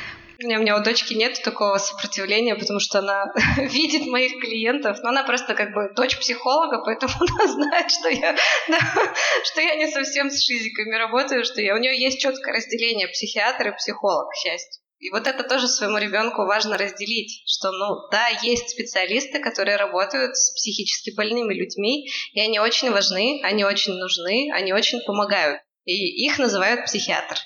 У 0.43 0.47
меня, 0.47 0.77
у 0.77 0.84
дочки 0.84 1.13
нет 1.13 1.41
такого 1.43 1.77
сопротивления, 1.77 2.56
потому 2.56 2.79
что 2.79 2.99
она 2.99 3.32
видит 3.58 4.08
моих 4.08 4.39
клиентов, 4.39 4.97
но 5.01 5.10
она 5.10 5.23
просто 5.23 5.53
как 5.56 5.73
бы 5.73 5.91
дочь 5.95 6.17
психолога, 6.17 6.84
поэтому 6.84 7.13
она 7.19 7.47
знает, 7.47 7.89
что 7.89 8.10
я, 8.10 8.36
да, 8.67 8.79
что 9.43 9.62
я 9.62 9.75
не 9.75 9.89
совсем 9.89 10.29
с 10.29 10.43
шизиками 10.43 10.95
работаю, 10.95 11.45
что 11.45 11.62
я, 11.62 11.75
у 11.75 11.77
нее 11.77 11.97
есть 11.99 12.19
четкое 12.19 12.56
разделение 12.56 13.08
психиатр 13.08 13.69
и 13.69 13.75
психолог, 13.75 14.29
к 14.29 14.36
счастью. 14.36 14.82
И 14.99 15.10
вот 15.10 15.27
это 15.27 15.43
тоже 15.43 15.67
своему 15.67 15.97
ребенку 15.97 16.45
важно 16.45 16.77
разделить, 16.77 17.43
что, 17.45 17.71
ну, 17.71 18.08
да, 18.10 18.29
есть 18.41 18.69
специалисты, 18.69 19.39
которые 19.39 19.75
работают 19.75 20.36
с 20.38 20.53
психически 20.53 21.13
больными 21.13 21.53
людьми, 21.53 22.08
и 22.32 22.39
они 22.39 22.60
очень 22.60 22.89
важны, 22.89 23.41
они 23.43 23.65
очень 23.65 23.93
нужны, 23.93 24.49
они 24.53 24.71
очень 24.71 25.01
помогают. 25.06 25.62
И 25.84 26.25
их 26.25 26.39
называют 26.39 26.86
психиатр 26.86 27.38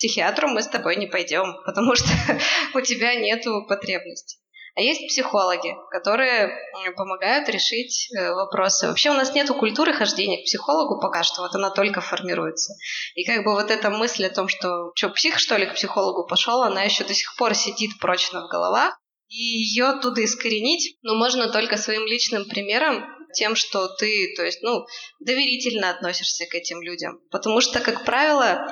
психиатру 0.00 0.48
мы 0.48 0.62
с 0.62 0.66
тобой 0.66 0.96
не 0.96 1.06
пойдем, 1.06 1.54
потому 1.64 1.94
что 1.94 2.08
у 2.74 2.80
тебя 2.80 3.14
нет 3.14 3.44
потребности. 3.68 4.38
А 4.76 4.82
есть 4.82 5.08
психологи, 5.08 5.74
которые 5.90 6.56
помогают 6.96 7.48
решить 7.48 8.08
э, 8.16 8.32
вопросы. 8.32 8.86
Вообще 8.86 9.10
у 9.10 9.14
нас 9.14 9.34
нет 9.34 9.48
культуры 9.48 9.92
хождения 9.92 10.40
к 10.40 10.44
психологу 10.44 11.00
пока 11.00 11.24
что, 11.24 11.42
вот 11.42 11.54
она 11.54 11.70
только 11.70 12.00
формируется. 12.00 12.74
И 13.16 13.24
как 13.24 13.44
бы 13.44 13.52
вот 13.52 13.70
эта 13.70 13.90
мысль 13.90 14.26
о 14.26 14.30
том, 14.30 14.48
что 14.48 14.92
что, 14.94 15.10
псих 15.10 15.38
что 15.38 15.56
ли 15.56 15.66
к 15.66 15.74
психологу 15.74 16.26
пошел, 16.26 16.62
она 16.62 16.82
еще 16.84 17.02
до 17.04 17.14
сих 17.14 17.36
пор 17.36 17.54
сидит 17.54 17.98
прочно 17.98 18.46
в 18.46 18.48
головах. 18.48 18.96
И 19.28 19.36
ее 19.36 19.86
оттуда 19.86 20.24
искоренить, 20.24 20.96
ну, 21.02 21.14
можно 21.14 21.48
только 21.50 21.76
своим 21.76 22.04
личным 22.06 22.46
примером, 22.46 23.04
тем, 23.32 23.54
что 23.54 23.86
ты, 23.86 24.34
то 24.36 24.44
есть, 24.44 24.62
ну, 24.62 24.86
доверительно 25.20 25.90
относишься 25.90 26.46
к 26.46 26.54
этим 26.54 26.82
людям. 26.82 27.20
Потому 27.30 27.60
что, 27.60 27.80
как 27.80 28.04
правило, 28.04 28.66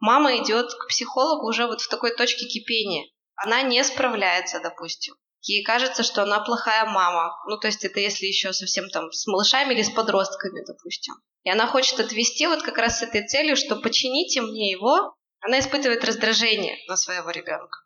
мама 0.00 0.36
идет 0.38 0.72
к 0.74 0.88
психологу 0.88 1.46
уже 1.46 1.66
вот 1.66 1.80
в 1.80 1.88
такой 1.88 2.14
точке 2.14 2.46
кипения. 2.46 3.06
Она 3.36 3.62
не 3.62 3.82
справляется, 3.84 4.60
допустим. 4.60 5.14
Ей 5.42 5.62
кажется, 5.64 6.02
что 6.02 6.22
она 6.22 6.40
плохая 6.40 6.84
мама. 6.84 7.34
Ну, 7.46 7.56
то 7.58 7.68
есть 7.68 7.84
это 7.84 8.00
если 8.00 8.26
еще 8.26 8.52
совсем 8.52 8.90
там 8.90 9.10
с 9.12 9.26
малышами 9.26 9.72
или 9.72 9.82
с 9.82 9.90
подростками, 9.90 10.62
допустим. 10.66 11.14
И 11.44 11.50
она 11.50 11.66
хочет 11.66 11.98
отвести 12.00 12.46
вот 12.46 12.62
как 12.62 12.76
раз 12.76 12.98
с 12.98 13.02
этой 13.02 13.26
целью, 13.26 13.56
что 13.56 13.76
почините 13.76 14.42
мне 14.42 14.70
его. 14.70 15.14
Она 15.40 15.58
испытывает 15.60 16.04
раздражение 16.04 16.76
на 16.86 16.96
своего 16.96 17.30
ребенка. 17.30 17.78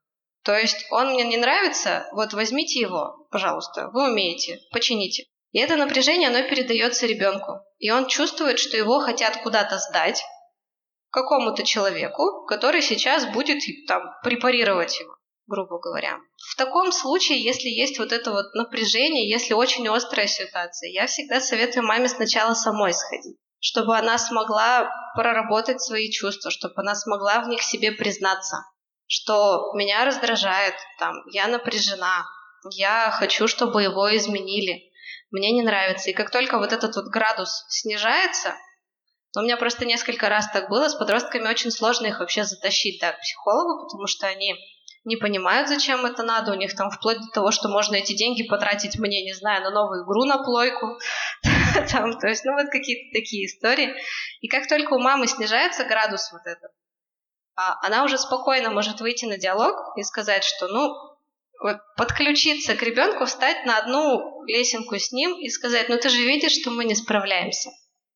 То 0.42 0.56
есть 0.56 0.86
он 0.90 1.12
мне 1.12 1.24
не 1.24 1.36
нравится, 1.36 2.06
вот 2.12 2.34
возьмите 2.34 2.80
его, 2.80 3.26
пожалуйста, 3.30 3.88
вы 3.92 4.10
умеете, 4.10 4.60
почините. 4.72 5.24
И 5.52 5.58
это 5.58 5.76
напряжение, 5.76 6.28
оно 6.28 6.42
передается 6.48 7.06
ребенку. 7.06 7.60
И 7.78 7.90
он 7.90 8.08
чувствует, 8.08 8.58
что 8.58 8.76
его 8.76 8.98
хотят 8.98 9.40
куда-то 9.42 9.78
сдать, 9.78 10.22
какому-то 11.14 11.64
человеку, 11.64 12.44
который 12.46 12.82
сейчас 12.82 13.24
будет 13.26 13.62
там 13.86 14.02
препарировать 14.22 15.00
его, 15.00 15.16
грубо 15.46 15.78
говоря. 15.78 16.18
В 16.52 16.56
таком 16.56 16.92
случае, 16.92 17.42
если 17.42 17.68
есть 17.68 17.98
вот 17.98 18.12
это 18.12 18.32
вот 18.32 18.52
напряжение, 18.54 19.30
если 19.30 19.54
очень 19.54 19.88
острая 19.88 20.26
ситуация, 20.26 20.90
я 20.90 21.06
всегда 21.06 21.40
советую 21.40 21.86
маме 21.86 22.08
сначала 22.08 22.54
самой 22.54 22.92
сходить 22.92 23.38
чтобы 23.64 23.96
она 23.96 24.18
смогла 24.18 24.92
проработать 25.14 25.80
свои 25.80 26.10
чувства, 26.10 26.50
чтобы 26.50 26.74
она 26.76 26.94
смогла 26.94 27.40
в 27.40 27.48
них 27.48 27.62
себе 27.62 27.92
признаться, 27.92 28.58
что 29.06 29.72
меня 29.72 30.04
раздражает, 30.04 30.74
там, 30.98 31.14
я 31.32 31.46
напряжена, 31.46 32.26
я 32.72 33.10
хочу, 33.10 33.48
чтобы 33.48 33.82
его 33.82 34.14
изменили, 34.14 34.92
мне 35.30 35.50
не 35.52 35.62
нравится. 35.62 36.10
И 36.10 36.12
как 36.12 36.30
только 36.30 36.58
вот 36.58 36.74
этот 36.74 36.94
вот 36.94 37.06
градус 37.06 37.64
снижается, 37.70 38.54
но 39.34 39.40
у 39.40 39.44
меня 39.44 39.56
просто 39.56 39.84
несколько 39.84 40.28
раз 40.28 40.48
так 40.52 40.68
было. 40.68 40.88
С 40.88 40.94
подростками 40.94 41.48
очень 41.48 41.70
сложно 41.70 42.06
их 42.06 42.20
вообще 42.20 42.44
затащить 42.44 43.00
да, 43.00 43.12
к 43.12 43.20
психологу, 43.20 43.84
потому 43.84 44.06
что 44.06 44.26
они 44.26 44.54
не 45.04 45.16
понимают, 45.16 45.68
зачем 45.68 46.06
это 46.06 46.22
надо. 46.22 46.52
У 46.52 46.56
них 46.56 46.74
там 46.74 46.90
вплоть 46.90 47.18
до 47.18 47.30
того, 47.32 47.50
что 47.50 47.68
можно 47.68 47.96
эти 47.96 48.14
деньги 48.14 48.46
потратить 48.46 48.98
мне, 48.98 49.24
не 49.24 49.34
знаю, 49.34 49.62
на 49.62 49.70
новую 49.70 50.04
игру 50.04 50.24
на 50.24 50.42
плойку. 50.42 50.98
там, 51.92 52.18
то 52.18 52.28
есть, 52.28 52.44
ну 52.44 52.52
вот 52.54 52.70
какие-то 52.70 53.18
такие 53.18 53.46
истории. 53.46 53.94
И 54.40 54.48
как 54.48 54.68
только 54.68 54.94
у 54.94 54.98
мамы 54.98 55.26
снижается 55.26 55.84
градус 55.84 56.30
вот 56.32 56.42
этот, 56.46 56.70
а 57.56 57.78
она 57.86 58.04
уже 58.04 58.18
спокойно 58.18 58.70
может 58.70 59.00
выйти 59.00 59.26
на 59.26 59.38
диалог 59.38 59.76
и 59.96 60.02
сказать, 60.02 60.42
что, 60.42 60.68
ну, 60.68 60.92
вот 61.62 61.78
подключиться 61.96 62.74
к 62.74 62.82
ребенку, 62.82 63.26
встать 63.26 63.64
на 63.64 63.78
одну 63.78 64.44
лесенку 64.46 64.98
с 64.98 65.12
ним 65.12 65.38
и 65.38 65.48
сказать, 65.48 65.88
ну 65.88 65.96
ты 65.98 66.08
же 66.08 66.18
видишь, 66.18 66.60
что 66.60 66.70
мы 66.70 66.84
не 66.84 66.94
справляемся. 66.94 67.70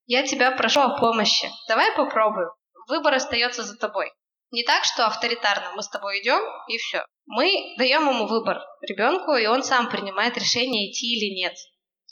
Я 0.09 0.27
тебя 0.27 0.51
прошу 0.53 0.81
о 0.81 0.99
помощи. 0.99 1.51
Давай 1.68 1.94
попробуем. 1.94 2.49
Выбор 2.88 3.12
остается 3.12 3.62
за 3.62 3.77
тобой. 3.77 4.11
Не 4.51 4.62
так, 4.64 4.85
что 4.85 5.05
авторитарно 5.05 5.73
мы 5.77 5.83
с 5.83 5.88
тобой 5.88 6.23
идем 6.23 6.40
и 6.66 6.79
все. 6.79 7.05
Мы 7.27 7.75
даем 7.77 8.09
ему 8.09 8.27
выбор 8.27 8.59
ребенку, 8.81 9.35
и 9.35 9.44
он 9.44 9.62
сам 9.62 9.90
принимает 9.90 10.38
решение, 10.38 10.90
идти 10.90 11.14
или 11.14 11.35
нет. 11.38 11.53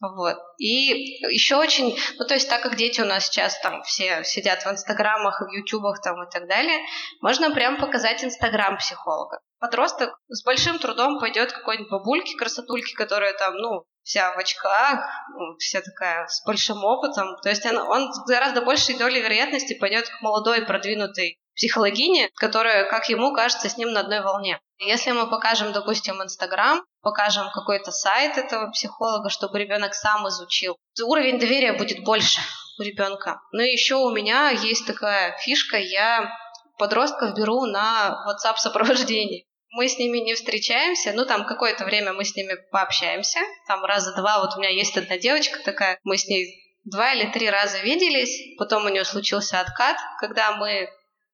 Вот. 0.03 0.37
И 0.59 1.25
еще 1.33 1.57
очень, 1.57 1.99
ну 2.19 2.27
то 2.27 2.35
есть 2.35 2.51
так 2.51 2.61
как 2.63 2.77
дети 2.77 3.01
у 3.01 3.07
нас 3.07 3.29
сейчас 3.29 3.59
там 3.61 3.83
все 3.85 4.25
сидят 4.25 4.63
в 4.63 4.67
инстаграмах, 4.67 5.41
в 5.41 5.51
ютубах 5.51 6.03
там 6.03 6.23
и 6.23 6.31
так 6.31 6.47
далее, 6.47 6.81
можно 7.23 7.51
прям 7.55 7.81
показать 7.81 8.23
инстаграм 8.23 8.77
психолога. 8.77 9.41
Подросток 9.59 10.15
с 10.29 10.45
большим 10.45 10.79
трудом 10.79 11.19
пойдет 11.19 11.51
какой-нибудь 11.51 11.91
бабульке, 11.91 12.37
красотульке, 12.37 12.95
которая 12.95 13.33
там, 13.39 13.55
ну, 13.55 13.85
вся 14.07 14.33
в 14.33 14.39
очках, 14.39 15.01
ну, 15.35 15.57
вся 15.59 15.83
такая 15.83 16.29
с 16.29 16.43
большим 16.47 16.85
опытом. 16.85 17.37
То 17.43 17.49
есть 17.49 17.67
он, 17.67 17.77
он 17.77 18.13
с 18.13 18.25
гораздо 18.25 18.63
большей 18.63 18.97
долей 18.97 19.21
вероятности 19.21 19.75
пойдет 19.75 20.09
к 20.09 20.23
молодой 20.23 20.65
продвинутой 20.65 21.39
психологине, 21.57 22.31
которая, 22.37 22.89
как 22.89 23.09
ему 23.09 23.35
кажется, 23.35 23.69
с 23.69 23.77
ним 23.77 23.93
на 23.93 24.01
одной 24.01 24.21
волне. 24.21 24.61
Если 24.79 25.11
мы 25.11 25.29
покажем, 25.29 25.73
допустим, 25.73 26.23
Инстаграм, 26.23 26.85
покажем 27.03 27.51
какой-то 27.53 27.91
сайт 27.91 28.39
этого 28.39 28.71
психолога, 28.71 29.29
чтобы 29.29 29.59
ребенок 29.59 29.95
сам 29.95 30.29
изучил, 30.29 30.77
уровень 31.03 31.41
доверия 31.41 31.73
будет 31.73 32.05
больше 32.05 32.41
у 32.79 32.83
ребенка. 32.83 33.41
Но 33.53 33.63
еще 33.63 33.97
у 33.97 34.11
меня 34.11 34.51
есть 34.51 34.87
такая 34.87 35.37
фишка, 35.39 35.79
я 35.79 36.31
подростков 36.79 37.35
беру 37.35 37.65
на 37.65 38.25
WhatsApp 38.29 38.57
сопровождение. 38.59 39.47
Мы 39.77 39.91
с 39.91 39.99
ними 39.99 40.17
не 40.21 40.35
встречаемся, 40.35 41.13
ну 41.13 41.27
там 41.27 41.45
какое-то 41.45 41.85
время 41.85 42.15
мы 42.15 42.25
с 42.25 42.35
ними 42.35 42.55
пообщаемся, 42.73 43.41
там 43.69 43.85
раза 43.85 44.15
два, 44.15 44.41
вот 44.41 44.57
у 44.57 44.59
меня 44.59 44.71
есть 44.71 44.97
одна 44.97 45.19
девочка 45.19 45.59
такая, 45.63 46.01
мы 46.03 46.17
с 46.17 46.27
ней 46.27 46.79
два 46.85 47.13
или 47.13 47.31
три 47.31 47.51
раза 47.51 47.81
виделись, 47.81 48.57
потом 48.57 48.87
у 48.87 48.89
нее 48.89 49.05
случился 49.05 49.61
откат, 49.61 49.99
когда 50.19 50.53
мы 50.53 50.89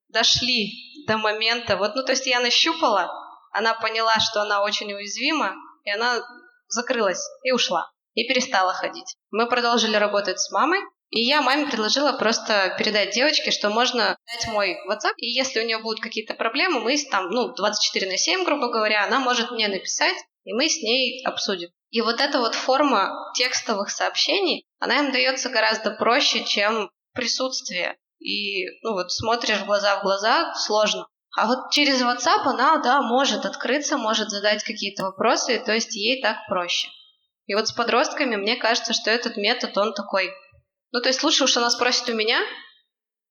дошли 0.09 0.73
до 1.07 1.19
момента, 1.19 1.77
вот, 1.77 1.95
ну 1.95 2.03
то 2.03 2.11
есть 2.11 2.27
я 2.27 2.41
нащупала, 2.41 3.13
она 3.53 3.75
поняла, 3.75 4.19
что 4.19 4.43
она 4.43 4.65
очень 4.65 4.93
уязвима, 4.93 5.55
и 5.85 5.93
она 5.93 6.21
закрылась 6.67 7.25
и 7.45 7.53
ушла, 7.53 7.93
и 8.15 8.27
перестала 8.27 8.73
ходить. 8.73 9.15
Мы 9.31 9.49
продолжили 9.49 9.95
работать 9.95 10.41
с 10.41 10.51
мамой, 10.51 10.81
и 11.13 11.21
я 11.21 11.43
маме 11.43 11.67
предложила 11.67 12.13
просто 12.13 12.75
передать 12.79 13.11
девочке, 13.11 13.51
что 13.51 13.69
можно 13.69 14.17
дать 14.27 14.47
мой 14.49 14.79
WhatsApp, 14.89 15.13
и 15.19 15.27
если 15.27 15.61
у 15.61 15.67
нее 15.67 15.77
будут 15.77 16.01
какие-то 16.01 16.33
проблемы, 16.33 16.81
мы 16.81 16.97
там, 17.11 17.29
ну, 17.29 17.53
24 17.53 18.11
на 18.11 18.17
7, 18.17 18.45
грубо 18.45 18.69
говоря, 18.69 19.05
она 19.05 19.21
может 19.21 19.51
мне 19.51 19.69
написать, 19.69 20.17
и 20.45 20.55
мы 20.55 20.71
с 20.71 20.83
ней 20.83 21.23
обсудим. 21.27 21.69
И 21.91 22.01
вот 22.01 22.19
эта 22.19 22.39
вот 22.39 22.55
форма 22.55 23.13
текстовых 23.35 23.91
сообщений, 23.91 24.65
она 24.79 25.01
им 25.01 25.13
дается 25.13 25.51
гораздо 25.51 25.91
проще, 25.91 26.45
чем 26.45 26.91
присутствие. 27.13 27.99
И, 28.19 28.65
ну 28.83 28.95
вот, 28.95 29.13
смотришь 29.13 29.65
глаза 29.65 29.99
в 29.99 30.05
глаза, 30.05 30.55
сложно. 30.55 31.07
А 31.37 31.47
вот 31.47 31.71
через 31.73 32.01
WhatsApp 32.01 32.47
она, 32.47 32.79
да, 32.79 33.03
может 33.03 33.45
открыться, 33.45 33.99
может 33.99 34.31
задать 34.31 34.65
какие-то 34.65 35.03
вопросы, 35.03 35.63
то 35.63 35.75
есть 35.75 35.95
ей 35.95 36.23
так 36.23 36.39
проще. 36.49 36.89
И 37.45 37.55
вот 37.55 37.69
с 37.69 37.73
подростками 37.73 38.37
мне 38.37 38.57
кажется, 38.57 38.95
что 38.95 39.11
этот 39.11 39.37
метод, 39.37 39.77
он 39.77 39.93
такой 39.93 40.33
ну, 40.93 41.01
то 41.01 41.09
есть 41.09 41.23
лучше 41.23 41.45
уж 41.45 41.57
она 41.57 41.71
спросит 41.71 42.09
у 42.09 42.15
меня, 42.15 42.41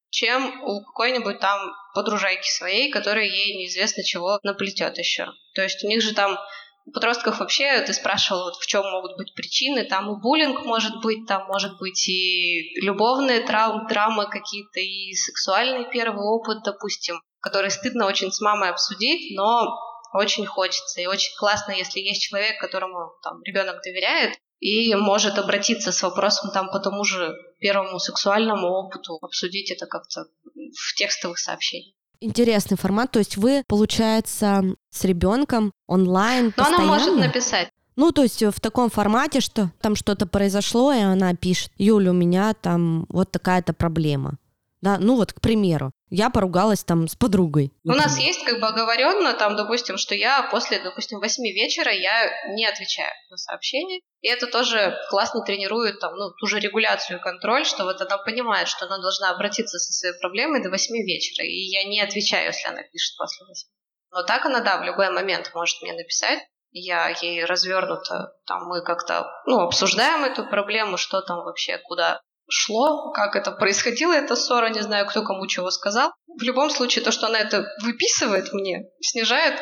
чем 0.09 0.61
у 0.63 0.83
какой-нибудь 0.83 1.39
там 1.39 1.71
подружайки 1.95 2.49
своей, 2.49 2.91
которая 2.91 3.25
ей 3.25 3.55
неизвестно 3.55 4.03
чего 4.03 4.39
наплетет 4.43 4.97
еще. 4.97 5.27
То 5.55 5.61
есть 5.61 5.83
у 5.83 5.87
них 5.87 6.01
же 6.01 6.13
там 6.13 6.37
у 6.85 6.91
подростков 6.91 7.39
вообще, 7.39 7.81
ты 7.81 7.93
спрашивал, 7.93 8.45
вот 8.45 8.55
в 8.55 8.65
чем 8.65 8.83
могут 8.89 9.15
быть 9.15 9.35
причины, 9.35 9.85
там 9.85 10.11
и 10.11 10.19
буллинг 10.19 10.63
может 10.65 10.99
быть, 11.01 11.27
там 11.27 11.45
может 11.47 11.77
быть 11.77 12.07
и 12.09 12.73
любовные 12.81 13.41
травмы, 13.41 13.87
драмы 13.87 14.27
какие-то, 14.27 14.79
и 14.79 15.13
сексуальный 15.13 15.89
первый 15.91 16.25
опыт, 16.25 16.63
допустим, 16.63 17.21
который 17.39 17.69
стыдно 17.69 18.07
очень 18.07 18.31
с 18.31 18.41
мамой 18.41 18.69
обсудить, 18.69 19.35
но 19.37 19.77
очень 20.13 20.45
хочется. 20.45 21.01
И 21.01 21.05
очень 21.05 21.35
классно, 21.37 21.71
если 21.71 21.99
есть 21.99 22.21
человек, 22.21 22.59
которому 22.59 23.11
там 23.23 23.41
ребенок 23.43 23.81
доверяет, 23.83 24.37
и 24.61 24.93
может 24.95 25.37
обратиться 25.39 25.91
с 25.91 26.01
вопросом 26.03 26.51
там 26.53 26.69
по 26.69 26.79
тому 26.79 27.03
же 27.03 27.35
первому 27.59 27.99
сексуальному 27.99 28.67
опыту, 28.67 29.17
обсудить 29.21 29.71
это 29.71 29.87
как-то 29.87 30.25
в 30.45 30.95
текстовых 30.95 31.39
сообщениях. 31.39 31.95
Интересный 32.21 32.77
формат, 32.77 33.11
то 33.11 33.19
есть 33.19 33.35
вы, 33.37 33.63
получается, 33.67 34.63
с 34.91 35.03
ребенком 35.03 35.71
онлайн 35.87 36.45
Но 36.45 36.51
постоянно? 36.51 36.83
она 36.83 36.93
может 36.93 37.15
написать. 37.17 37.69
Ну, 37.95 38.11
то 38.11 38.21
есть 38.21 38.41
в 38.43 38.59
таком 38.61 38.89
формате, 38.91 39.41
что 39.41 39.71
там 39.81 39.95
что-то 39.95 40.27
произошло, 40.27 40.93
и 40.93 40.99
она 41.01 41.33
пишет, 41.35 41.71
Юля, 41.77 42.11
у 42.11 42.13
меня 42.13 42.53
там 42.53 43.05
вот 43.09 43.31
такая-то 43.31 43.73
проблема. 43.73 44.37
Да, 44.81 44.97
ну 44.99 45.15
вот, 45.15 45.31
к 45.31 45.41
примеру, 45.41 45.91
я 46.09 46.31
поругалась 46.31 46.83
там 46.83 47.07
с 47.07 47.15
подругой. 47.15 47.71
У 47.83 47.91
нас 47.91 48.17
есть 48.17 48.43
как 48.43 48.59
бы 48.59 48.67
оговоренно 48.67 49.33
там, 49.33 49.55
допустим, 49.55 49.97
что 49.97 50.15
я 50.15 50.41
после, 50.49 50.79
допустим, 50.79 51.19
8 51.19 51.43
вечера 51.53 51.91
я 51.91 52.31
не 52.55 52.65
отвечаю 52.65 53.13
на 53.29 53.37
сообщения. 53.37 54.01
И 54.21 54.27
это 54.27 54.47
тоже 54.47 54.97
классно 55.09 55.41
тренирует 55.43 55.99
там, 55.99 56.15
ну, 56.15 56.31
ту 56.31 56.47
же 56.47 56.59
регуляцию 56.59 57.19
и 57.19 57.21
контроль, 57.21 57.65
что 57.65 57.83
вот 57.83 58.01
она 58.01 58.17
понимает, 58.17 58.67
что 58.67 58.85
она 58.85 58.97
должна 58.97 59.29
обратиться 59.29 59.77
со 59.77 59.93
своей 59.93 60.19
проблемой 60.19 60.63
до 60.63 60.69
8 60.69 60.95
вечера. 61.05 61.45
И 61.45 61.69
я 61.69 61.83
не 61.83 62.01
отвечаю, 62.01 62.47
если 62.47 62.67
она 62.67 62.81
пишет 62.81 63.17
после 63.17 63.45
8. 63.45 63.67
Но 64.11 64.23
так 64.23 64.45
она, 64.45 64.61
да, 64.61 64.79
в 64.79 64.83
любой 64.83 65.11
момент 65.11 65.51
может 65.53 65.81
мне 65.81 65.93
написать. 65.93 66.39
Я 66.73 67.09
ей 67.09 67.43
развернуто, 67.43 68.33
там 68.47 68.65
мы 68.67 68.81
как-то, 68.81 69.29
ну, 69.45 69.59
обсуждаем 69.59 70.23
эту 70.23 70.45
проблему, 70.45 70.97
что 70.97 71.21
там 71.21 71.43
вообще, 71.43 71.77
куда 71.79 72.21
шло, 72.51 73.11
как 73.11 73.35
это 73.35 73.51
происходило, 73.51 74.13
эта 74.13 74.35
ссора, 74.35 74.69
не 74.69 74.81
знаю, 74.81 75.07
кто 75.07 75.23
кому 75.23 75.47
чего 75.47 75.71
сказал. 75.71 76.11
В 76.27 76.43
любом 76.43 76.69
случае, 76.69 77.03
то, 77.03 77.11
что 77.11 77.27
она 77.27 77.39
это 77.39 77.65
выписывает 77.81 78.53
мне, 78.53 78.85
снижает 79.01 79.59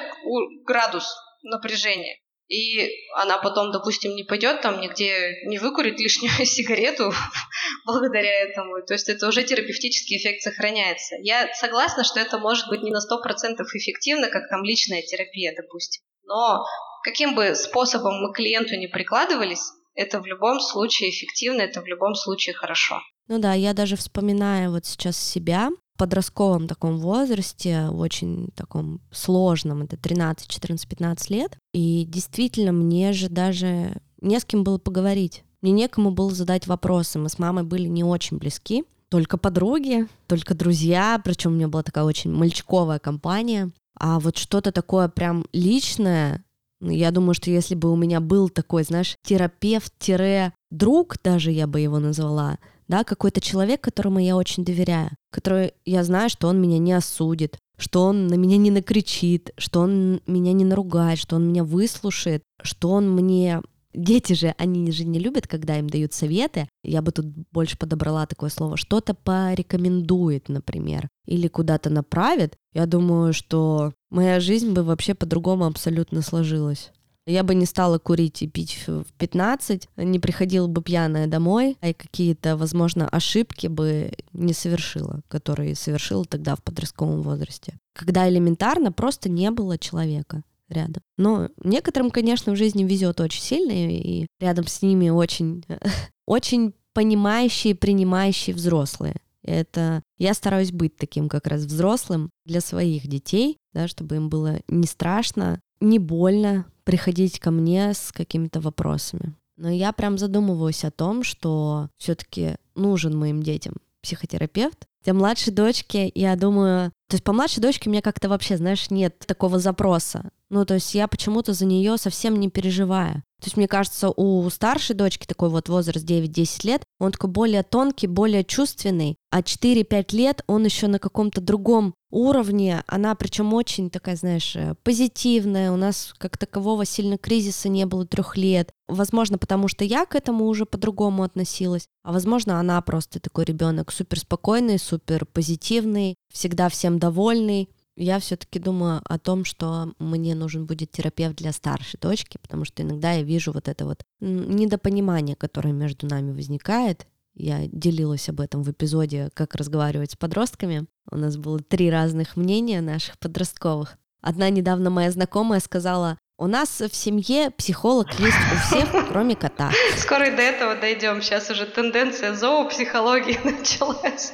градус 0.66 1.16
напряжения. 1.44 2.20
И 2.48 2.90
она 3.14 3.38
потом, 3.38 3.72
допустим, 3.72 4.16
не 4.16 4.24
пойдет 4.24 4.62
там 4.62 4.82
нигде, 4.82 5.46
не 5.46 5.60
выкурит 5.60 6.00
лишнюю 6.00 6.34
сигарету 6.46 7.14
благодаря 7.86 8.32
этому. 8.50 8.84
То 8.86 8.96
есть 8.96 9.08
это 9.08 9.28
уже 9.28 9.44
терапевтический 9.44 10.18
эффект 10.18 10.42
сохраняется. 10.42 11.16
Я 11.22 11.54
согласна, 11.54 12.04
что 12.04 12.20
это 12.20 12.40
может 12.40 12.68
быть 12.70 12.82
не 12.82 12.92
на 12.92 12.98
100% 12.98 13.62
эффективно, 13.76 14.30
как 14.30 14.50
там 14.50 14.64
личная 14.64 15.04
терапия, 15.04 15.54
допустим. 15.56 16.02
Но 16.24 16.66
каким 17.04 17.36
бы 17.36 17.54
способом 17.54 18.20
мы 18.20 18.34
клиенту 18.34 18.76
не 18.78 18.88
прикладывались, 18.88 19.62
это 19.96 20.22
в 20.22 20.26
любом 20.26 20.60
случае 20.60 21.10
эффективно, 21.10 21.62
это 21.62 21.82
в 21.82 21.88
любом 21.88 22.16
случае 22.16 22.56
хорошо. 22.56 23.02
Ну 23.28 23.40
да, 23.40 23.54
я 23.54 23.74
даже 23.74 23.96
вспоминаю 23.96 24.72
вот 24.72 24.86
сейчас 24.86 25.18
себя 25.18 25.70
в 25.94 26.00
подростковом 26.00 26.68
таком 26.68 26.98
возрасте, 26.98 27.90
очень 27.92 28.50
таком 28.56 29.02
сложном, 29.12 29.84
это 29.84 29.98
13, 29.98 30.48
14, 30.48 30.88
15 30.88 31.30
лет, 31.30 31.58
и 31.74 32.06
действительно 32.06 32.72
мне 32.72 33.14
же 33.14 33.30
даже 33.30 34.02
не 34.22 34.40
с 34.40 34.46
кем 34.46 34.64
было 34.64 34.78
поговорить. 34.78 35.44
Мне 35.62 35.72
некому 35.72 36.12
было 36.12 36.32
задать 36.32 36.68
вопросы. 36.68 37.20
Мы 37.20 37.30
с 37.30 37.38
мамой 37.38 37.64
были 37.64 37.88
не 37.88 38.04
очень 38.04 38.38
близки, 38.38 38.86
только 39.10 39.38
подруги, 39.38 40.08
только 40.28 40.54
друзья, 40.54 41.20
причем 41.24 41.52
у 41.52 41.56
меня 41.56 41.68
была 41.68 41.84
такая 41.84 42.04
очень 42.04 42.32
мальчиковая 42.32 43.00
компания. 43.00 43.72
А 44.00 44.20
вот 44.20 44.38
что-то 44.38 44.72
такое 44.72 45.10
прям 45.10 45.46
личное, 45.52 46.44
я 46.82 47.12
думаю, 47.12 47.34
что 47.34 47.52
если 47.52 47.76
бы 47.76 47.92
у 47.92 47.96
меня 47.96 48.20
был 48.20 48.50
такой, 48.50 48.84
знаешь, 48.84 49.16
терапевт-друг, 49.24 51.18
даже 51.24 51.52
я 51.52 51.68
бы 51.68 51.80
его 51.80 52.00
назвала, 52.00 52.58
да, 52.88 53.04
какой-то 53.04 53.42
человек, 53.42 53.82
которому 53.82 54.20
я 54.20 54.36
очень 54.36 54.66
доверяю, 54.66 55.12
который 55.32 55.74
я 55.86 56.04
знаю, 56.04 56.30
что 56.30 56.48
он 56.48 56.62
меня 56.62 56.80
не 56.80 56.94
осудит, 56.94 57.58
что 57.78 58.04
он 58.04 58.28
на 58.28 58.34
меня 58.34 58.58
не 58.58 58.72
накричит, 58.72 59.52
что 59.58 59.82
он 59.82 60.22
меня 60.28 60.54
не 60.54 60.66
наругает, 60.66 61.20
что 61.20 61.36
он 61.36 61.48
меня 61.48 61.64
выслушает, 61.64 62.44
что 62.62 62.90
он 62.90 63.10
мне 63.12 63.62
Дети 63.94 64.34
же, 64.34 64.54
они 64.58 64.92
же 64.92 65.04
не 65.04 65.20
любят, 65.20 65.48
когда 65.48 65.80
им 65.80 65.90
дают 65.90 66.14
советы. 66.14 66.70
Я 66.84 67.02
бы 67.02 67.12
тут 67.12 67.26
больше 67.52 67.78
подобрала 67.78 68.26
такое 68.28 68.50
слово. 68.50 68.78
Что-то 68.78 69.16
порекомендует, 69.16 70.48
например, 70.48 71.10
или 71.26 71.48
куда-то 71.48 71.90
направит. 71.90 72.56
Я 72.74 72.86
думаю, 72.86 73.34
что 73.34 73.94
моя 74.12 74.40
жизнь 74.40 74.74
бы 74.74 74.84
вообще 74.84 75.16
по-другому 75.16 75.66
абсолютно 75.66 76.22
сложилась. 76.22 76.92
Я 77.26 77.44
бы 77.44 77.54
не 77.54 77.68
стала 77.68 78.00
курить 78.00 78.42
и 78.42 78.48
пить 78.48 78.84
в 78.88 79.06
15, 79.20 79.88
не 79.98 80.18
приходила 80.18 80.66
бы 80.66 80.82
пьяная 80.82 81.28
домой, 81.28 81.78
а 81.80 81.94
какие-то, 81.94 82.58
возможно, 82.58 83.08
ошибки 83.08 83.68
бы 83.68 84.12
не 84.34 84.54
совершила, 84.54 85.22
которые 85.28 85.76
совершила 85.76 86.26
тогда 86.26 86.56
в 86.56 86.64
подростковом 86.64 87.22
возрасте. 87.22 87.78
Когда 87.94 88.28
элементарно 88.28 88.92
просто 88.92 89.30
не 89.30 89.52
было 89.52 89.78
человека 89.78 90.42
рядом. 90.70 91.04
Но 91.18 91.50
некоторым, 91.64 92.12
конечно, 92.12 92.54
в 92.54 92.56
жизни 92.56 92.84
везет 92.84 93.20
очень 93.20 93.42
сильно, 93.42 93.72
и 93.72 94.28
рядом 94.40 94.68
с 94.68 94.82
ними 94.82 95.10
очень, 95.10 95.64
очень 96.26 96.74
понимающие, 96.94 97.76
принимающие 97.76 98.56
взрослые. 98.56 99.16
Это 99.44 100.04
я 100.18 100.34
стараюсь 100.34 100.72
быть 100.72 100.98
таким 100.98 101.30
как 101.30 101.48
раз 101.48 101.64
взрослым 101.64 102.30
для 102.46 102.62
своих 102.62 103.08
детей, 103.08 103.58
да, 103.74 103.88
чтобы 103.88 104.18
им 104.18 104.30
было 104.30 104.60
не 104.68 104.86
страшно, 104.86 105.60
не 105.80 105.98
больно 105.98 106.66
приходить 106.84 107.40
ко 107.40 107.52
мне 107.52 107.94
с 107.94 108.12
какими-то 108.12 108.60
вопросами. 108.60 109.36
Но 109.58 109.70
я 109.70 109.92
прям 109.92 110.18
задумываюсь 110.18 110.84
о 110.86 110.92
том, 110.92 111.24
что 111.24 111.90
все-таки 111.98 112.56
нужен 112.76 113.18
моим 113.18 113.44
детям 113.44 113.76
психотерапевт. 114.02 114.86
Для 115.04 115.14
младшей 115.14 115.54
дочки, 115.54 116.12
я 116.16 116.36
думаю, 116.36 116.92
то 117.08 117.16
есть 117.16 117.24
по 117.24 117.34
младшей 117.34 117.62
дочке 117.62 117.90
у 117.90 117.92
меня 117.92 118.02
как-то 118.02 118.30
вообще, 118.30 118.58
знаешь, 118.58 118.90
нет 118.90 119.20
такого 119.20 119.60
запроса. 119.60 120.32
Ну, 120.50 120.66
то 120.66 120.76
есть 120.76 120.96
я 120.96 121.08
почему-то 121.08 121.54
за 121.54 121.66
нее 121.66 121.98
совсем 121.98 122.40
не 122.40 122.50
переживаю. 122.50 123.24
То 123.40 123.46
есть, 123.46 123.56
мне 123.56 123.70
кажется, 123.70 124.10
у 124.10 124.50
старшей 124.50 124.96
дочки 124.96 125.26
такой 125.26 125.50
вот 125.50 125.70
возраст 125.70 126.06
9-10 126.06 126.68
лет, 126.68 126.84
он 127.00 127.14
такой 127.14 127.30
более 127.30 127.64
тонкий, 127.64 128.08
более 128.08 128.44
чувственный, 128.44 129.16
а 129.32 129.42
4-5 129.42 130.16
лет 130.16 130.44
он 130.48 130.66
еще 130.66 130.88
на 130.88 131.00
каком-то 131.00 131.40
другом 131.40 131.94
уровне, 132.12 132.84
она 132.88 133.16
причем 133.16 133.54
очень 133.54 133.90
такая, 133.90 134.18
знаешь, 134.18 134.56
э, 134.56 134.76
позитивная, 134.84 135.72
у 135.72 135.78
нас 135.78 136.14
как 136.18 136.38
такового 136.38 136.84
сильно 136.84 137.18
кризиса 137.18 137.70
не 137.70 137.86
было 137.86 138.06
трех 138.06 138.36
лет, 138.36 138.72
возможно, 138.88 139.38
потому 139.38 139.68
что 139.68 139.86
я 139.86 140.06
к 140.06 140.16
этому 140.16 140.46
уже 140.46 140.66
по-другому 140.66 141.24
относилась, 141.24 141.88
а 142.04 142.12
возможно, 142.12 142.60
она 142.60 142.82
просто 142.82 143.22
такой 143.22 143.46
ребенок 143.46 143.92
супер 143.92 144.20
спокойный, 144.20 144.80
супер 144.80 145.26
позитивный, 145.26 146.16
всегда 146.34 146.68
всем 146.68 147.00
довольный, 147.00 147.70
я 148.00 148.20
все-таки 148.20 148.60
думаю 148.60 149.02
о 149.04 149.20
том, 149.20 149.44
что 149.44 149.94
мне 150.00 150.34
нужен 150.34 150.66
будет 150.66 150.92
терапевт 150.92 151.36
для 151.36 151.52
старшей 151.52 152.00
дочки, 152.00 152.38
потому 152.42 152.64
что 152.64 152.82
иногда 152.82 153.12
я 153.12 153.24
вижу 153.24 153.52
вот 153.52 153.68
это 153.68 153.86
вот 153.86 154.04
недопонимание, 154.22 155.36
которое 155.36 155.74
между 155.74 156.08
нами 156.08 156.32
возникает. 156.32 157.06
Я 157.36 157.68
делилась 157.68 158.30
об 158.30 158.40
этом 158.40 158.64
в 158.64 158.72
эпизоде 158.72 159.30
«Как 159.34 159.54
разговаривать 159.56 160.12
с 160.12 160.16
подростками». 160.16 160.88
У 161.12 161.18
нас 161.18 161.36
было 161.36 161.60
три 161.60 161.92
разных 161.92 162.38
мнения 162.38 162.80
наших 162.80 163.20
подростковых. 163.20 163.98
Одна 164.22 164.50
недавно 164.50 164.90
моя 164.90 165.12
знакомая 165.12 165.60
сказала, 165.60 166.18
у 166.38 166.48
нас 166.48 166.80
в 166.80 166.96
семье 166.96 167.52
психолог 167.52 168.18
есть 168.18 168.38
у 168.54 168.68
всех, 168.68 169.08
кроме 169.10 169.36
кота. 169.36 169.72
Скоро 169.98 170.30
и 170.30 170.36
до 170.36 170.42
этого 170.42 170.76
дойдем. 170.76 171.22
Сейчас 171.22 171.50
уже 171.50 171.66
тенденция 171.66 172.34
зоопсихологии 172.34 173.38
началась. 173.44 174.34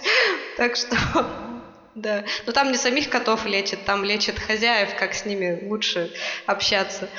Так 0.55 0.75
что 0.75 0.95
да, 1.95 2.25
но 2.45 2.51
там 2.51 2.71
не 2.71 2.77
самих 2.77 3.09
котов 3.09 3.45
лечат, 3.45 3.85
там 3.85 4.03
лечат 4.03 4.37
хозяев, 4.37 4.95
как 4.99 5.13
с 5.13 5.25
ними 5.25 5.67
лучше 5.67 6.11
общаться. 6.45 7.09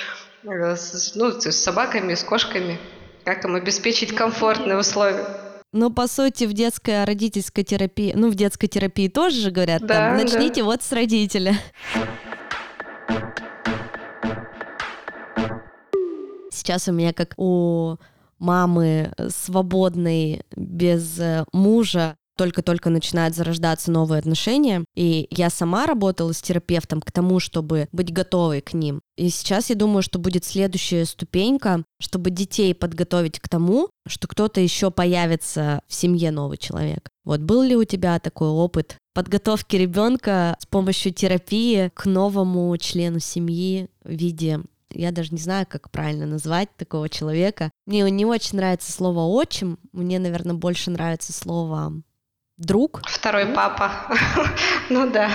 Э, 0.44 0.76
с, 0.76 1.14
ну, 1.14 1.32
с 1.32 1.50
собаками, 1.50 2.14
с 2.14 2.22
кошками, 2.22 2.78
как 3.24 3.44
им 3.44 3.54
обеспечить 3.54 4.14
комфортные 4.14 4.78
условия. 4.78 5.26
Ну, 5.72 5.90
по 5.90 6.06
сути, 6.06 6.44
в 6.44 6.52
детской 6.52 7.04
родительской 7.04 7.64
терапии, 7.64 8.12
ну, 8.14 8.30
в 8.30 8.34
детской 8.34 8.66
терапии 8.66 9.08
тоже 9.08 9.40
же 9.40 9.50
говорят, 9.50 9.82
да, 9.86 10.10
там, 10.10 10.16
начните 10.16 10.60
да. 10.60 10.64
вот 10.64 10.82
с 10.82 10.92
родителя. 10.92 11.54
Сейчас 16.50 16.88
у 16.88 16.92
меня 16.92 17.12
как 17.12 17.34
у 17.36 17.96
мамы 18.38 19.12
свободной, 19.28 20.42
без 20.54 21.18
э, 21.18 21.44
мужа, 21.52 22.16
только-только 22.36 22.90
начинают 22.90 23.34
зарождаться 23.34 23.90
новые 23.90 24.18
отношения, 24.18 24.84
и 24.94 25.26
я 25.30 25.50
сама 25.50 25.86
работала 25.86 26.32
с 26.32 26.42
терапевтом 26.42 27.00
к 27.00 27.10
тому, 27.10 27.40
чтобы 27.40 27.88
быть 27.92 28.12
готовой 28.12 28.60
к 28.60 28.74
ним. 28.74 29.00
И 29.16 29.28
сейчас 29.30 29.70
я 29.70 29.76
думаю, 29.76 30.02
что 30.02 30.18
будет 30.18 30.44
следующая 30.44 31.04
ступенька, 31.04 31.84
чтобы 32.00 32.30
детей 32.30 32.74
подготовить 32.74 33.40
к 33.40 33.48
тому, 33.48 33.88
что 34.06 34.28
кто-то 34.28 34.60
еще 34.60 34.90
появится 34.90 35.80
в 35.88 35.94
семье 35.94 36.30
новый 36.30 36.58
человек. 36.58 37.08
Вот 37.24 37.40
был 37.40 37.62
ли 37.62 37.74
у 37.74 37.84
тебя 37.84 38.18
такой 38.20 38.48
опыт 38.48 38.96
подготовки 39.14 39.76
ребенка 39.76 40.56
с 40.60 40.66
помощью 40.66 41.12
терапии 41.12 41.90
к 41.94 42.04
новому 42.04 42.76
члену 42.76 43.18
семьи 43.18 43.88
в 44.04 44.10
виде 44.10 44.60
я 44.96 45.12
даже 45.12 45.32
не 45.32 45.40
знаю, 45.40 45.66
как 45.68 45.90
правильно 45.90 46.26
назвать 46.26 46.74
такого 46.76 47.08
человека. 47.08 47.70
Мне 47.86 48.08
не 48.10 48.24
очень 48.24 48.56
нравится 48.56 48.92
слово 48.92 49.20
отчим, 49.26 49.78
мне, 49.92 50.18
наверное, 50.18 50.54
больше 50.54 50.90
нравится 50.90 51.32
слово 51.32 51.92
друг. 52.56 53.02
Второй 53.06 53.46
папа. 53.46 53.90
ну 54.90 55.10
да. 55.10 55.30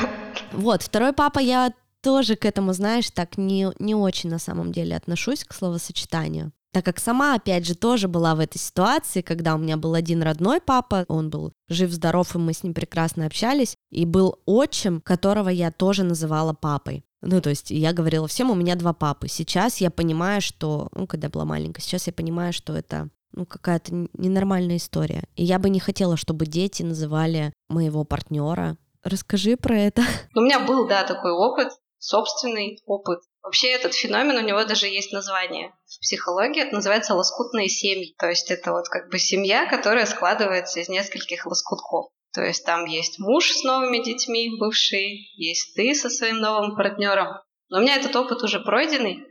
Вот, 0.51 0.82
второй 0.82 1.13
папа 1.13 1.39
я 1.39 1.74
тоже 2.01 2.36
к 2.36 2.45
этому, 2.45 2.74
знаешь, 2.74 3.09
так 3.11 3.38
не, 3.38 3.72
не 3.80 3.95
очень 3.95 4.30
на 4.30 4.39
самом 4.39 4.72
деле 4.72 4.95
отношусь 4.95 5.43
к 5.43 5.53
словосочетанию. 5.53 6.51
Так 6.74 6.86
как 6.86 6.99
сама, 6.99 7.36
опять 7.36 7.65
же, 7.65 7.76
тоже 7.76 8.07
была 8.07 8.34
в 8.34 8.39
этой 8.39 8.57
ситуации, 8.57 9.22
когда 9.22 9.55
у 9.55 9.57
меня 9.57 9.76
был 9.76 9.93
один 9.93 10.24
родной 10.24 10.61
папа, 10.61 11.05
он 11.09 11.30
был 11.30 11.51
жив-здоров, 11.67 12.34
и 12.34 12.38
мы 12.38 12.53
с 12.53 12.63
ним 12.63 12.74
прекрасно 12.74 13.26
общались, 13.26 13.76
и 13.91 14.05
был 14.05 14.39
отчим, 14.45 15.01
которого 15.01 15.49
я 15.49 15.69
тоже 15.72 16.03
называла 16.03 16.53
папой. 16.53 17.03
Ну, 17.22 17.41
то 17.41 17.49
есть 17.49 17.72
я 17.72 17.91
говорила 17.91 18.28
всем, 18.28 18.49
у 18.49 18.55
меня 18.55 18.76
два 18.76 18.93
папы. 18.93 19.28
Сейчас 19.28 19.78
я 19.78 19.91
понимаю, 19.91 20.41
что, 20.41 20.88
ну, 20.95 21.07
когда 21.07 21.28
я 21.28 21.32
была 21.32 21.45
маленькая, 21.45 21.82
сейчас 21.82 22.07
я 22.07 22.13
понимаю, 22.13 22.53
что 22.53 22.76
это 22.76 23.09
ну, 23.34 23.45
какая-то 23.45 24.07
ненормальная 24.13 24.77
история. 24.77 25.23
И 25.36 25.43
я 25.43 25.59
бы 25.59 25.69
не 25.69 25.79
хотела, 25.79 26.17
чтобы 26.17 26.45
дети 26.45 26.84
называли 26.84 27.53
моего 27.69 28.03
партнера. 28.03 28.77
Расскажи 29.03 29.57
про 29.57 29.77
это. 29.77 30.03
У 30.36 30.41
меня 30.41 30.59
был, 30.59 30.88
да, 30.88 31.03
такой 31.03 31.32
опыт, 31.32 31.69
собственный 31.97 32.79
опыт. 32.86 33.19
Вообще 33.41 33.71
этот 33.71 33.93
феномен, 33.93 34.38
у 34.38 34.47
него 34.47 34.63
даже 34.65 34.88
есть 34.88 35.11
название 35.11 35.73
в 35.88 35.99
психологии, 36.01 36.61
это 36.61 36.75
называется 36.75 37.15
лоскутные 37.15 37.69
семьи. 37.69 38.13
То 38.19 38.27
есть 38.27 38.51
это 38.51 38.71
вот 38.71 38.88
как 38.88 39.09
бы 39.09 39.17
семья, 39.17 39.67
которая 39.67 40.05
складывается 40.05 40.79
из 40.79 40.89
нескольких 40.89 41.45
лоскутков. 41.45 42.11
То 42.34 42.43
есть 42.43 42.65
там 42.65 42.86
есть 42.86 43.19
муж 43.19 43.51
с 43.51 43.63
новыми 43.63 44.03
детьми, 44.03 44.57
бывший, 44.59 45.32
есть 45.36 45.75
ты 45.75 45.93
со 45.95 46.09
своим 46.09 46.38
новым 46.38 46.75
партнером. 46.75 47.39
Но 47.69 47.79
у 47.79 47.82
меня 47.82 47.95
этот 47.95 48.15
опыт 48.15 48.43
уже 48.43 48.59
пройденный 48.59 49.25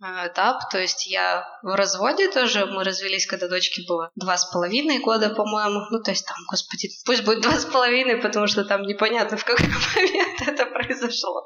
этап, 0.00 0.70
то 0.70 0.78
есть 0.78 1.06
я 1.06 1.44
в 1.62 1.74
разводе 1.74 2.30
тоже, 2.30 2.66
мы 2.66 2.84
развелись, 2.84 3.26
когда 3.26 3.48
дочке 3.48 3.82
было 3.88 4.10
два 4.14 4.36
с 4.36 4.50
половиной 4.50 4.98
года, 4.98 5.30
по-моему, 5.30 5.80
ну 5.90 6.00
то 6.02 6.10
есть 6.10 6.26
там, 6.26 6.36
господи, 6.50 6.88
пусть 7.04 7.24
будет 7.24 7.40
два 7.40 7.58
с 7.58 7.64
половиной, 7.64 8.16
потому 8.18 8.46
что 8.46 8.64
там 8.64 8.82
непонятно 8.82 9.36
в 9.36 9.44
какой 9.44 9.66
момент 9.96 10.42
это 10.46 10.66
произошло, 10.66 11.44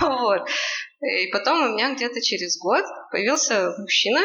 вот. 0.00 0.48
И 1.00 1.26
потом 1.32 1.62
у 1.62 1.74
меня 1.74 1.94
где-то 1.94 2.20
через 2.22 2.58
год 2.58 2.84
появился 3.10 3.74
мужчина, 3.78 4.20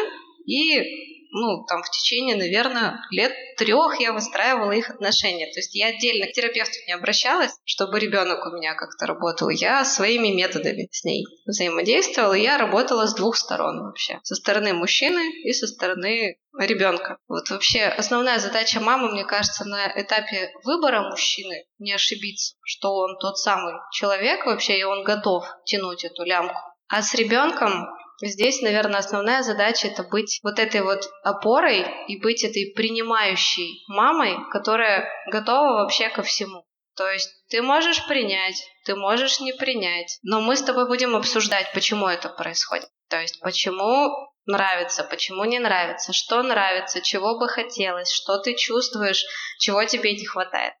и 0.46 1.07
ну, 1.30 1.64
там, 1.66 1.82
в 1.82 1.90
течение, 1.90 2.36
наверное, 2.36 3.00
лет 3.10 3.32
трех 3.56 4.00
я 4.00 4.12
выстраивала 4.12 4.72
их 4.72 4.90
отношения. 4.90 5.46
То 5.52 5.58
есть 5.58 5.74
я 5.74 5.88
отдельно 5.88 6.26
к 6.26 6.32
терапевту 6.32 6.74
не 6.86 6.92
обращалась, 6.92 7.52
чтобы 7.64 8.00
ребенок 8.00 8.46
у 8.46 8.56
меня 8.56 8.74
как-то 8.74 9.06
работал. 9.06 9.48
Я 9.48 9.84
своими 9.84 10.28
методами 10.28 10.88
с 10.90 11.04
ней 11.04 11.26
взаимодействовала. 11.46 12.32
Я 12.32 12.58
работала 12.58 13.06
с 13.06 13.14
двух 13.14 13.36
сторон 13.36 13.82
вообще. 13.82 14.20
Со 14.22 14.34
стороны 14.34 14.72
мужчины 14.72 15.30
и 15.42 15.52
со 15.52 15.66
стороны 15.66 16.38
ребенка. 16.58 17.18
Вот 17.28 17.50
вообще 17.50 17.82
основная 17.82 18.38
задача 18.38 18.80
мамы, 18.80 19.10
мне 19.10 19.24
кажется, 19.24 19.64
на 19.64 19.86
этапе 20.00 20.50
выбора 20.64 21.08
мужчины 21.10 21.66
не 21.78 21.92
ошибиться, 21.92 22.56
что 22.62 22.94
он 22.94 23.18
тот 23.18 23.38
самый 23.38 23.74
человек 23.92 24.46
вообще, 24.46 24.78
и 24.78 24.84
он 24.84 25.04
готов 25.04 25.46
тянуть 25.64 26.04
эту 26.04 26.24
лямку. 26.24 26.58
А 26.88 27.02
с 27.02 27.14
ребенком 27.14 27.86
Здесь, 28.20 28.62
наверное, 28.62 28.98
основная 28.98 29.42
задача 29.42 29.88
это 29.88 30.02
быть 30.02 30.40
вот 30.42 30.58
этой 30.58 30.82
вот 30.82 31.08
опорой 31.22 31.86
и 32.08 32.20
быть 32.20 32.42
этой 32.42 32.72
принимающей 32.74 33.84
мамой, 33.86 34.36
которая 34.50 35.08
готова 35.30 35.82
вообще 35.82 36.08
ко 36.08 36.22
всему. 36.22 36.64
То 36.96 37.08
есть 37.08 37.30
ты 37.48 37.62
можешь 37.62 38.04
принять, 38.08 38.60
ты 38.84 38.96
можешь 38.96 39.38
не 39.38 39.52
принять, 39.52 40.18
но 40.24 40.40
мы 40.40 40.56
с 40.56 40.62
тобой 40.62 40.88
будем 40.88 41.14
обсуждать, 41.14 41.72
почему 41.72 42.08
это 42.08 42.28
происходит. 42.28 42.88
То 43.08 43.20
есть 43.20 43.40
почему 43.40 44.10
нравится, 44.46 45.04
почему 45.04 45.44
не 45.44 45.60
нравится, 45.60 46.12
что 46.12 46.42
нравится, 46.42 47.00
чего 47.00 47.38
бы 47.38 47.48
хотелось, 47.48 48.10
что 48.10 48.38
ты 48.38 48.56
чувствуешь, 48.56 49.24
чего 49.60 49.84
тебе 49.84 50.14
не 50.14 50.26
хватает. 50.26 50.74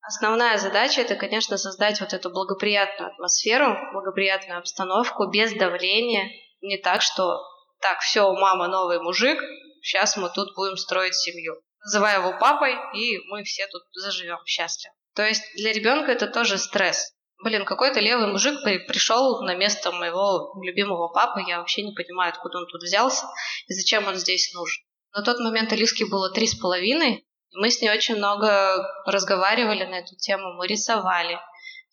Основная 0.00 0.58
задача 0.58 1.00
это, 1.00 1.16
конечно, 1.16 1.56
создать 1.56 2.00
вот 2.00 2.12
эту 2.12 2.30
благоприятную 2.30 3.10
атмосферу, 3.10 3.76
благоприятную 3.94 4.58
обстановку 4.58 5.26
без 5.28 5.54
давления, 5.54 6.30
не 6.64 6.78
так, 6.78 7.02
что 7.02 7.40
так, 7.80 8.00
все, 8.00 8.32
мама 8.32 8.68
новый 8.68 9.00
мужик, 9.00 9.38
сейчас 9.82 10.16
мы 10.16 10.30
тут 10.30 10.54
будем 10.54 10.76
строить 10.76 11.14
семью. 11.14 11.54
Называю 11.84 12.20
его 12.20 12.38
папой, 12.38 12.74
и 12.94 13.18
мы 13.28 13.44
все 13.44 13.66
тут 13.66 13.82
заживем 13.92 14.38
счастливо. 14.46 14.94
То 15.14 15.22
есть 15.22 15.42
для 15.54 15.72
ребенка 15.72 16.12
это 16.12 16.26
тоже 16.26 16.58
стресс. 16.58 17.12
Блин, 17.42 17.66
какой-то 17.66 18.00
левый 18.00 18.28
мужик 18.28 18.62
пришел 18.62 19.42
на 19.42 19.54
место 19.54 19.92
моего 19.92 20.54
любимого 20.62 21.08
папы, 21.08 21.42
я 21.46 21.58
вообще 21.58 21.82
не 21.82 21.94
понимаю, 21.94 22.30
откуда 22.32 22.58
он 22.58 22.66
тут 22.66 22.82
взялся 22.82 23.26
и 23.68 23.74
зачем 23.74 24.06
он 24.06 24.14
здесь 24.14 24.52
нужен. 24.54 24.82
На 25.12 25.22
тот 25.22 25.38
момент 25.40 25.70
Алиске 25.72 26.06
было 26.06 26.32
три 26.32 26.46
с 26.46 26.54
половиной, 26.54 27.26
мы 27.52 27.70
с 27.70 27.80
ней 27.80 27.90
очень 27.90 28.16
много 28.16 28.82
разговаривали 29.06 29.84
на 29.84 29.96
эту 29.96 30.16
тему, 30.16 30.54
мы 30.54 30.66
рисовали, 30.66 31.38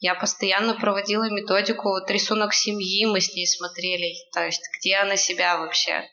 я 0.02 0.16
постоянно 0.16 0.74
проводила 0.74 1.30
методику 1.30 1.90
вот 1.90 2.10
рисунок 2.10 2.54
семьи, 2.54 3.06
мы 3.06 3.22
с 3.22 3.34
ней 3.36 3.46
смотрели, 3.46 4.16
то 4.34 4.44
есть 4.44 4.64
где 4.80 4.98
она 4.98 5.16
себя 5.16 5.60
вообще 5.60 6.10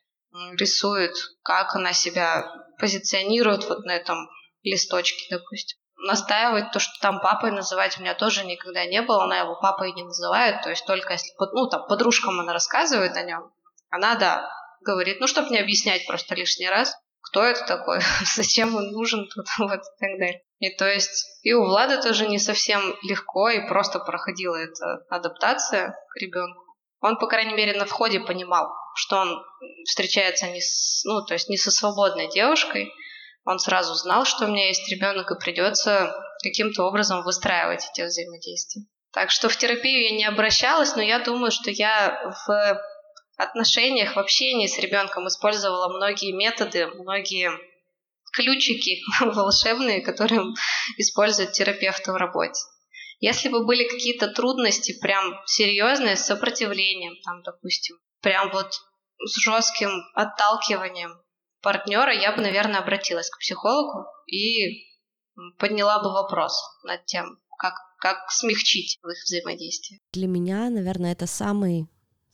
рисует, 0.59 1.15
как 1.43 1.75
она 1.75 1.95
себя 1.95 2.45
позиционирует 2.79 3.67
вот 3.67 3.87
на 3.87 3.97
этом 3.97 4.29
листочке, 4.63 5.27
допустим. 5.35 5.79
Настаивать 5.97 6.71
то, 6.71 6.79
что 6.79 6.93
там 7.01 7.21
папой 7.21 7.51
называть 7.51 7.99
у 7.99 8.03
меня 8.03 8.15
тоже 8.15 8.45
никогда 8.45 8.85
не 8.85 9.01
было, 9.01 9.25
она 9.25 9.39
его 9.39 9.59
папой 9.59 9.93
не 9.93 10.05
называет, 10.05 10.63
то 10.63 10.69
есть 10.69 10.85
только 10.85 11.15
если, 11.15 11.33
ну, 11.53 11.67
там, 11.69 11.87
подружкам 11.89 12.39
она 12.39 12.53
рассказывает 12.53 13.17
о 13.17 13.23
нем, 13.23 13.51
она, 13.89 14.17
да, 14.17 14.49
говорит, 14.83 15.19
ну, 15.19 15.27
чтобы 15.27 15.49
не 15.49 15.59
объяснять 15.59 16.07
просто 16.07 16.35
лишний 16.35 16.69
раз, 16.69 16.95
кто 17.23 17.43
это 17.45 17.65
такой, 17.67 18.01
зачем 18.35 18.75
он 18.75 18.91
нужен 18.91 19.29
тут, 19.29 19.47
вот 19.59 19.81
и 19.81 20.01
так 20.01 20.19
далее. 20.19 20.43
И 20.59 20.71
то 20.77 20.87
есть 20.87 21.27
и 21.43 21.53
у 21.53 21.65
Влада 21.65 22.03
тоже 22.03 22.27
не 22.27 22.39
совсем 22.39 22.97
легко 23.03 23.49
и 23.49 23.67
просто 23.69 24.01
проходила 24.01 24.57
эта 24.57 25.05
адаптация 25.09 25.95
к 26.11 26.17
ребенку. 26.17 26.65
Он, 27.01 27.17
по 27.17 27.29
крайней 27.29 27.55
мере, 27.55 27.79
на 27.79 27.87
входе 27.87 28.19
понимал, 28.19 28.69
что 28.97 29.19
он 29.19 29.43
встречается 29.85 30.49
не 30.49 30.61
с, 30.61 31.05
ну, 31.05 31.25
то 31.25 31.35
есть 31.35 31.49
не 31.49 31.57
со 31.57 31.71
свободной 31.71 32.29
девушкой. 32.29 32.93
Он 33.45 33.61
сразу 33.61 33.95
знал, 33.95 34.25
что 34.25 34.45
у 34.45 34.49
меня 34.49 34.67
есть 34.67 34.91
ребенок, 34.91 35.31
и 35.31 35.39
придется 35.39 36.13
каким-то 36.43 36.83
образом 36.83 37.23
выстраивать 37.23 37.89
эти 37.93 38.05
взаимодействия. 38.05 38.83
Так 39.13 39.31
что 39.31 39.49
в 39.49 39.57
терапию 39.57 40.03
я 40.03 40.17
не 40.17 40.25
обращалась, 40.25 40.97
но 40.97 41.03
я 41.03 41.21
думаю, 41.21 41.51
что 41.51 41.71
я 41.71 42.35
в 42.47 42.83
отношениях, 43.39 44.17
в 44.17 44.19
общении 44.19 44.67
с 44.67 44.79
ребенком 44.79 45.29
использовала 45.29 45.89
многие 45.97 46.33
методы, 46.33 46.87
многие 46.89 47.51
ключики 48.33 49.01
волшебные, 49.21 50.03
которые 50.03 50.43
используют 50.99 51.53
терапевты 51.53 52.13
в 52.13 52.17
работе. 52.17 52.61
Если 53.21 53.49
бы 53.49 53.65
были 53.65 53.89
какие-то 53.89 54.29
трудности, 54.29 54.99
прям 55.01 55.41
серьезные, 55.47 56.17
с 56.17 56.27
сопротивлением, 56.27 57.15
там, 57.25 57.43
допустим, 57.43 57.97
прям 58.21 58.51
вот 58.53 58.75
с 59.25 59.41
жестким 59.41 59.91
отталкиванием 60.15 61.21
партнера, 61.63 62.13
я 62.13 62.33
бы, 62.33 62.43
наверное, 62.43 62.81
обратилась 62.81 63.31
к 63.31 63.39
психологу 63.39 64.07
и 64.27 64.87
подняла 65.59 66.03
бы 66.03 66.13
вопрос 66.13 66.61
над 66.85 67.05
тем, 67.07 67.39
как, 67.59 67.75
как 68.01 68.31
смягчить 68.31 68.99
их 69.03 69.25
взаимодействие. 69.25 70.01
Для 70.13 70.29
меня, 70.29 70.71
наверное, 70.71 71.13
это 71.13 71.27
самый, 71.27 71.89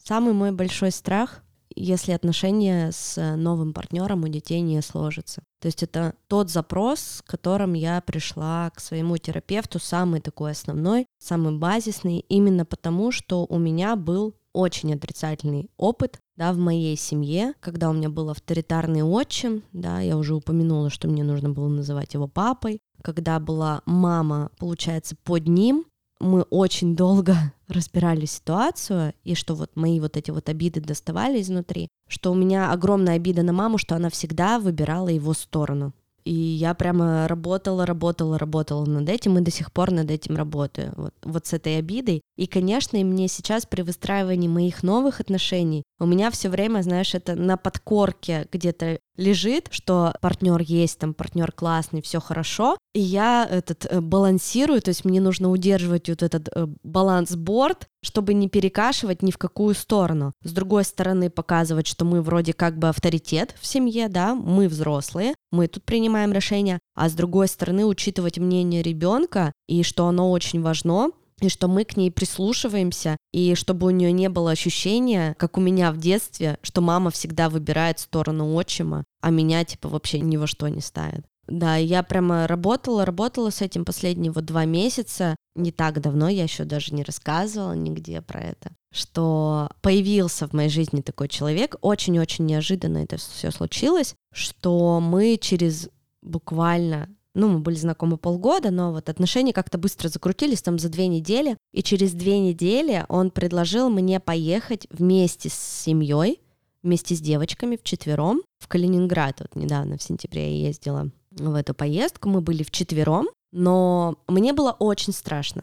самый 0.05 0.35
мой 0.35 0.53
большой 0.53 0.91
страх, 0.91 1.41
если 1.77 2.13
отношения 2.13 2.93
с 2.93 3.37
новым 3.37 3.73
партнером 3.73 4.23
у 4.23 4.29
детей 4.29 4.61
не 4.61 4.81
сложатся. 4.81 5.43
То 5.61 5.67
есть 5.67 5.83
это 5.83 6.15
тот 6.29 6.51
запрос, 6.51 7.01
с 7.01 7.23
которым 7.23 7.73
я 7.73 8.01
пришла 8.01 8.71
к 8.71 8.81
своему 8.81 9.17
терапевту, 9.17 9.81
самый 9.81 10.21
такой 10.21 10.53
основной, 10.53 11.07
самый 11.19 11.59
базисный, 11.59 12.21
именно 12.29 12.65
потому, 12.65 13.11
что 13.11 13.45
у 13.49 13.59
меня 13.59 13.97
был 13.97 14.37
очень 14.53 14.95
отрицательный 14.95 15.69
опыт, 15.77 16.21
да, 16.37 16.53
в 16.53 16.59
моей 16.59 16.97
семье, 16.97 17.55
когда 17.59 17.91
у 17.91 17.93
меня 17.93 18.09
был 18.09 18.31
авторитарный 18.31 19.03
отчим, 19.03 19.65
да, 19.73 20.01
я 20.01 20.17
уже 20.17 20.37
упомянула, 20.37 20.91
что 20.91 21.09
мне 21.09 21.25
нужно 21.25 21.51
было 21.51 21.67
называть 21.67 22.15
его 22.15 22.29
папой, 22.29 22.81
когда 23.03 23.41
была 23.41 23.83
мама, 23.85 24.51
получается, 24.59 25.17
под 25.25 25.49
ним, 25.49 25.87
мы 26.25 26.43
очень 26.43 26.97
долго 26.97 27.37
разбирали 27.69 28.25
ситуацию, 28.27 29.15
и 29.23 29.35
что 29.35 29.55
вот 29.55 29.77
мои 29.77 30.01
вот 30.01 30.17
эти 30.17 30.31
вот 30.31 30.49
обиды 30.49 30.81
доставали 30.81 31.41
изнутри, 31.41 31.89
что 32.09 32.33
у 32.33 32.35
меня 32.35 32.73
огромная 32.73 33.15
обида 33.17 33.43
на 33.43 33.53
маму, 33.53 33.79
что 33.79 33.95
она 33.95 34.11
всегда 34.11 34.59
выбирала 34.59 35.09
его 35.09 35.33
сторону. 35.35 35.93
И 36.25 36.33
я 36.33 36.75
прямо 36.75 37.29
работала, 37.29 37.85
работала, 37.85 38.39
работала 38.39 38.85
над 38.87 39.09
этим, 39.09 39.39
и 39.39 39.43
до 39.43 39.51
сих 39.51 39.73
пор 39.73 39.91
над 39.91 40.11
этим 40.11 40.37
работаю. 40.37 40.93
Вот, 40.97 41.15
вот 41.23 41.47
с 41.47 41.53
этой 41.53 41.79
обидой. 41.79 42.23
И, 42.37 42.47
конечно, 42.47 42.97
и 42.97 43.05
мне 43.05 43.29
сейчас 43.29 43.67
при 43.67 43.83
выстраивании 43.83 44.49
моих 44.49 44.83
новых 44.83 45.21
отношений 45.21 45.85
у 46.01 46.07
меня 46.07 46.31
все 46.31 46.49
время, 46.49 46.83
знаешь, 46.83 47.15
это 47.15 47.37
на 47.37 47.57
подкорке 47.57 48.49
где-то 48.51 48.99
лежит, 49.17 49.69
что 49.71 50.15
партнер 50.21 50.61
есть, 50.61 50.99
там 50.99 51.15
партнер 51.15 51.53
классный, 51.53 52.03
все 52.03 52.21
хорошо, 52.21 52.77
и 52.95 53.01
я 53.01 53.47
этот 53.49 53.87
э, 53.89 54.01
балансирую, 54.01 54.83
то 54.83 54.89
есть 54.89 55.05
мне 55.05 55.21
нужно 55.21 55.51
удерживать 55.51 56.09
вот 56.09 56.23
этот 56.23 56.49
э, 56.49 56.67
балансборд, 56.83 57.87
чтобы 58.05 58.35
не 58.35 58.49
перекашивать 58.49 59.23
ни 59.23 59.31
в 59.31 59.39
какую 59.39 59.75
сторону. 59.75 60.33
С 60.43 60.53
другой 60.53 60.85
стороны, 60.85 61.31
показывать, 61.31 61.87
что 61.87 62.05
мы 62.05 62.23
вроде 62.23 62.53
как 62.53 62.79
бы 62.79 62.89
авторитет 62.89 63.55
в 63.61 63.67
семье, 63.67 64.09
да, 64.09 64.35
мы 64.35 64.69
взрослые, 64.69 65.35
мы 65.51 65.67
тут 65.67 65.85
принимаем 65.85 66.33
решения, 66.33 66.79
а 66.95 67.09
с 67.09 67.15
другой 67.15 67.49
стороны, 67.49 67.85
учитывать 67.87 68.39
мнение 68.39 68.83
ребенка 68.83 69.53
и 69.67 69.83
что 69.83 70.07
оно 70.07 70.31
очень 70.31 70.63
важно, 70.63 71.11
и 71.41 71.49
что 71.49 71.69
мы 71.69 71.85
к 71.85 71.97
ней 71.97 72.11
прислушиваемся, 72.11 73.17
и 73.33 73.55
чтобы 73.55 73.87
у 73.87 73.91
нее 73.91 74.13
не 74.13 74.29
было 74.29 74.53
ощущения, 74.53 75.35
как 75.39 75.59
у 75.59 75.61
меня 75.61 75.91
в 75.93 75.99
детстве, 75.99 76.59
что 76.63 76.81
мама 76.81 77.11
всегда 77.11 77.49
выбирает 77.49 77.99
сторону 77.99 78.55
отчима, 78.55 79.05
а 79.21 79.31
меня 79.31 79.65
типа 79.65 79.89
вообще 79.89 80.21
ни 80.21 80.37
во 80.37 80.47
что 80.47 80.69
не 80.69 80.81
ставит. 80.81 81.25
Да, 81.47 81.77
я 81.77 82.03
прямо 82.03 82.47
работала, 82.47 83.05
работала 83.05 83.51
с 83.51 83.61
этим 83.61 83.85
последние 83.85 84.33
вот 84.33 84.45
два 84.47 84.65
месяца, 84.65 85.37
не 85.55 85.73
так 85.73 86.01
давно, 86.01 86.29
я 86.29 86.45
еще 86.45 86.65
даже 86.65 86.95
не 86.95 87.03
рассказывала 87.03 87.73
нигде 87.73 88.21
про 88.21 88.41
это, 88.41 88.73
что 88.93 89.71
появился 89.83 90.49
в 90.49 90.53
моей 90.53 90.69
жизни 90.69 91.01
такой 91.01 91.29
человек, 91.29 91.77
очень-очень 91.81 92.47
неожиданно 92.47 92.99
это 92.99 93.17
все 93.17 93.51
случилось, 93.51 94.15
что 94.33 95.01
мы 95.01 95.39
через 95.41 95.89
буквально 96.23 97.09
ну, 97.35 97.49
мы 97.49 97.59
были 97.59 97.75
знакомы 97.75 98.17
полгода, 98.17 98.71
но 98.71 98.93
вот 98.93 99.09
отношения 99.09 99.53
как-то 99.53 99.77
быстро 99.77 100.09
закрутились 100.09 100.63
там 100.63 100.79
за 100.79 100.89
две 100.89 101.09
недели, 101.09 101.57
и 101.73 101.83
через 101.83 102.13
две 102.13 102.39
недели 102.39 103.05
он 103.09 103.33
предложил 103.33 103.91
мне 103.91 104.21
поехать 104.21 104.87
вместе 104.91 105.49
с 105.49 105.55
семьей, 105.55 106.41
вместе 106.85 107.17
с 107.17 107.21
девочками 107.21 107.77
вчетвером 107.77 108.43
в 108.61 108.69
Калининград. 108.69 109.41
Вот 109.41 109.57
недавно 109.57 109.99
в 109.99 110.03
сентябре 110.03 110.61
я 110.61 110.69
ездила 110.69 111.11
в 111.33 111.55
эту 111.55 111.75
поездку, 111.75 112.29
мы 112.29 112.41
были 112.41 112.63
вчетвером, 112.63 113.27
но 113.55 114.17
мне 114.27 114.53
было 114.53 114.73
очень 114.73 115.13
страшно. 115.13 115.63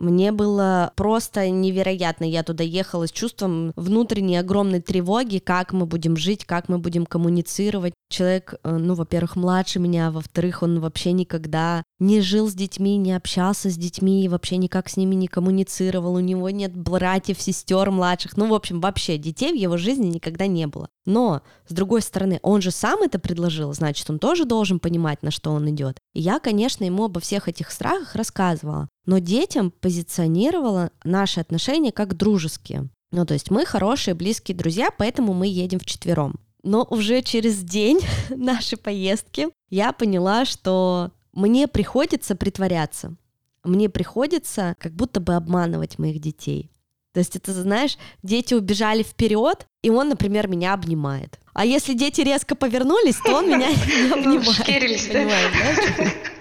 Мне 0.00 0.32
было 0.32 0.92
просто 0.96 1.50
невероятно. 1.50 2.24
Я 2.24 2.42
туда 2.42 2.64
ехала 2.64 3.06
с 3.06 3.12
чувством 3.12 3.72
внутренней 3.76 4.38
огромной 4.38 4.80
тревоги, 4.80 5.38
как 5.38 5.74
мы 5.74 5.84
будем 5.84 6.16
жить, 6.16 6.46
как 6.46 6.70
мы 6.70 6.78
будем 6.78 7.04
коммуницировать. 7.04 7.92
Человек, 8.08 8.54
э, 8.64 8.76
ну, 8.76 8.94
во-первых, 8.94 9.36
младше 9.36 9.78
меня, 9.78 10.08
а 10.08 10.10
во-вторых, 10.10 10.62
он 10.62 10.80
вообще 10.80 11.12
никогда 11.12 11.82
не 11.98 12.22
жил 12.22 12.48
с 12.48 12.54
детьми, 12.54 12.96
не 12.96 13.12
общался 13.12 13.68
с 13.68 13.76
детьми, 13.76 14.26
вообще 14.28 14.56
никак 14.56 14.88
с 14.88 14.96
ними 14.96 15.14
не 15.14 15.28
коммуницировал. 15.28 16.14
У 16.14 16.20
него 16.20 16.48
нет 16.48 16.74
братьев, 16.74 17.40
сестер 17.40 17.90
младших. 17.90 18.38
Ну, 18.38 18.48
в 18.48 18.54
общем, 18.54 18.80
вообще 18.80 19.18
детей 19.18 19.52
в 19.52 19.56
его 19.56 19.76
жизни 19.76 20.06
никогда 20.06 20.46
не 20.46 20.66
было. 20.66 20.88
Но, 21.04 21.42
с 21.68 21.74
другой 21.74 22.00
стороны, 22.00 22.40
он 22.42 22.62
же 22.62 22.70
сам 22.70 23.02
это 23.02 23.18
предложил, 23.18 23.72
значит, 23.74 24.08
он 24.08 24.18
тоже 24.18 24.44
должен 24.44 24.80
понимать, 24.80 25.22
на 25.22 25.30
что 25.30 25.50
он 25.50 25.68
идет. 25.70 25.98
И 26.14 26.20
я, 26.20 26.40
конечно, 26.40 26.84
ему 26.84 27.04
обо 27.04 27.20
всех 27.20 27.48
этих 27.48 27.70
страхах 27.70 28.14
рассказывала. 28.14 28.88
Но 29.06 29.18
детям 29.18 29.70
позиционировала 29.70 30.90
наши 31.04 31.40
отношения 31.40 31.92
как 31.92 32.16
дружеские. 32.16 32.88
Ну, 33.10 33.26
то 33.26 33.34
есть 33.34 33.50
мы 33.50 33.64
хорошие, 33.64 34.14
близкие 34.14 34.56
друзья, 34.56 34.90
поэтому 34.96 35.32
мы 35.32 35.46
едем 35.46 35.80
вчетвером. 35.80 36.38
Но 36.62 36.86
уже 36.88 37.22
через 37.22 37.58
день 37.62 38.00
нашей 38.30 38.78
поездки 38.78 39.48
я 39.68 39.92
поняла, 39.92 40.44
что 40.44 41.10
мне 41.32 41.66
приходится 41.68 42.36
притворяться. 42.36 43.16
Мне 43.64 43.88
приходится 43.88 44.74
как 44.78 44.92
будто 44.92 45.20
бы 45.20 45.34
обманывать 45.34 45.98
моих 45.98 46.20
детей. 46.20 46.70
То 47.12 47.18
есть 47.18 47.34
это, 47.34 47.52
знаешь, 47.52 47.98
дети 48.22 48.54
убежали 48.54 49.02
вперед, 49.02 49.66
и 49.82 49.90
он, 49.90 50.10
например, 50.10 50.46
меня 50.46 50.74
обнимает. 50.74 51.40
А 51.52 51.64
если 51.64 51.92
дети 51.94 52.20
резко 52.20 52.54
повернулись, 52.54 53.16
то 53.16 53.34
он 53.34 53.48
меня 53.48 53.70
не 53.74 54.12
обнимает. 54.12 54.64
Да, 55.12 56.39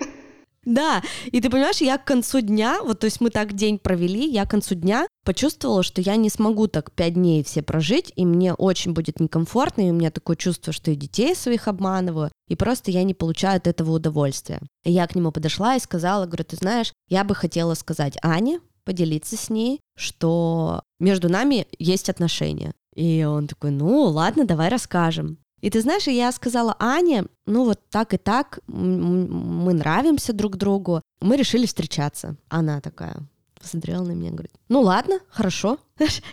и 1.32 1.42
ты 1.42 1.50
понимаешь, 1.50 1.82
я 1.82 1.98
к 1.98 2.06
концу 2.06 2.42
дня, 2.42 2.82
вот 2.84 3.00
то 3.00 3.06
есть 3.06 3.22
мы 3.22 3.30
так 3.30 3.54
день 3.54 3.80
провели, 3.80 4.30
я 4.30 4.46
к 4.46 4.52
концу 4.52 4.76
дня 4.76 5.08
почувствовала, 5.26 5.84
что 5.84 6.02
я 6.02 6.16
не 6.16 6.30
смогу 6.30 6.68
так 6.68 6.92
пять 6.92 7.16
дней 7.16 7.44
все 7.44 7.62
прожить, 7.62 8.14
и 8.16 8.26
мне 8.26 8.54
очень 8.54 8.94
будет 8.94 9.20
некомфортно, 9.20 9.88
и 9.88 9.92
у 9.92 9.94
меня 9.94 10.12
такое 10.12 10.36
чувство, 10.36 10.74
что 10.74 10.92
и 10.92 10.96
детей 10.96 11.36
своих 11.36 11.68
обманываю, 11.68 12.32
и 12.48 12.56
просто 12.56 12.92
я 12.92 13.04
не 13.04 13.14
получаю 13.14 13.58
от 13.58 13.68
этого 13.68 13.92
удовольствия. 13.92 14.62
И 14.84 14.92
я 14.92 15.08
к 15.08 15.16
нему 15.16 15.32
подошла 15.32 15.76
и 15.76 15.80
сказала, 15.80 16.26
говорю, 16.26 16.46
ты 16.46 16.56
знаешь, 16.56 16.94
я 17.08 17.24
бы 17.24 17.36
хотела 17.36 17.74
сказать 17.74 18.18
Ане, 18.22 18.60
поделиться 18.86 19.38
с 19.38 19.50
ней, 19.50 19.82
что 19.96 20.82
между 21.00 21.30
нами 21.30 21.68
есть 21.78 22.10
отношения. 22.10 22.74
И 22.96 23.24
он 23.24 23.48
такой, 23.48 23.72
ну 23.72 24.04
ладно, 24.04 24.46
давай 24.46 24.70
расскажем. 24.70 25.38
И 25.62 25.70
ты 25.70 25.82
знаешь, 25.82 26.08
я 26.08 26.32
сказала 26.32 26.76
Ане, 26.80 27.26
ну 27.46 27.66
вот 27.66 27.80
так 27.90 28.14
и 28.14 28.18
так, 28.18 28.60
мы 28.68 29.74
нравимся 29.74 30.34
друг 30.34 30.56
другу, 30.58 31.02
мы 31.22 31.36
решили 31.38 31.66
встречаться. 31.66 32.36
Она 32.48 32.82
такая, 32.82 33.18
посмотрела 33.60 34.04
на 34.04 34.12
меня, 34.12 34.32
говорит, 34.32 34.54
ну 34.70 34.82
ладно, 34.82 35.20
хорошо. 35.30 35.78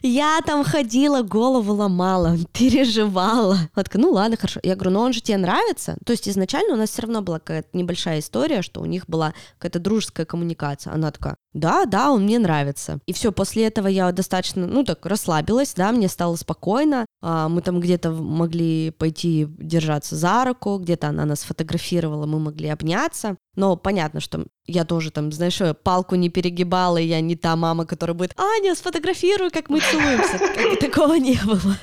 Я 0.02 0.40
там 0.46 0.64
ходила, 0.64 1.22
голову 1.22 1.74
ломала, 1.74 2.36
переживала. 2.52 3.58
Такая, 3.74 4.02
ну 4.02 4.10
ладно, 4.12 4.36
хорошо. 4.36 4.60
Я 4.62 4.74
говорю, 4.74 4.92
ну 4.92 5.00
он 5.00 5.12
же 5.12 5.20
тебе 5.20 5.38
нравится? 5.38 5.96
То 6.04 6.12
есть 6.12 6.28
изначально 6.28 6.74
у 6.74 6.76
нас 6.76 6.90
все 6.90 7.02
равно 7.02 7.22
была 7.22 7.38
какая-то 7.38 7.68
небольшая 7.72 8.20
история, 8.20 8.62
что 8.62 8.80
у 8.80 8.86
них 8.86 9.06
была 9.06 9.34
какая-то 9.58 9.78
дружеская 9.78 10.26
коммуникация. 10.26 10.92
Она 10.92 11.10
такая, 11.10 11.36
да, 11.52 11.86
да, 11.86 12.10
он 12.12 12.24
мне 12.24 12.38
нравится. 12.38 12.98
И 13.06 13.12
все, 13.12 13.32
после 13.32 13.66
этого 13.66 13.88
я 13.88 14.12
достаточно, 14.12 14.66
ну 14.66 14.84
так, 14.84 15.04
расслабилась, 15.06 15.74
да, 15.74 15.90
мне 15.90 16.08
стало 16.08 16.36
спокойно. 16.36 17.06
А, 17.22 17.48
мы 17.48 17.62
там 17.62 17.80
где-то 17.80 18.10
могли 18.10 18.90
пойти 18.90 19.46
держаться 19.48 20.16
за 20.16 20.44
руку, 20.44 20.78
где-то 20.78 21.08
она 21.08 21.24
нас 21.24 21.42
фотографировала, 21.42 22.26
мы 22.26 22.38
могли 22.38 22.68
обняться. 22.68 23.36
Но 23.56 23.76
понятно, 23.76 24.20
что 24.20 24.44
я 24.66 24.84
тоже 24.84 25.10
там, 25.10 25.32
знаешь, 25.32 25.60
палку 25.82 26.14
не 26.14 26.28
перегибала, 26.28 26.98
и 26.98 27.06
я 27.06 27.20
не 27.20 27.36
та 27.36 27.56
мама, 27.56 27.86
которая 27.86 28.14
будет, 28.14 28.38
Аня, 28.38 28.74
сфотографируй, 28.74 29.50
как 29.56 29.70
мы 29.70 29.80
целуемся. 29.80 30.38
Как 30.38 30.78
такого 30.78 31.14
не 31.14 31.38
было. 31.46 31.78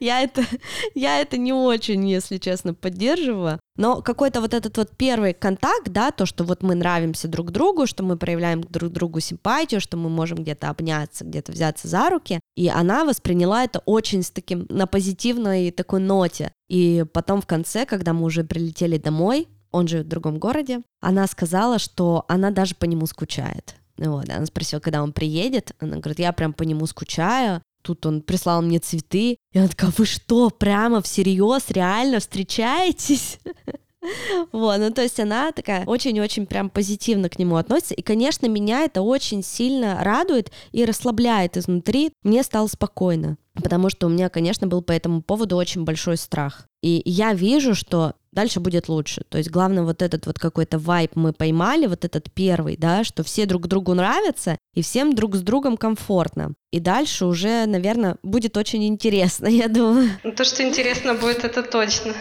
Я 0.00 0.22
это, 0.22 0.42
я 0.94 1.20
это 1.20 1.36
не 1.36 1.52
очень, 1.52 2.08
если 2.08 2.38
честно, 2.38 2.72
поддерживаю. 2.72 3.60
Но 3.76 4.00
какой-то 4.00 4.40
вот 4.40 4.54
этот 4.54 4.78
вот 4.78 4.96
первый 4.96 5.34
контакт, 5.34 5.90
да, 5.90 6.10
то, 6.10 6.24
что 6.24 6.44
вот 6.44 6.62
мы 6.62 6.74
нравимся 6.74 7.28
друг 7.28 7.50
другу, 7.50 7.86
что 7.86 8.02
мы 8.02 8.16
проявляем 8.16 8.62
друг 8.62 8.90
другу 8.90 9.20
симпатию, 9.20 9.82
что 9.82 9.98
мы 9.98 10.08
можем 10.08 10.38
где-то 10.38 10.70
обняться, 10.70 11.26
где-то 11.26 11.52
взяться 11.52 11.86
за 11.88 12.08
руки, 12.08 12.40
и 12.56 12.68
она 12.68 13.04
восприняла 13.04 13.64
это 13.64 13.80
очень 13.84 14.22
с 14.22 14.30
таким, 14.30 14.64
на 14.70 14.86
позитивной 14.86 15.70
такой 15.70 16.00
ноте. 16.00 16.50
И 16.70 17.04
потом 17.12 17.42
в 17.42 17.46
конце, 17.46 17.84
когда 17.84 18.14
мы 18.14 18.24
уже 18.24 18.44
прилетели 18.44 18.96
домой, 18.96 19.48
он 19.70 19.86
живет 19.86 20.06
в 20.06 20.08
другом 20.08 20.38
городе, 20.38 20.80
она 21.02 21.26
сказала, 21.26 21.78
что 21.78 22.24
она 22.28 22.50
даже 22.50 22.74
по 22.74 22.86
нему 22.86 23.04
скучает. 23.04 23.74
Вот, 23.98 24.28
она 24.28 24.46
спросила, 24.46 24.80
когда 24.80 25.02
он 25.02 25.12
приедет. 25.12 25.72
Она 25.80 25.96
говорит, 25.96 26.20
я 26.20 26.32
прям 26.32 26.52
по 26.52 26.62
нему 26.62 26.86
скучаю. 26.86 27.62
Тут 27.82 28.06
он 28.06 28.22
прислал 28.22 28.62
мне 28.62 28.78
цветы. 28.78 29.38
И 29.52 29.58
она 29.58 29.68
такая, 29.68 29.92
вы 29.96 30.06
что, 30.06 30.50
прямо 30.50 31.02
всерьез, 31.02 31.70
реально 31.70 32.20
встречаетесь? 32.20 33.38
Вот, 34.52 34.78
ну 34.78 34.92
то 34.92 35.02
есть 35.02 35.18
она 35.18 35.50
такая 35.50 35.84
очень-очень 35.84 36.46
прям 36.46 36.70
позитивно 36.70 37.28
к 37.28 37.38
нему 37.38 37.56
относится. 37.56 37.94
И, 37.94 38.02
конечно, 38.02 38.46
меня 38.46 38.84
это 38.84 39.02
очень 39.02 39.42
сильно 39.42 40.02
радует 40.04 40.52
и 40.70 40.84
расслабляет 40.84 41.56
изнутри. 41.56 42.12
Мне 42.22 42.44
стало 42.44 42.68
спокойно, 42.68 43.36
потому 43.62 43.90
что 43.90 44.06
у 44.06 44.10
меня, 44.10 44.28
конечно, 44.28 44.66
был 44.66 44.82
по 44.82 44.92
этому 44.92 45.22
поводу 45.22 45.56
очень 45.56 45.84
большой 45.84 46.16
страх. 46.16 46.66
И 46.82 47.02
я 47.04 47.34
вижу, 47.34 47.74
что 47.74 48.14
дальше 48.32 48.60
будет 48.60 48.88
лучше. 48.88 49.22
То 49.28 49.38
есть 49.38 49.50
главное 49.50 49.82
вот 49.82 50.02
этот 50.02 50.26
вот 50.26 50.38
какой-то 50.38 50.78
вайп 50.78 51.16
мы 51.16 51.32
поймали, 51.32 51.86
вот 51.86 52.04
этот 52.04 52.32
первый, 52.32 52.76
да, 52.76 53.04
что 53.04 53.24
все 53.24 53.46
друг 53.46 53.66
другу 53.66 53.94
нравятся 53.94 54.58
и 54.74 54.82
всем 54.82 55.14
друг 55.14 55.34
с 55.34 55.40
другом 55.40 55.76
комфортно. 55.76 56.54
И 56.70 56.78
дальше 56.78 57.26
уже, 57.26 57.66
наверное, 57.66 58.16
будет 58.22 58.56
очень 58.56 58.86
интересно, 58.86 59.46
я 59.48 59.68
думаю. 59.68 60.10
Ну, 60.22 60.32
то, 60.32 60.44
что 60.44 60.62
интересно 60.62 61.14
будет, 61.14 61.44
это 61.44 61.62
точно. 61.62 62.14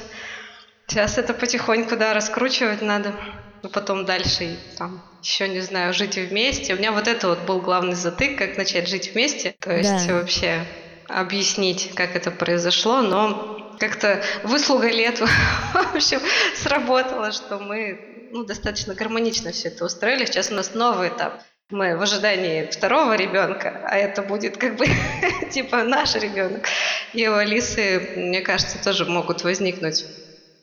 Сейчас 0.87 1.17
это 1.17 1.33
потихоньку, 1.33 1.97
да, 1.97 2.13
раскручивать 2.13 2.81
надо. 2.81 3.13
Ну, 3.61 3.69
потом 3.69 4.05
дальше, 4.05 4.55
там, 4.77 5.01
еще 5.21 5.49
не 5.49 5.59
знаю, 5.59 5.93
жить 5.93 6.15
вместе. 6.15 6.73
У 6.73 6.77
меня 6.77 6.91
вот 6.91 7.07
это 7.07 7.27
вот 7.27 7.39
был 7.45 7.59
главный 7.59 7.95
затык, 7.95 8.37
как 8.37 8.57
начать 8.57 8.87
жить 8.87 9.11
вместе. 9.13 9.55
То 9.59 9.75
есть 9.75 10.07
да. 10.07 10.13
вообще 10.13 10.65
объяснить, 11.07 11.91
как 11.95 12.15
это 12.15 12.31
произошло, 12.31 13.01
но 13.01 13.75
как-то 13.79 14.21
выслуга 14.43 14.89
лет, 14.89 15.19
в 15.73 15.95
общем, 15.95 16.19
сработала, 16.55 17.31
что 17.31 17.59
мы 17.59 18.29
ну, 18.31 18.43
достаточно 18.43 18.93
гармонично 18.93 19.51
все 19.51 19.69
это 19.69 19.85
устроили. 19.85 20.25
Сейчас 20.25 20.51
у 20.51 20.55
нас 20.55 20.73
новый 20.73 21.09
этап. 21.09 21.41
Мы 21.69 21.97
в 21.97 22.01
ожидании 22.01 22.69
второго 22.71 23.15
ребенка, 23.15 23.81
а 23.83 23.97
это 23.97 24.21
будет 24.21 24.57
как 24.57 24.77
бы 24.77 24.85
типа 25.51 25.83
наш 25.83 26.15
ребенок. 26.15 26.65
И 27.13 27.27
у 27.27 27.35
Алисы, 27.35 28.13
мне 28.15 28.41
кажется, 28.41 28.81
тоже 28.81 29.05
могут 29.05 29.43
возникнуть 29.43 30.05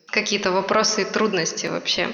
какие-то 0.07 0.51
вопросы 0.51 1.01
и 1.01 1.05
трудности 1.05 1.67
вообще. 1.67 2.09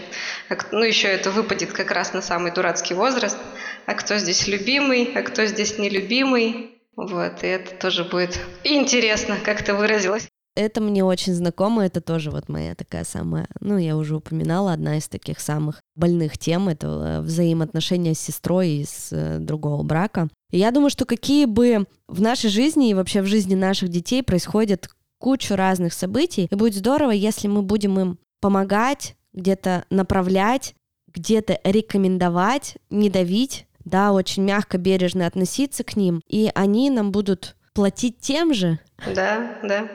Ну, 0.72 0.84
еще 0.84 1.08
это 1.08 1.32
выпадет 1.32 1.72
как 1.72 1.92
раз 1.92 2.14
на 2.14 2.22
самый 2.22 2.52
дурацкий 2.52 2.94
возраст. 2.94 3.38
А 3.86 3.94
кто 3.94 4.18
здесь 4.18 4.48
любимый, 4.48 5.12
а 5.16 5.22
кто 5.22 5.46
здесь 5.46 5.78
нелюбимый. 5.78 6.81
Вот, 6.96 7.44
и 7.44 7.48
это 7.48 7.76
тоже 7.76 8.04
будет 8.04 8.40
интересно, 8.64 9.38
как 9.44 9.64
ты 9.64 9.74
выразилась. 9.74 10.28
Это 10.56 10.82
мне 10.82 11.04
очень 11.06 11.34
знакомо, 11.34 11.86
это 11.86 12.02
тоже 12.02 12.30
вот 12.30 12.50
моя 12.50 12.76
такая 12.76 13.06
самая, 13.06 13.48
ну, 13.62 13.78
я 13.78 13.96
уже 13.96 14.18
упоминала, 14.18 14.74
одна 14.74 14.98
из 14.98 15.08
таких 15.08 15.40
самых 15.40 15.80
больных 15.96 16.38
тем, 16.38 16.68
это 16.68 16.88
э, 16.88 17.22
взаимоотношения 17.22 18.14
с 18.14 18.20
сестрой 18.20 18.82
из 18.82 19.14
э, 19.14 19.38
другого 19.40 19.82
брака. 19.84 20.28
И 20.52 20.58
я 20.58 20.72
думаю, 20.72 20.90
что 20.90 21.06
какие 21.06 21.46
бы 21.46 21.86
в 22.10 22.22
нашей 22.22 22.50
жизни 22.50 22.90
и 22.90 22.94
вообще 22.94 23.22
в 23.22 23.28
жизни 23.28 23.56
наших 23.56 23.88
детей 23.88 24.24
происходят 24.24 24.90
кучу 25.20 25.56
разных 25.56 25.94
событий, 25.94 26.50
и 26.52 26.56
будет 26.56 26.76
здорово, 26.76 27.12
если 27.12 27.48
мы 27.48 27.62
будем 27.62 27.98
им 27.98 28.20
помогать, 28.42 29.16
где-то 29.32 29.86
направлять, 29.90 30.76
где-то 31.14 31.62
рекомендовать, 31.64 32.78
не 32.90 33.10
давить, 33.10 33.68
да, 33.86 34.12
очень 34.12 34.44
мягко, 34.44 34.78
бережно 34.78 35.28
относиться 35.28 35.84
к 35.84 35.96
ним, 35.96 36.22
и 36.28 36.52
они 36.56 36.90
нам 36.90 37.12
будут 37.12 37.56
платить 37.74 38.20
тем 38.20 38.54
же. 38.54 38.80
Да, 39.06 39.58
да. 39.64 39.88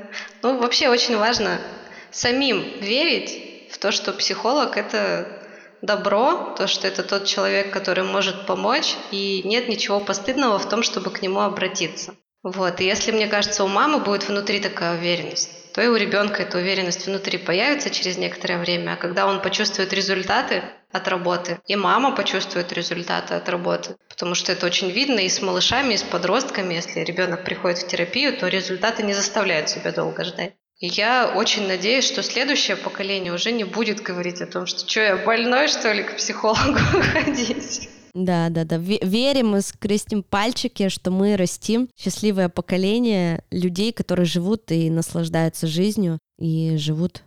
Ну, 0.43 0.59
вообще 0.59 0.89
очень 0.89 1.16
важно 1.16 1.59
самим 2.11 2.62
верить 2.80 3.70
в 3.70 3.78
то, 3.78 3.93
что 3.93 4.12
психолог— 4.12 4.76
это 4.78 5.28
добро, 5.82 6.55
то, 6.57 6.66
что 6.66 6.89
это 6.89 7.03
тот 7.03 7.26
человек, 7.26 7.70
который 7.70 8.05
может 8.05 8.47
помочь, 8.47 8.97
и 9.11 9.43
нет 9.45 9.68
ничего 9.68 10.01
постыдного 10.01 10.59
в 10.59 10.68
том, 10.68 10.82
чтобы 10.82 11.11
к 11.11 11.22
нему 11.22 11.41
обратиться. 11.41 12.14
Вот, 12.43 12.80
и 12.80 12.84
если, 12.84 13.12
мне 13.12 13.26
кажется, 13.26 13.64
у 13.64 13.68
мамы 13.68 13.99
будет 13.99 14.28
внутри 14.28 14.61
такая 14.61 14.97
уверенность, 14.97 15.51
то 15.72 15.82
и 15.82 15.89
у 15.89 15.97
ребенка 15.97 16.43
эта 16.43 16.59
уверенность 16.59 17.07
внутри 17.07 17.39
появится 17.39 17.91
через 17.91 18.16
некоторое 18.16 18.59
время, 18.59 18.93
а 18.93 18.97
когда 18.97 19.26
он 19.26 19.43
почувствует 19.43 19.93
результаты 19.93 20.62
от 20.97 21.09
работы, 21.09 21.61
и 21.67 21.77
мама 21.77 22.15
почувствует 22.15 22.73
результаты 22.73 23.35
от 23.35 23.49
работы, 23.49 23.97
потому 24.09 24.35
что 24.35 24.53
это 24.53 24.67
очень 24.67 24.91
видно 24.91 25.21
и 25.21 25.29
с 25.29 25.41
малышами, 25.43 25.95
и 25.95 25.97
с 25.97 26.03
подростками, 26.03 26.75
если 26.75 27.01
ребенок 27.01 27.45
приходит 27.45 27.79
в 27.79 27.87
терапию, 27.87 28.37
то 28.37 28.49
результаты 28.49 29.03
не 29.03 29.15
заставляют 29.15 29.69
себя 29.69 29.93
долго 29.93 30.25
ждать. 30.25 30.55
И 30.79 30.89
я 30.89 31.33
очень 31.35 31.67
надеюсь, 31.67 32.05
что 32.05 32.23
следующее 32.23 32.77
поколение 32.77 33.33
уже 33.33 33.51
не 33.51 33.65
будет 33.65 34.03
говорить 34.03 34.43
о 34.43 34.47
том, 34.47 34.67
что 34.67 34.87
что 34.87 35.01
я 35.01 35.17
больной, 35.17 35.69
что 35.69 35.91
ли, 35.93 36.03
к 36.03 36.17
психологу 36.17 36.79
ходить. 37.13 37.89
Да, 38.13 38.49
да, 38.49 38.65
да. 38.65 38.77
Верим 38.77 39.57
и 39.57 39.61
скрестим 39.61 40.23
пальчики, 40.23 40.89
что 40.89 41.11
мы 41.11 41.37
растим 41.37 41.89
счастливое 41.97 42.49
поколение 42.49 43.45
людей, 43.51 43.93
которые 43.93 44.27
живут 44.27 44.71
и 44.71 44.91
наслаждаются 44.91 45.67
жизнью 45.67 46.19
и 46.39 46.77
живут 46.77 47.23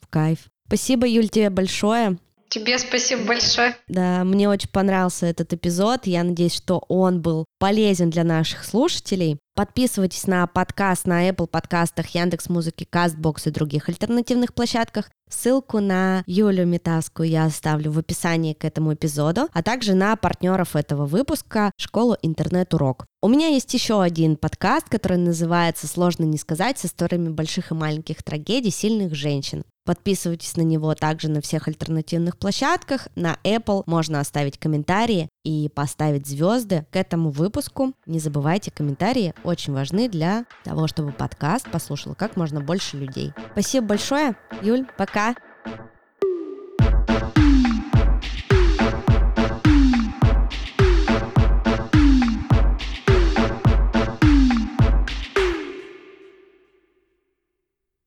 в 0.00 0.06
кайф. 0.08 0.48
Спасибо, 0.66 1.06
Юль, 1.06 1.28
тебе 1.28 1.50
большое. 1.50 2.18
Тебе 2.50 2.80
спасибо 2.80 3.22
большое. 3.26 3.76
Да, 3.86 4.24
мне 4.24 4.48
очень 4.48 4.70
понравился 4.70 5.26
этот 5.26 5.52
эпизод. 5.52 6.06
Я 6.06 6.24
надеюсь, 6.24 6.56
что 6.56 6.84
он 6.88 7.22
был 7.22 7.44
полезен 7.60 8.10
для 8.10 8.24
наших 8.24 8.64
слушателей. 8.64 9.38
Подписывайтесь 9.54 10.26
на 10.26 10.44
подкаст 10.48 11.06
на 11.06 11.28
Apple 11.28 11.46
подкастах, 11.46 12.08
Яндекс 12.08 12.48
Музыки, 12.48 12.88
Castbox 12.90 13.42
и 13.46 13.50
других 13.50 13.88
альтернативных 13.88 14.52
площадках. 14.52 15.10
Ссылку 15.30 15.78
на 15.78 16.24
Юлю 16.26 16.66
Метаску 16.66 17.22
я 17.22 17.44
оставлю 17.44 17.92
в 17.92 17.98
описании 17.98 18.54
к 18.54 18.64
этому 18.64 18.94
эпизоду, 18.94 19.48
а 19.52 19.62
также 19.62 19.94
на 19.94 20.16
партнеров 20.16 20.74
этого 20.74 21.06
выпуска 21.06 21.70
школу 21.76 22.16
интернет-урок. 22.20 23.06
У 23.22 23.28
меня 23.28 23.46
есть 23.46 23.72
еще 23.74 24.02
один 24.02 24.36
подкаст, 24.36 24.88
который 24.88 25.18
называется 25.18 25.86
«Сложно 25.86 26.24
не 26.24 26.38
сказать» 26.38 26.80
с 26.80 26.86
историями 26.86 27.28
больших 27.28 27.70
и 27.70 27.74
маленьких 27.74 28.24
трагедий 28.24 28.70
сильных 28.70 29.14
женщин. 29.14 29.62
Подписывайтесь 29.90 30.56
на 30.56 30.62
него 30.62 30.94
также 30.94 31.28
на 31.28 31.40
всех 31.40 31.66
альтернативных 31.66 32.38
площадках. 32.38 33.08
На 33.16 33.38
Apple 33.42 33.82
можно 33.86 34.20
оставить 34.20 34.56
комментарии 34.56 35.28
и 35.42 35.68
поставить 35.68 36.28
звезды 36.28 36.86
к 36.92 36.96
этому 36.96 37.30
выпуску. 37.30 37.92
Не 38.06 38.20
забывайте, 38.20 38.70
комментарии 38.70 39.34
очень 39.42 39.72
важны 39.72 40.08
для 40.08 40.44
того, 40.62 40.86
чтобы 40.86 41.10
подкаст 41.10 41.68
послушал 41.72 42.14
как 42.14 42.36
можно 42.36 42.60
больше 42.60 42.98
людей. 42.98 43.32
Спасибо 43.50 43.88
большое. 43.88 44.36
Юль, 44.62 44.86
пока. 44.96 45.34